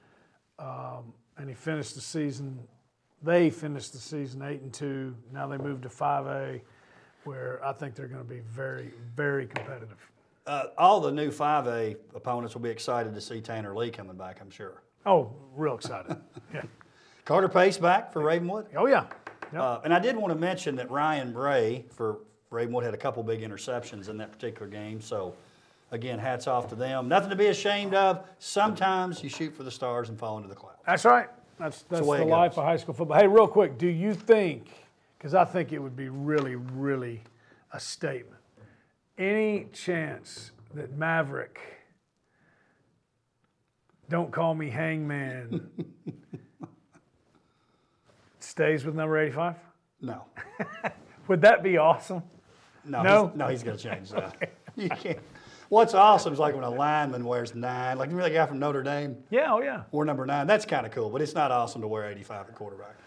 um, 0.60 1.14
and 1.38 1.50
he 1.50 1.56
finished 1.56 1.96
the 1.96 2.02
season. 2.02 2.68
They 3.24 3.50
finished 3.50 3.94
the 3.94 4.00
season 4.00 4.42
eight 4.42 4.62
and 4.62 4.74
two. 4.74 5.16
Now 5.32 5.48
they 5.48 5.58
moved 5.58 5.84
to 5.84 5.90
five 5.90 6.26
A, 6.28 6.62
where 7.24 7.60
I 7.66 7.74
think 7.74 7.96
they're 7.96 8.08
going 8.08 8.24
to 8.24 8.28
be 8.30 8.40
very, 8.40 8.94
very 9.16 9.48
competitive. 9.48 9.98
uh, 10.48 10.66
all 10.76 11.00
the 11.00 11.12
new 11.12 11.30
5A 11.30 11.96
opponents 12.16 12.56
will 12.56 12.62
be 12.64 12.70
excited 12.72 13.14
to 13.14 13.22
see 13.22 13.40
Tanner 13.42 13.76
Lee 13.76 13.92
coming 13.92 14.18
back, 14.18 14.42
I'm 14.42 14.50
sure. 14.50 14.82
Oh, 15.06 15.32
real 15.56 15.76
excited. 15.76 16.18
yeah. 16.54 16.64
Carter 17.26 17.48
Pace 17.48 17.78
back 17.78 18.12
for 18.12 18.24
Ravenwood. 18.24 18.66
Oh 18.76 18.88
yeah. 18.88 19.06
Yep. 19.54 19.62
Uh, 19.62 19.80
and 19.84 19.94
I 19.94 20.00
did 20.00 20.16
want 20.18 20.34
to 20.34 20.40
mention 20.40 20.76
that 20.78 20.90
Ryan 20.90 21.32
Bray 21.32 21.86
for 21.92 22.22
Ravenwood 22.50 22.84
had 22.84 22.94
a 22.96 22.98
couple 22.98 23.22
big 23.22 23.42
interceptions 23.42 24.10
in 24.10 24.18
that 24.18 24.32
particular 24.32 24.68
game. 24.68 25.00
So, 25.00 25.36
again, 25.92 26.20
hats 26.20 26.48
off 26.48 26.68
to 26.70 26.76
them. 26.76 27.08
Nothing 27.08 27.30
to 27.30 27.36
be 27.36 27.48
ashamed 27.48 27.94
of. 27.94 28.26
Sometimes 28.40 29.24
you 29.24 29.30
shoot 29.30 29.56
for 29.56 29.64
the 29.64 29.72
stars 29.72 30.10
and 30.10 30.18
fall 30.18 30.38
into 30.38 30.50
the 30.50 30.56
clouds. 30.56 30.80
That's 30.86 31.06
right. 31.06 31.28
That's 31.60 31.84
that's 31.84 32.06
the 32.06 32.14
it 32.14 32.26
life 32.28 32.58
of 32.58 32.64
high 32.64 32.78
school 32.78 32.96
football. 32.96 33.20
Hey, 33.20 33.28
real 33.28 33.48
quick, 33.48 33.78
do 33.78 33.88
you 33.88 34.14
think? 34.16 34.68
Because 35.18 35.36
I 35.36 35.46
think 35.46 35.72
it 35.72 35.80
would 35.80 35.96
be 35.96 36.10
really, 36.10 36.56
really 36.56 37.22
a 37.72 37.80
statement. 37.80 38.42
Any 39.18 39.68
chance 39.72 40.52
that 40.74 40.98
Maverick, 40.98 41.60
don't 44.10 44.32
call 44.32 44.56
me 44.56 44.70
Hangman, 44.72 45.70
stays 48.40 48.84
with 48.84 48.96
number 48.96 49.20
eighty-five? 49.20 49.56
No, 50.02 50.24
Would 51.28 51.42
that 51.42 51.62
be 51.62 51.78
awesome? 51.78 52.24
no, 52.84 53.04
No? 53.04 53.28
He's, 53.28 53.38
no, 53.38 53.48
he's 53.50 53.64
going 53.64 53.78
to 53.78 53.84
change 53.84 54.10
that. 54.10 54.52
You 54.78 54.88
can't. 54.90 55.20
What's 55.72 55.94
awesome 55.94 56.34
is 56.34 56.40
like 56.40 56.54
when 56.54 56.66
a 56.66 56.70
lineman 56.70 57.24
wears 57.24 57.56
nine. 57.56 57.98
Like 57.98 58.10
remember 58.10 58.28
that 58.28 58.36
guy 58.36 58.46
from 58.46 58.60
Notre 58.60 58.84
Dame 58.84 59.16
Yeah, 59.30 59.54
oh 59.54 59.62
yeah. 59.62 59.84
wore 59.92 60.04
number 60.04 60.26
nine. 60.26 60.46
That's 60.46 60.66
kind 60.66 60.86
of 60.86 60.92
cool, 60.92 61.10
but 61.10 61.22
it's 61.22 61.34
not 61.34 61.50
awesome 61.50 61.80
to 61.80 61.88
wear 61.88 62.10
85 62.12 62.50
at 62.50 62.56
quarterback. 62.56 62.98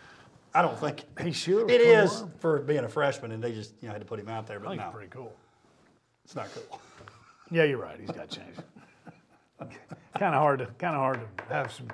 I 0.54 0.62
don't 0.62 0.78
think 0.78 1.04
He 1.20 1.30
should. 1.30 1.70
it 1.70 1.82
is 1.82 2.24
for 2.38 2.60
being 2.60 2.84
a 2.84 2.88
freshman, 2.88 3.32
and 3.32 3.44
they 3.44 3.52
just 3.52 3.74
you 3.82 3.88
know 3.88 3.92
had 3.92 4.00
to 4.00 4.06
put 4.06 4.18
him 4.18 4.30
out 4.30 4.46
there. 4.46 4.56
I 4.56 4.62
But 4.62 4.68
think 4.70 4.80
no, 4.80 4.86
it's 4.86 4.94
pretty 4.94 5.10
cool. 5.10 5.32
it's 6.24 6.34
not 6.34 6.48
cool. 6.54 6.80
Yeah, 7.50 7.64
you're 7.64 7.76
right. 7.78 8.00
He's 8.00 8.10
got 8.10 8.30
to 8.30 8.38
change. 8.40 8.56
kind 10.18 10.34
of 10.34 10.40
hard 10.40 10.60
to, 10.60 10.66
kind 10.78 10.94
of 10.96 11.00
hard 11.02 11.20
to 11.36 11.44
have 11.54 11.70
some. 11.70 11.88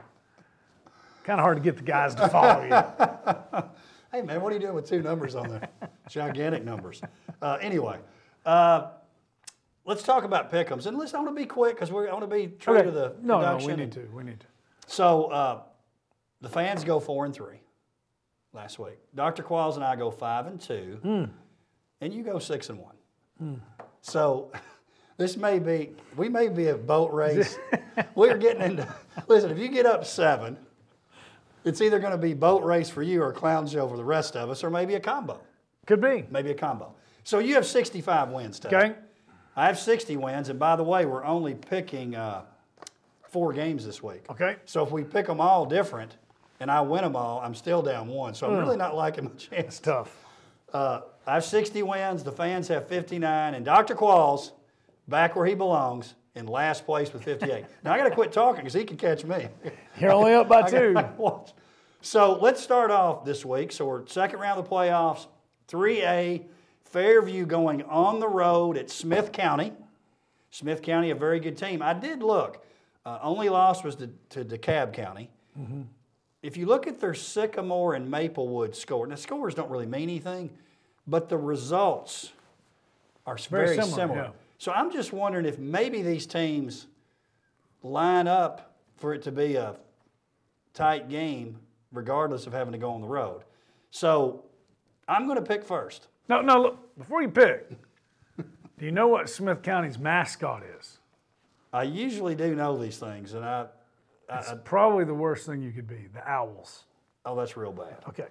Kind 1.24 1.40
of 1.40 1.44
hard 1.44 1.56
to 1.56 1.62
get 1.62 1.76
the 1.76 1.83
guys 1.83 2.14
to 2.14 2.29
follow 2.29 2.62
you. 2.62 3.62
Hey 4.12 4.23
man, 4.23 4.40
what 4.40 4.52
are 4.52 4.54
you 4.54 4.60
doing 4.60 4.75
with 4.75 4.88
two 4.88 5.02
numbers 5.02 5.35
on 5.35 5.48
there? 5.48 5.68
Gigantic 6.08 6.64
numbers. 6.64 7.02
Uh, 7.42 7.58
anyway, 7.60 7.98
uh, 8.46 8.90
let's 9.85 10.02
talk 10.02 10.24
about 10.24 10.50
pickums. 10.52 10.87
and 10.87 10.96
listen. 10.98 11.16
I 11.16 11.22
want 11.22 11.35
to 11.37 11.40
be 11.40 11.46
quick 11.46 11.74
because 11.74 11.90
we 11.92 12.08
I 12.08 12.12
want 12.12 12.28
to 12.28 12.35
be 12.37 12.48
true 12.48 12.76
Okay. 12.76 12.85
to 12.87 12.90
the 12.90 13.14
no, 13.22 13.40
no, 13.40 13.64
we 13.64 13.74
need 13.74 13.92
to. 13.92 14.08
We 14.12 14.22
need 14.24 14.40
to. 14.40 14.46
So 14.87 15.24
uh, 15.26 15.60
the 16.40 16.48
fans 16.48 16.85
go 16.85 17.00
four 17.00 17.24
and 17.24 17.35
three 17.35 17.60
last 18.52 18.78
week. 18.78 18.98
Dr. 19.14 19.42
Qualls 19.42 19.76
and 19.76 19.85
I 19.85 19.96
go 19.96 20.10
five 20.10 20.46
and 20.46 20.60
two, 20.60 20.98
Hmm. 21.02 21.24
and 22.00 22.12
you 22.12 22.22
go 22.22 22.38
six 22.38 22.68
and 22.70 22.78
one. 22.78 23.60
So 24.02 24.52
this 25.16 25.37
may 25.37 25.58
be 25.58 25.90
we 26.16 26.28
may 26.28 26.48
be 26.48 26.68
a 26.68 26.76
boat 26.76 27.12
race. 27.12 27.58
We're 28.14 28.37
getting 28.38 28.62
into 28.62 28.94
listen. 29.28 29.50
If 29.50 29.58
you 29.58 29.68
get 29.68 29.87
up 29.87 30.04
seven, 30.04 30.56
it's 31.64 31.81
either 31.81 31.98
going 31.98 32.12
to 32.12 32.18
be 32.18 32.35
boat 32.35 32.64
race 32.64 32.88
for 32.90 33.02
you 33.02 33.22
or 33.22 33.33
clown 33.33 33.66
show 33.66 33.87
for 33.88 33.96
the 33.96 34.04
rest 34.04 34.37
of 34.37 34.50
us, 34.50 34.62
or 34.64 34.70
maybe 34.70 34.94
a 34.94 35.00
combo. 35.00 35.40
Could 35.87 36.00
be. 36.00 36.24
Maybe 36.31 36.50
a 36.50 36.54
combo. 36.54 36.94
So 37.24 37.38
you 37.38 37.54
have 37.54 37.66
65 37.66 38.31
wins, 38.31 38.58
Tate. 38.60 38.72
Okay. 38.72 38.94
I 39.57 39.67
have 39.67 39.79
60 39.79 40.17
wins, 40.17 40.48
and 40.48 40.59
by 40.59 40.77
the 40.77 40.83
way, 40.83 41.05
we're 41.07 41.25
only 41.25 41.55
picking 41.55 42.15
uh, 42.15 42.42
four 43.29 43.53
games 43.53 43.85
this 43.85 44.03
week. 44.03 44.25
Okay. 44.31 44.57
So 44.65 44.85
if 44.85 44.92
we 44.92 45.05
pick 45.05 45.27
them 45.27 45.40
all 45.40 45.67
different, 45.67 46.17
and 46.61 46.71
I 46.71 46.81
win 46.83 47.03
them 47.03 47.17
all, 47.17 47.40
I'm 47.40 47.55
still 47.55 47.83
down 47.83 48.09
one. 48.09 48.35
So 48.35 48.46
I'm 48.51 48.59
really 48.59 48.77
not 48.77 48.94
liking 48.94 49.25
my 49.25 49.31
chances. 49.37 49.81
Tough. 49.81 50.17
Uh, 50.73 51.01
I 51.27 51.35
have 51.35 51.44
60 51.44 51.83
wins. 51.83 52.23
The 52.23 52.33
fans 52.33 52.69
have 52.69 52.88
59, 52.88 53.55
and 53.55 53.65
Dr. 53.65 53.94
Qualls, 53.94 54.53
back 55.09 55.35
where 55.35 55.46
he 55.46 55.55
belongs, 55.55 56.15
in 56.35 56.46
last 56.46 56.87
place 56.87 57.13
with 57.13 57.25
58. 57.25 57.65
now 57.85 57.92
I 57.92 57.98
got 57.98 58.09
to 58.09 58.15
quit 58.15 58.33
talking 58.33 58.61
because 58.61 58.75
he 58.75 58.85
can 58.85 58.96
catch 58.96 59.25
me. 59.25 59.48
You're 59.98 60.13
only 60.13 60.35
up 60.35 60.48
by 60.48 60.63
two. 60.71 60.94
So 62.03 62.38
let's 62.40 62.63
start 62.63 62.90
off 62.90 63.25
this 63.25 63.44
week. 63.44 63.73
So 63.73 63.87
we're 63.87 64.07
second 64.07 64.38
round 64.38 64.59
of 64.59 64.69
the 64.69 64.71
playoffs, 64.71 65.27
3A, 65.69 66.44
Fairview 66.91 67.47
going 67.47 67.83
on 67.83 68.21
the 68.21 68.29
road 68.29 68.77
at 68.77 68.91
Smith 68.91 69.33
County. 69.33 69.73
Smith 70.51 70.83
County, 70.83 71.11
a 71.11 71.15
very 71.15 71.38
good 71.38 71.57
team. 71.57 71.83
I 71.83 71.95
did 71.95 72.23
look. 72.23 72.65
Uh, 73.07 73.19
only 73.23 73.49
loss 73.49 73.85
was 73.85 73.97
to, 73.97 74.11
to 74.31 74.45
DeKalb 74.45 74.93
County. 74.93 75.31
If 76.43 76.57
you 76.57 76.67
look 76.67 76.87
at 76.87 77.01
their 77.01 77.15
Sycamore 77.15 77.95
and 77.95 78.11
Maplewood 78.11 78.75
score, 78.75 79.07
now 79.07 79.15
scores 79.15 79.55
don't 79.55 79.71
really 79.71 79.87
mean 79.87 80.05
anything, 80.09 80.51
but 81.07 81.29
the 81.29 81.37
results 81.37 82.33
are 83.27 83.37
very, 83.37 83.67
Very 83.67 83.77
similar. 83.77 83.95
similar, 83.97 84.23
yeah. 84.23 84.31
So 84.59 84.73
I'm 84.73 84.91
just 84.91 85.13
wondering 85.13 85.45
if 85.45 85.59
maybe 85.59 86.03
these 86.03 86.27
teams 86.27 86.87
line 87.83 88.27
up 88.27 88.75
for 88.97 89.15
it 89.15 89.23
to 89.23 89.33
be 89.33 89.57
a 89.57 89.77
tight 90.75 91.09
game, 91.09 91.59
regardless 91.93 92.47
of 92.47 92.53
having 92.53 92.73
to 92.73 92.79
go 92.79 92.91
on 92.91 93.01
the 93.01 93.09
road. 93.09 93.43
So 93.91 94.45
I'm 95.09 95.27
going 95.27 95.37
to 95.38 95.45
pick 95.45 95.65
first. 95.65 96.09
No, 96.29 96.40
no, 96.40 96.60
look, 96.62 96.96
before 96.98 97.23
you 97.23 97.29
pick, 97.29 97.68
do 98.38 98.85
you 98.85 98.92
know 98.92 99.08
what 99.08 99.29
Smith 99.29 99.62
County's 99.62 99.98
mascot 99.98 100.62
is? 100.79 100.98
I 101.73 101.83
usually 101.85 102.35
do 102.35 102.54
know 102.54 102.77
these 102.77 102.98
things, 102.98 103.35
and 103.35 103.44
I, 103.44 103.66
It's 104.33 104.52
probably 104.64 105.04
the 105.04 105.14
worst 105.14 105.46
thing 105.46 105.60
you 105.62 105.73
could 105.73 105.88
be 105.88 106.08
the 106.12 106.27
Owls. 106.29 106.85
oh, 107.25 107.35
that's 107.37 107.56
real 107.56 107.73
bad. 107.73 107.96
Okay, 108.08 108.27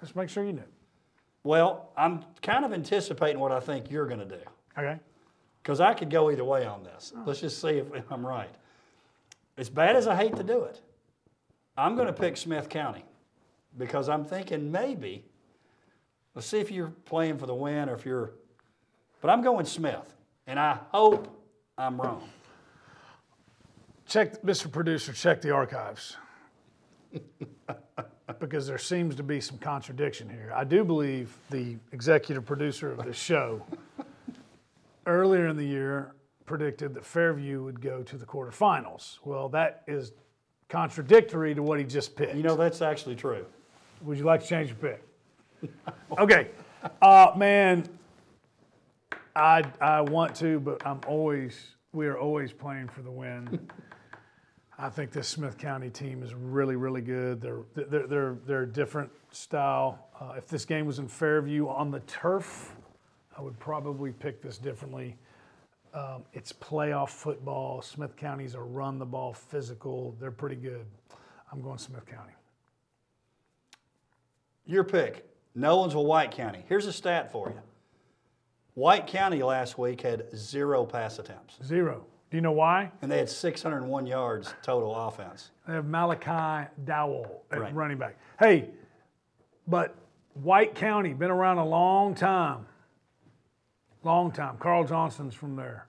let's 0.00 0.14
make 0.14 0.28
sure 0.28 0.44
you 0.44 0.52
knew. 0.52 0.62
Well, 1.44 1.90
I'm 1.96 2.24
kind 2.42 2.64
of 2.64 2.72
anticipating 2.72 3.40
what 3.40 3.50
I 3.50 3.58
think 3.60 3.90
you're 3.90 4.06
going 4.06 4.20
to 4.20 4.24
do 4.26 4.40
Okay. 4.78 4.98
because 5.62 5.80
I 5.80 5.92
could 5.94 6.08
go 6.10 6.30
either 6.30 6.44
way 6.44 6.64
on 6.64 6.84
this. 6.84 7.12
Oh. 7.16 7.22
Let's 7.26 7.40
just 7.40 7.60
see 7.60 7.78
if 7.78 8.12
I'm 8.12 8.24
right. 8.24 8.54
As 9.58 9.68
bad 9.68 9.96
as 9.96 10.06
I 10.06 10.14
hate 10.14 10.36
to 10.36 10.44
do 10.44 10.62
it, 10.62 10.80
I'm 11.76 11.96
going 11.96 12.06
to 12.06 12.12
pick 12.12 12.36
Smith 12.36 12.68
County 12.68 13.04
because 13.76 14.08
I'm 14.08 14.24
thinking 14.24 14.70
maybe, 14.70 15.24
let's 16.34 16.46
see 16.46 16.58
if 16.58 16.70
you're 16.70 16.92
playing 17.04 17.38
for 17.38 17.46
the 17.46 17.54
win 17.54 17.88
or 17.88 17.94
if 17.94 18.04
you're, 18.04 18.32
but 19.20 19.30
I'm 19.30 19.42
going 19.42 19.66
Smith, 19.66 20.14
and 20.46 20.58
I 20.58 20.78
hope 20.90 21.28
I'm 21.78 22.00
wrong. 22.00 22.28
Check, 24.06 24.42
Mr. 24.42 24.70
Producer, 24.70 25.12
check 25.12 25.40
the 25.40 25.50
archives. 25.50 26.16
because 28.38 28.66
there 28.66 28.78
seems 28.78 29.14
to 29.16 29.22
be 29.22 29.40
some 29.40 29.58
contradiction 29.58 30.28
here. 30.28 30.52
I 30.54 30.64
do 30.64 30.84
believe 30.84 31.36
the 31.50 31.76
executive 31.92 32.44
producer 32.44 32.90
of 32.92 33.04
this 33.04 33.16
show 33.16 33.64
earlier 35.06 35.48
in 35.48 35.56
the 35.56 35.64
year 35.64 36.14
predicted 36.44 36.94
that 36.94 37.04
Fairview 37.04 37.62
would 37.62 37.80
go 37.80 38.02
to 38.02 38.16
the 38.16 38.26
quarterfinals. 38.26 39.18
Well, 39.24 39.48
that 39.50 39.82
is 39.86 40.12
contradictory 40.68 41.54
to 41.54 41.62
what 41.62 41.78
he 41.78 41.84
just 41.84 42.16
picked. 42.16 42.34
You 42.34 42.42
know, 42.42 42.56
that's 42.56 42.82
actually 42.82 43.16
true. 43.16 43.46
Would 44.02 44.18
you 44.18 44.24
like 44.24 44.42
to 44.42 44.46
change 44.46 44.68
your 44.68 44.76
pick? 44.76 45.02
Okay. 46.18 46.48
Uh, 47.00 47.32
man, 47.36 47.84
I, 49.34 49.62
I 49.80 50.00
want 50.00 50.34
to, 50.36 50.60
but 50.60 50.84
I'm 50.86 51.00
always, 51.06 51.74
we 51.92 52.06
are 52.06 52.18
always 52.18 52.52
playing 52.52 52.88
for 52.88 53.02
the 53.02 53.10
win. 53.10 53.68
I 54.78 54.88
think 54.88 55.12
this 55.12 55.28
Smith 55.28 55.58
County 55.58 55.90
team 55.90 56.22
is 56.22 56.34
really, 56.34 56.76
really 56.76 57.02
good. 57.02 57.40
They're, 57.40 57.60
they're, 57.74 58.06
they're, 58.06 58.36
they're 58.46 58.66
different 58.66 59.10
style. 59.30 60.08
Uh, 60.18 60.34
if 60.36 60.48
this 60.48 60.64
game 60.64 60.86
was 60.86 60.98
in 60.98 61.06
Fairview 61.06 61.68
on 61.68 61.90
the 61.90 62.00
turf, 62.00 62.74
I 63.36 63.42
would 63.42 63.58
probably 63.60 64.12
pick 64.12 64.42
this 64.42 64.58
differently. 64.58 65.16
Um, 65.94 66.24
it's 66.32 66.52
playoff 66.52 67.10
football. 67.10 67.82
Smith 67.82 68.16
County's 68.16 68.54
a 68.54 68.60
run 68.60 68.98
the 68.98 69.06
ball 69.06 69.32
physical. 69.32 70.16
They're 70.18 70.30
pretty 70.30 70.56
good. 70.56 70.86
I'm 71.52 71.60
going 71.60 71.78
Smith 71.78 72.06
County. 72.06 72.32
Your 74.64 74.84
pick, 74.84 75.28
Nolensville, 75.56 76.04
White 76.04 76.30
County. 76.30 76.64
Here's 76.68 76.86
a 76.86 76.92
stat 76.92 77.30
for 77.32 77.50
you. 77.50 77.60
White 78.74 79.06
County 79.06 79.42
last 79.42 79.76
week 79.78 80.00
had 80.00 80.34
zero 80.34 80.84
pass 80.86 81.18
attempts, 81.18 81.58
Zero. 81.62 82.06
Do 82.30 82.38
you 82.38 82.40
know 82.40 82.52
why? 82.52 82.90
and 83.02 83.10
they 83.12 83.18
had 83.18 83.28
601 83.28 84.06
yards 84.06 84.54
total 84.62 84.94
offense. 84.96 85.50
They 85.66 85.74
have 85.74 85.84
Malachi 85.84 86.70
Dowell 86.84 87.42
at 87.50 87.60
Right. 87.60 87.74
running 87.74 87.98
back. 87.98 88.16
Hey, 88.38 88.70
but 89.66 89.94
White 90.34 90.74
County, 90.74 91.12
been 91.12 91.30
around 91.30 91.58
a 91.58 91.66
long 91.66 92.14
time. 92.14 92.66
Long 94.02 94.32
time. 94.32 94.56
Carl 94.56 94.84
Johnson's 94.84 95.34
from 95.34 95.54
there. 95.56 95.86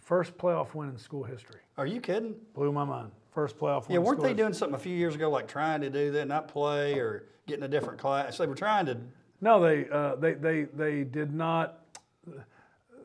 First 0.00 0.38
playoff 0.38 0.74
win 0.74 0.88
in 0.88 0.96
school 0.98 1.22
history. 1.22 1.60
Are 1.76 1.86
you 1.86 2.00
kidding? 2.00 2.34
Blew 2.54 2.72
my 2.72 2.84
mind. 2.84 3.12
First 3.32 3.58
playoff. 3.58 3.88
Yeah, 3.88 3.98
weren't 3.98 4.22
they 4.22 4.34
doing 4.34 4.52
something 4.52 4.74
a 4.74 4.78
few 4.78 4.94
years 4.94 5.14
ago, 5.14 5.30
like 5.30 5.48
trying 5.48 5.80
to 5.80 5.90
do 5.90 6.10
that, 6.12 6.28
not 6.28 6.48
play 6.48 6.98
or 6.98 7.24
getting 7.46 7.64
a 7.64 7.68
different 7.68 7.98
class? 7.98 8.36
They 8.36 8.46
were 8.46 8.54
trying 8.54 8.86
to. 8.86 8.98
No, 9.40 9.58
they, 9.60 9.88
uh, 9.88 10.16
they, 10.16 10.34
they, 10.34 10.64
they 10.64 11.04
did 11.04 11.34
not, 11.34 11.78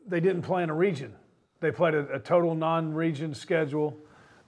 they 0.06 0.20
didn't 0.20 0.42
play 0.42 0.62
in 0.62 0.70
a 0.70 0.74
region. 0.74 1.14
They 1.60 1.72
played 1.72 1.94
a, 1.94 2.06
a 2.12 2.18
total 2.20 2.54
non-region 2.54 3.34
schedule, 3.34 3.96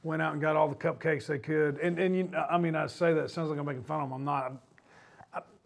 went 0.02 0.20
out 0.22 0.34
and 0.34 0.40
got 0.40 0.54
all 0.54 0.68
the 0.68 0.76
cupcakes 0.76 1.26
they 1.26 1.38
could. 1.38 1.78
And, 1.78 1.98
and 1.98 2.14
you, 2.14 2.30
I 2.48 2.58
mean, 2.58 2.76
I 2.76 2.86
say 2.86 3.14
that, 3.14 3.24
it 3.24 3.30
sounds 3.30 3.50
like 3.50 3.58
I'm 3.58 3.66
making 3.66 3.84
fun 3.84 4.02
of 4.02 4.10
them, 4.10 4.12
I'm 4.12 4.24
not. 4.24 4.52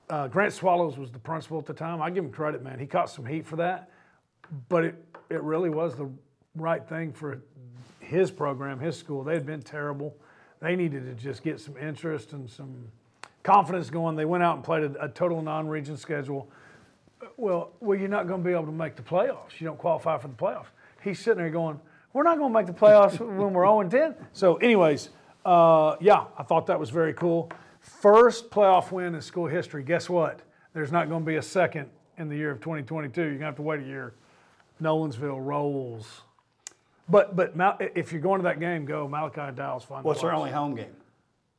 Uh, 0.08 0.28
Grant 0.28 0.52
Swallows 0.52 0.96
was 0.96 1.10
the 1.10 1.18
principal 1.18 1.58
at 1.58 1.66
the 1.66 1.74
time. 1.74 2.00
I 2.00 2.10
give 2.10 2.24
him 2.24 2.30
credit, 2.30 2.62
man. 2.62 2.78
He 2.78 2.86
caught 2.86 3.10
some 3.10 3.26
heat 3.26 3.46
for 3.46 3.56
that, 3.56 3.90
but 4.68 4.84
it, 4.84 5.04
it 5.28 5.42
really 5.42 5.70
was 5.70 5.96
the 5.96 6.08
right 6.54 6.86
thing 6.88 7.12
for 7.12 7.42
his 8.14 8.30
program, 8.30 8.78
his 8.78 8.96
school. 8.96 9.24
They 9.24 9.34
had 9.34 9.46
been 9.46 9.62
terrible. 9.62 10.16
They 10.60 10.76
needed 10.76 11.04
to 11.04 11.14
just 11.14 11.42
get 11.42 11.60
some 11.60 11.76
interest 11.76 12.32
and 12.32 12.48
some 12.48 12.88
confidence 13.42 13.90
going. 13.90 14.16
They 14.16 14.24
went 14.24 14.42
out 14.42 14.56
and 14.56 14.64
played 14.64 14.84
a, 14.84 15.04
a 15.04 15.08
total 15.08 15.42
non-region 15.42 15.96
schedule. 15.96 16.48
Well, 17.36 17.72
well, 17.80 17.98
you're 17.98 18.08
not 18.08 18.26
going 18.26 18.42
to 18.42 18.48
be 18.48 18.52
able 18.54 18.66
to 18.66 18.72
make 18.72 18.96
the 18.96 19.02
playoffs. 19.02 19.60
You 19.60 19.66
don't 19.66 19.78
qualify 19.78 20.18
for 20.18 20.28
the 20.28 20.34
playoffs. 20.34 20.66
He's 21.02 21.18
sitting 21.18 21.38
there 21.38 21.50
going, 21.50 21.80
"We're 22.12 22.22
not 22.22 22.38
going 22.38 22.52
to 22.52 22.58
make 22.58 22.66
the 22.66 22.72
playoffs 22.72 23.18
when 23.38 23.52
we're 23.52 23.64
0 23.64 23.80
and 23.80 23.90
10." 23.90 24.14
So, 24.32 24.56
anyways, 24.56 25.10
uh, 25.44 25.96
yeah, 26.00 26.24
I 26.38 26.42
thought 26.42 26.66
that 26.66 26.80
was 26.80 26.90
very 26.90 27.12
cool. 27.12 27.50
First 27.80 28.50
playoff 28.50 28.90
win 28.90 29.14
in 29.14 29.20
school 29.20 29.46
history. 29.46 29.82
Guess 29.82 30.08
what? 30.08 30.40
There's 30.72 30.90
not 30.90 31.08
going 31.08 31.22
to 31.22 31.26
be 31.26 31.36
a 31.36 31.42
second 31.42 31.90
in 32.16 32.28
the 32.28 32.36
year 32.36 32.50
of 32.50 32.60
2022. 32.60 33.20
You're 33.20 33.30
going 33.30 33.40
to 33.40 33.46
have 33.46 33.56
to 33.56 33.62
wait 33.62 33.80
a 33.80 33.84
year. 33.84 34.14
Nolensville 34.82 35.44
rolls. 35.44 36.22
But 37.08 37.36
but 37.36 37.56
Mal- 37.56 37.78
if 37.80 38.12
you're 38.12 38.20
going 38.20 38.40
to 38.40 38.44
that 38.44 38.60
game, 38.60 38.84
go 38.84 39.06
Malachi 39.06 39.54
Dowell's 39.54 39.84
fun. 39.84 40.02
to 40.02 40.06
What's 40.06 40.22
their 40.22 40.32
only 40.32 40.50
home 40.50 40.74
game? 40.74 40.96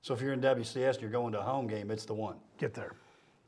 So 0.02 0.14
if 0.14 0.22
you're 0.22 0.34
in 0.34 0.42
WCS 0.42 0.94
and 0.94 1.02
you're 1.02 1.12
going 1.12 1.34
to 1.34 1.40
a 1.40 1.44
home 1.44 1.68
game, 1.68 1.90
it's 1.92 2.06
the 2.06 2.14
one. 2.14 2.36
Get 2.58 2.74
there. 2.74 2.94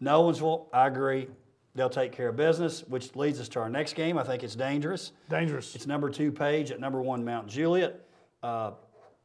Nolensville, 0.02 0.66
I 0.74 0.88
agree. 0.88 1.28
They'll 1.76 1.90
take 1.90 2.12
care 2.12 2.30
of 2.30 2.36
business, 2.36 2.84
which 2.88 3.16
leads 3.16 3.40
us 3.40 3.48
to 3.50 3.60
our 3.60 3.70
next 3.70 3.94
game. 3.94 4.18
I 4.18 4.24
think 4.24 4.44
it's 4.44 4.56
dangerous. 4.56 5.12
Dangerous. 5.30 5.76
It's 5.76 5.86
number 5.86 6.10
two 6.10 6.32
page 6.32 6.72
at 6.72 6.80
number 6.80 7.02
one 7.02 7.24
Mount 7.24 7.48
Juliet. 7.48 8.02
Uh, 8.44 8.72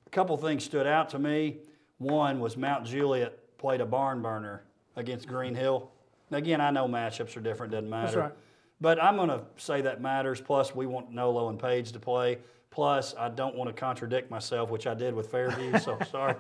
a 0.07 0.11
couple 0.11 0.37
things 0.37 0.63
stood 0.65 0.87
out 0.87 1.09
to 1.11 1.19
me. 1.19 1.59
One 1.97 2.41
was 2.41 2.57
Mount 2.59 2.85
Juliet 2.85 3.39
played 3.57 3.81
a 3.81 3.87
barn 3.87 4.21
burner 4.21 4.65
against 4.97 5.27
Green 5.27 5.55
Hill. 5.55 5.91
Again, 6.31 6.61
I 6.61 6.71
know 6.71 6.87
matchups 6.87 7.37
are 7.37 7.41
different, 7.41 7.73
doesn't 7.73 7.89
matter. 7.89 8.07
That's 8.07 8.17
right. 8.17 8.33
But 8.81 9.03
I'm 9.03 9.17
going 9.17 9.29
to 9.29 9.43
say 9.57 9.81
that 9.83 10.03
matters. 10.03 10.41
Plus, 10.41 10.75
we 10.75 10.87
want 10.87 11.13
Nolo 11.13 11.49
and 11.49 11.59
Page 11.59 11.93
to 11.93 12.01
play. 12.01 12.39
Plus, 12.73 13.15
I 13.19 13.29
don't 13.29 13.55
want 13.55 13.69
to 13.69 13.79
contradict 13.79 14.31
myself, 14.31 14.71
which 14.71 14.87
I 14.87 14.95
did 14.95 15.15
with 15.15 15.31
Fairview, 15.31 15.79
so 15.79 15.99
sorry. 16.11 16.35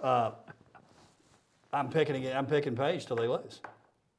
Uh, 0.00 0.32
I'm 1.72 1.88
picking. 1.88 2.26
I'm 2.26 2.46
picking 2.46 2.74
Page 2.74 3.06
till 3.06 3.16
they 3.16 3.28
lose, 3.28 3.60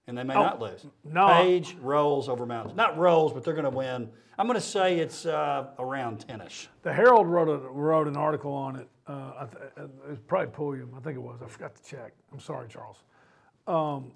and 0.08 0.18
they 0.18 0.24
may 0.24 0.36
not 0.36 0.62
lose. 0.62 0.86
Oh, 0.86 0.92
no. 1.04 1.28
Page 1.28 1.76
rolls 1.82 2.30
over 2.30 2.46
Mountains. 2.46 2.78
Not 2.78 2.98
rolls, 2.98 3.34
but 3.34 3.44
they're 3.44 3.54
going 3.56 3.66
to 3.66 3.70
win. 3.70 4.10
I'm 4.38 4.48
going 4.48 4.60
to 4.60 4.66
say 4.66 5.00
it's 5.00 5.26
uh, 5.26 5.68
around 5.78 6.26
10ish. 6.28 6.68
The 6.82 6.92
Herald 6.94 7.28
wrote, 7.28 7.50
a, 7.50 7.58
wrote 7.58 8.08
an 8.08 8.18
article 8.18 8.52
on 8.52 8.78
it. 8.78 8.88
Uh, 9.08 9.32
I 9.42 9.46
th- 9.46 9.72
it 9.78 10.10
was 10.10 10.20
probably 10.28 10.52
Pulliam, 10.52 10.92
I 10.98 11.02
think 11.02 11.18
it 11.18 11.22
was. 11.22 11.42
I 11.44 11.48
forgot 11.48 11.76
to 11.76 11.84
check. 11.84 12.14
I'm 12.32 12.40
sorry, 12.40 12.68
Charles. 12.68 12.98
Um, 13.68 14.12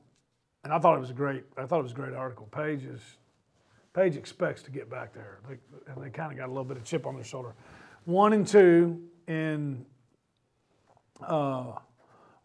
and 0.64 0.74
I 0.74 0.80
thought 0.80 0.96
it 0.98 1.00
was 1.00 1.12
a 1.12 1.14
great. 1.14 1.44
I 1.58 1.66
thought 1.66 1.80
it 1.80 1.84
was 1.84 1.92
a 1.92 1.96
great 1.96 2.14
article. 2.14 2.48
Page 2.48 2.84
is, 2.84 3.02
Page 3.98 4.16
expects 4.16 4.62
to 4.62 4.70
get 4.70 4.92
back 4.92 5.12
there, 5.12 5.40
they, 5.50 5.58
and 5.92 6.04
they 6.04 6.12
kind 6.12 6.32
of 6.32 6.38
got 6.38 6.46
a 6.46 6.52
little 6.52 6.64
bit 6.64 6.78
of 6.78 6.84
chip 6.84 7.08
on 7.08 7.16
their 7.16 7.24
shoulder. 7.24 7.56
One 8.06 8.32
and 8.34 8.46
two 8.46 9.02
in. 9.28 9.84
Uh, 11.20 11.74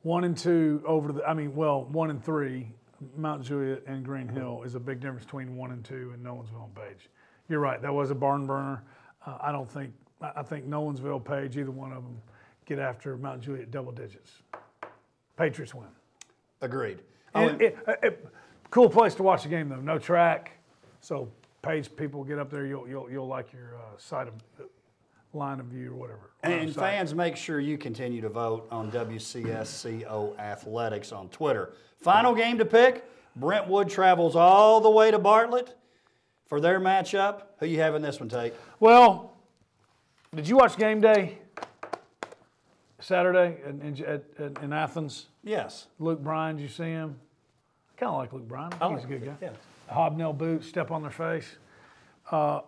one 0.00 0.24
and 0.24 0.34
two 0.34 0.82
over 0.86 1.12
the. 1.12 1.22
I 1.24 1.34
mean, 1.34 1.54
well, 1.54 1.84
one 1.84 2.08
and 2.08 2.24
three. 2.24 2.72
Mount 3.16 3.42
Juliet 3.44 3.82
and 3.86 4.02
Green 4.02 4.28
Hill 4.28 4.62
is 4.64 4.76
a 4.76 4.80
big 4.80 5.00
difference 5.00 5.24
between 5.24 5.54
one 5.56 5.72
and 5.72 5.84
two 5.84 6.12
and 6.14 6.24
Nolensville 6.24 6.64
and 6.64 6.74
Page. 6.74 7.10
You're 7.50 7.60
right. 7.60 7.82
That 7.82 7.92
was 7.92 8.10
a 8.10 8.14
barn 8.14 8.46
burner. 8.46 8.82
Uh, 9.26 9.36
I 9.40 9.52
don't 9.52 9.70
think. 9.70 9.92
I 10.22 10.42
think 10.42 10.66
Nolensville, 10.66 11.22
Page, 11.22 11.58
either 11.58 11.70
one 11.70 11.92
of 11.92 12.02
them 12.02 12.16
get 12.64 12.78
after 12.78 13.18
Mount 13.18 13.42
Juliet 13.42 13.70
double 13.70 13.92
digits. 13.92 14.32
Patriots 15.36 15.74
win. 15.74 15.88
Agreed. 16.62 17.00
And- 17.34 17.60
it, 17.60 17.76
it- 18.02 18.26
cool 18.70 18.88
place 18.88 19.14
to 19.16 19.22
watch 19.22 19.42
the 19.42 19.50
game 19.50 19.68
though. 19.68 19.76
No 19.80 19.98
track, 19.98 20.52
so 21.02 21.28
page 21.62 21.94
people 21.96 22.24
get 22.24 22.38
up 22.38 22.50
there. 22.50 22.66
You'll 22.66 22.88
you'll 22.88 23.10
you'll 23.10 23.28
like 23.28 23.52
your 23.52 23.76
uh, 23.76 23.96
side 23.96 24.28
of 24.28 24.34
line 25.34 25.60
of 25.60 25.66
view 25.66 25.92
or 25.92 25.96
whatever. 25.96 26.30
And 26.42 26.74
fans, 26.74 27.14
make 27.14 27.36
sure 27.36 27.60
you 27.60 27.78
continue 27.78 28.20
to 28.20 28.28
vote 28.28 28.66
on 28.70 28.90
WCSCO 28.90 30.38
Athletics 30.38 31.12
on 31.12 31.28
Twitter. 31.28 31.72
Final 31.98 32.34
game 32.34 32.58
to 32.58 32.64
pick 32.64 33.04
Brentwood 33.36 33.88
travels 33.88 34.36
all 34.36 34.80
the 34.80 34.90
way 34.90 35.10
to 35.10 35.18
Bartlett 35.18 35.76
for 36.46 36.60
their 36.60 36.80
matchup. 36.80 37.44
Who 37.58 37.66
you 37.66 37.80
having 37.80 38.02
this 38.02 38.20
one, 38.20 38.28
Tate? 38.28 38.54
Well, 38.80 39.32
did 40.34 40.48
you 40.48 40.56
watch 40.56 40.76
game 40.76 41.00
day 41.00 41.38
Saturday 42.98 43.58
in, 43.66 43.80
in, 43.80 44.04
at, 44.04 44.62
in 44.62 44.72
Athens? 44.72 45.26
Yes. 45.42 45.86
Luke 45.98 46.22
Bryan, 46.22 46.56
did 46.56 46.62
you 46.62 46.68
see 46.68 46.84
him? 46.84 47.16
I 47.96 48.00
kind 48.00 48.10
of 48.10 48.18
like 48.18 48.32
Luke 48.32 48.48
Bryan. 48.48 48.72
I 48.80 48.88
think 48.88 49.00
he's 49.00 49.04
a 49.04 49.08
good 49.08 49.24
guy. 49.24 49.34
Yeah. 49.40 49.50
Hobnail 49.88 50.32
boots, 50.32 50.68
step 50.68 50.90
on 50.90 51.02
their 51.02 51.10
face. 51.10 51.56
Uh, 52.30 52.60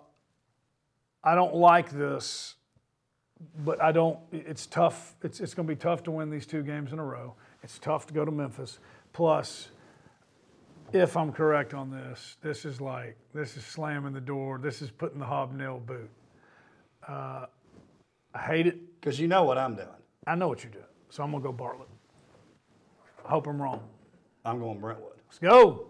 I 1.23 1.35
don't 1.35 1.55
like 1.55 1.91
this, 1.91 2.57
but 3.65 3.83
I 3.83 3.93
don't. 3.93 4.19
It's 4.33 4.67
tough. 4.67 5.15
It's, 5.23 5.41
it's 5.41 5.55
going 5.55 5.67
to 5.67 5.75
be 5.75 5.79
tough 5.79 6.03
to 6.05 6.11
win 6.11 6.31
these 6.31 6.47
two 6.47 6.63
games 6.63 6.93
in 6.93 6.99
a 6.99 7.05
row. 7.05 7.35
It's 7.63 7.79
tough 7.79 8.07
to 8.09 8.15
go 8.15 8.25
to 8.25 8.31
Memphis. 8.31 8.79
Plus, 9.13 9.69
if 10.93 11.17
I'm 11.17 11.33
correct 11.33 11.73
on 11.73 11.91
this, 11.91 12.37
this 12.43 12.65
is 12.65 12.81
like 12.81 13.17
this 13.33 13.57
is 13.57 13.65
slamming 13.65 14.13
the 14.13 14.21
door. 14.21 14.59
This 14.59 14.83
is 14.83 14.91
putting 14.91 15.19
the 15.19 15.25
hobnail 15.27 15.81
boot. 15.81 16.11
Uh, 17.09 17.47
I 18.35 18.39
hate 18.39 18.67
it. 18.67 19.01
Because 19.01 19.19
you 19.19 19.29
know 19.29 19.45
what 19.45 19.59
I'm 19.59 19.75
doing. 19.75 19.89
I 20.27 20.35
know 20.35 20.49
what 20.49 20.63
you're 20.63 20.73
doing, 20.73 20.85
so 21.11 21.23
I'm 21.23 21.31
gonna 21.31 21.43
go 21.43 21.53
Bartlett. 21.53 21.89
I 23.25 23.31
hope 23.31 23.47
I'm 23.47 23.61
wrong. 23.61 23.83
I'm 24.45 24.59
going 24.59 24.79
Brentwood. 24.79 25.13
Let's 25.27 25.39
go. 25.39 25.87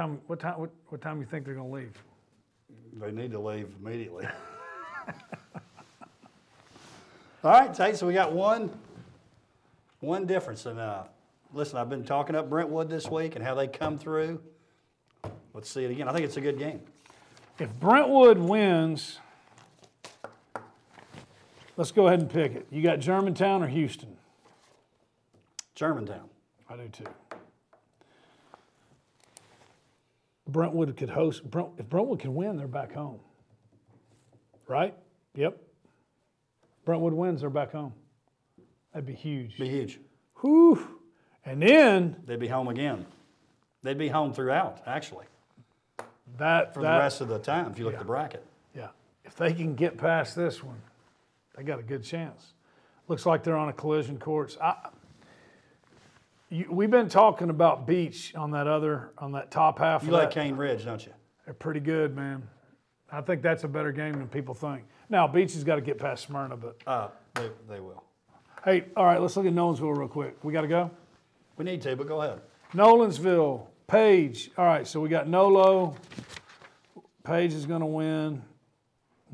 Time? 0.00 0.20
What 0.26 0.40
time? 0.40 0.58
What, 0.58 0.70
what 0.88 1.00
time 1.00 1.20
you 1.20 1.26
think 1.26 1.44
they're 1.44 1.54
gonna 1.54 1.70
leave? 1.70 1.92
They 2.94 3.12
need 3.12 3.30
to 3.32 3.38
leave 3.38 3.68
immediately. 3.80 4.26
All 7.44 7.50
right, 7.52 7.72
Tate. 7.72 7.96
So 7.96 8.06
we 8.06 8.14
got 8.14 8.32
one, 8.32 8.70
one 10.00 10.26
difference. 10.26 10.66
And 10.66 10.78
uh, 10.78 11.04
listen, 11.52 11.78
I've 11.78 11.88
been 11.88 12.04
talking 12.04 12.36
up 12.36 12.50
Brentwood 12.50 12.88
this 12.88 13.08
week 13.10 13.36
and 13.36 13.44
how 13.44 13.54
they 13.54 13.66
come 13.66 13.98
through. 13.98 14.40
Let's 15.54 15.70
see 15.70 15.84
it 15.84 15.90
again. 15.90 16.08
I 16.08 16.12
think 16.12 16.24
it's 16.24 16.36
a 16.36 16.40
good 16.40 16.58
game. 16.58 16.80
If 17.58 17.72
Brentwood 17.78 18.38
wins, 18.38 19.18
let's 21.76 21.92
go 21.92 22.06
ahead 22.06 22.20
and 22.20 22.30
pick 22.30 22.54
it. 22.54 22.66
You 22.70 22.82
got 22.82 23.00
Germantown 23.00 23.62
or 23.62 23.68
Houston? 23.68 24.16
Germantown. 25.74 26.28
I 26.68 26.76
do 26.76 26.88
too. 26.88 27.04
Brentwood 30.52 30.96
could 30.96 31.10
host. 31.10 31.48
Brent, 31.50 31.68
if 31.78 31.88
Brentwood 31.88 32.20
can 32.20 32.34
win, 32.34 32.56
they're 32.56 32.66
back 32.66 32.92
home. 32.92 33.20
Right? 34.66 34.94
Yep. 35.34 35.60
Brentwood 36.84 37.12
wins, 37.12 37.40
they're 37.40 37.50
back 37.50 37.72
home. 37.72 37.92
That'd 38.92 39.06
be 39.06 39.14
huge. 39.14 39.58
Be 39.58 39.68
huge. 39.68 40.00
Whew. 40.40 41.00
And 41.44 41.62
then 41.62 42.16
They'd 42.24 42.40
be 42.40 42.48
home 42.48 42.68
again. 42.68 43.06
They'd 43.82 43.98
be 43.98 44.08
home 44.08 44.32
throughout, 44.32 44.82
actually, 44.86 45.24
that 46.36 46.74
for 46.74 46.82
that 46.82 46.92
the 46.92 46.98
rest 46.98 47.20
of 47.22 47.28
the 47.28 47.38
time 47.38 47.70
if 47.72 47.78
you 47.78 47.84
look 47.86 47.94
at 47.94 48.00
the 48.00 48.04
bracket. 48.04 48.44
yeah, 48.74 48.88
if 49.24 49.36
they 49.36 49.54
can 49.54 49.74
get 49.74 49.96
past 49.96 50.36
this 50.36 50.62
one, 50.62 50.80
they 51.56 51.62
got 51.62 51.78
a 51.78 51.82
good 51.82 52.04
chance. 52.04 52.52
Looks 53.08 53.24
like 53.24 53.42
they're 53.42 53.56
on 53.56 53.70
a 53.70 53.72
collision 53.72 54.18
course. 54.18 54.58
I, 54.62 54.90
you, 56.50 56.66
we've 56.70 56.90
been 56.90 57.08
talking 57.08 57.48
about 57.50 57.86
Beech 57.86 58.34
on 58.34 58.50
that 58.52 58.66
other 58.66 59.12
on 59.18 59.32
that 59.32 59.50
top 59.50 59.78
half. 59.78 60.02
You 60.02 60.08
of 60.08 60.14
like 60.14 60.34
that. 60.34 60.42
Cane 60.42 60.56
Ridge, 60.56 60.84
don't 60.84 61.04
you? 61.04 61.12
They're 61.44 61.54
pretty 61.54 61.80
good, 61.80 62.14
man. 62.14 62.42
I 63.10 63.20
think 63.22 63.42
that's 63.42 63.64
a 63.64 63.68
better 63.68 63.92
game 63.92 64.12
than 64.12 64.28
people 64.28 64.54
think. 64.54 64.84
Now 65.08 65.26
Beech 65.26 65.54
has 65.54 65.64
got 65.64 65.76
to 65.76 65.80
get 65.80 65.98
past 65.98 66.24
Smyrna, 66.26 66.56
but 66.56 66.76
Uh, 66.86 67.08
they, 67.34 67.50
they 67.68 67.80
will. 67.80 68.04
hey, 68.64 68.84
all 68.96 69.04
right, 69.04 69.20
let's 69.20 69.36
look 69.36 69.46
at 69.46 69.52
Nolensville 69.52 69.96
real 69.96 70.08
quick. 70.08 70.36
We 70.44 70.52
got 70.52 70.60
to 70.62 70.68
go. 70.68 70.90
We 71.56 71.64
need 71.64 71.82
to, 71.82 71.96
but 71.96 72.06
go 72.08 72.20
ahead. 72.22 72.40
Nolensville, 72.74 73.66
Page. 73.88 74.50
All 74.56 74.64
right, 74.64 74.86
so 74.86 75.00
we 75.00 75.08
got 75.08 75.28
Nolo. 75.28 75.96
Page 77.24 77.52
is 77.52 77.66
going 77.66 77.80
to 77.80 77.86
win. 77.86 78.42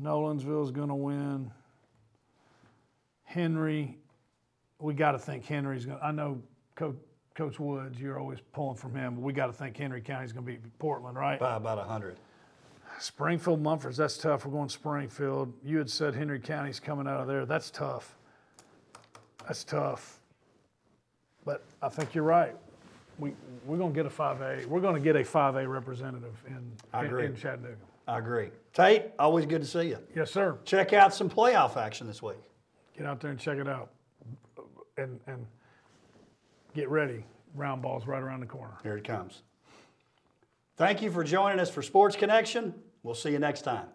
Nolensville 0.01 0.63
is 0.65 0.71
going 0.71 0.89
to 0.89 0.95
win. 0.95 1.51
Henry, 3.23 3.97
we 4.79 4.93
got 4.93 5.11
to 5.11 5.19
think 5.19 5.45
Henry's 5.45 5.85
going. 5.85 5.99
to 5.99 6.03
I 6.05 6.11
know 6.11 6.41
Coach, 6.75 6.95
Coach 7.37 7.59
Woods, 7.59 8.01
you're 8.01 8.19
always 8.19 8.39
pulling 8.51 8.75
from 8.75 8.95
him, 8.95 9.13
but 9.13 9.21
we 9.21 9.31
got 9.31 9.45
to 9.45 9.53
think 9.53 9.77
Henry 9.77 10.01
County's 10.01 10.33
going 10.33 10.43
to 10.43 10.51
beat 10.51 10.79
Portland, 10.79 11.15
right? 11.15 11.39
By 11.39 11.55
about 11.55 11.77
100. 11.77 12.17
Springfield, 12.99 13.63
Mumfords, 13.63 13.95
that's 13.95 14.17
tough. 14.17 14.43
We're 14.43 14.53
going 14.53 14.69
Springfield. 14.69 15.53
You 15.63 15.77
had 15.77 15.87
said 15.87 16.15
Henry 16.15 16.39
County's 16.39 16.79
coming 16.79 17.07
out 17.07 17.19
of 17.19 17.27
there. 17.27 17.45
That's 17.45 17.69
tough. 17.69 18.15
That's 19.45 19.63
tough. 19.63 20.19
But 21.45 21.63
I 21.79 21.89
think 21.89 22.15
you're 22.15 22.23
right. 22.23 22.55
We, 23.19 23.33
we're 23.67 23.77
going 23.77 23.93
to 23.93 23.95
get 23.95 24.07
a 24.07 24.15
5A. 24.15 24.65
We're 24.65 24.81
going 24.81 24.95
to 24.95 24.99
get 24.99 25.15
a 25.15 25.23
5A 25.23 25.71
representative 25.71 26.43
in, 26.47 26.71
I 26.91 27.01
in, 27.01 27.05
agree. 27.05 27.25
in 27.27 27.35
Chattanooga. 27.35 27.75
I 28.07 28.17
agree. 28.17 28.49
Tate, 28.73 29.11
always 29.19 29.45
good 29.45 29.61
to 29.61 29.67
see 29.67 29.89
you. 29.89 29.99
Yes, 30.15 30.31
sir. 30.31 30.57
Check 30.65 30.93
out 30.93 31.13
some 31.13 31.29
playoff 31.29 31.77
action 31.77 32.07
this 32.07 32.23
week. 32.23 32.37
Get 32.97 33.05
out 33.05 33.19
there 33.19 33.29
and 33.29 33.39
check 33.39 33.59
it 33.59 33.67
out. 33.67 33.91
And, 34.97 35.19
and 35.27 35.45
get 36.77 36.89
ready. 36.91 37.25
Round 37.55 37.81
ball's 37.81 38.05
right 38.05 38.21
around 38.21 38.41
the 38.41 38.45
corner. 38.45 38.75
Here 38.83 38.95
it 38.95 39.03
comes. 39.03 39.41
Thank 40.75 41.01
you 41.01 41.09
for 41.09 41.23
joining 41.23 41.59
us 41.59 41.71
for 41.71 41.81
Sports 41.81 42.15
Connection. 42.15 42.75
We'll 43.01 43.15
see 43.15 43.31
you 43.31 43.39
next 43.39 43.63
time. 43.63 43.87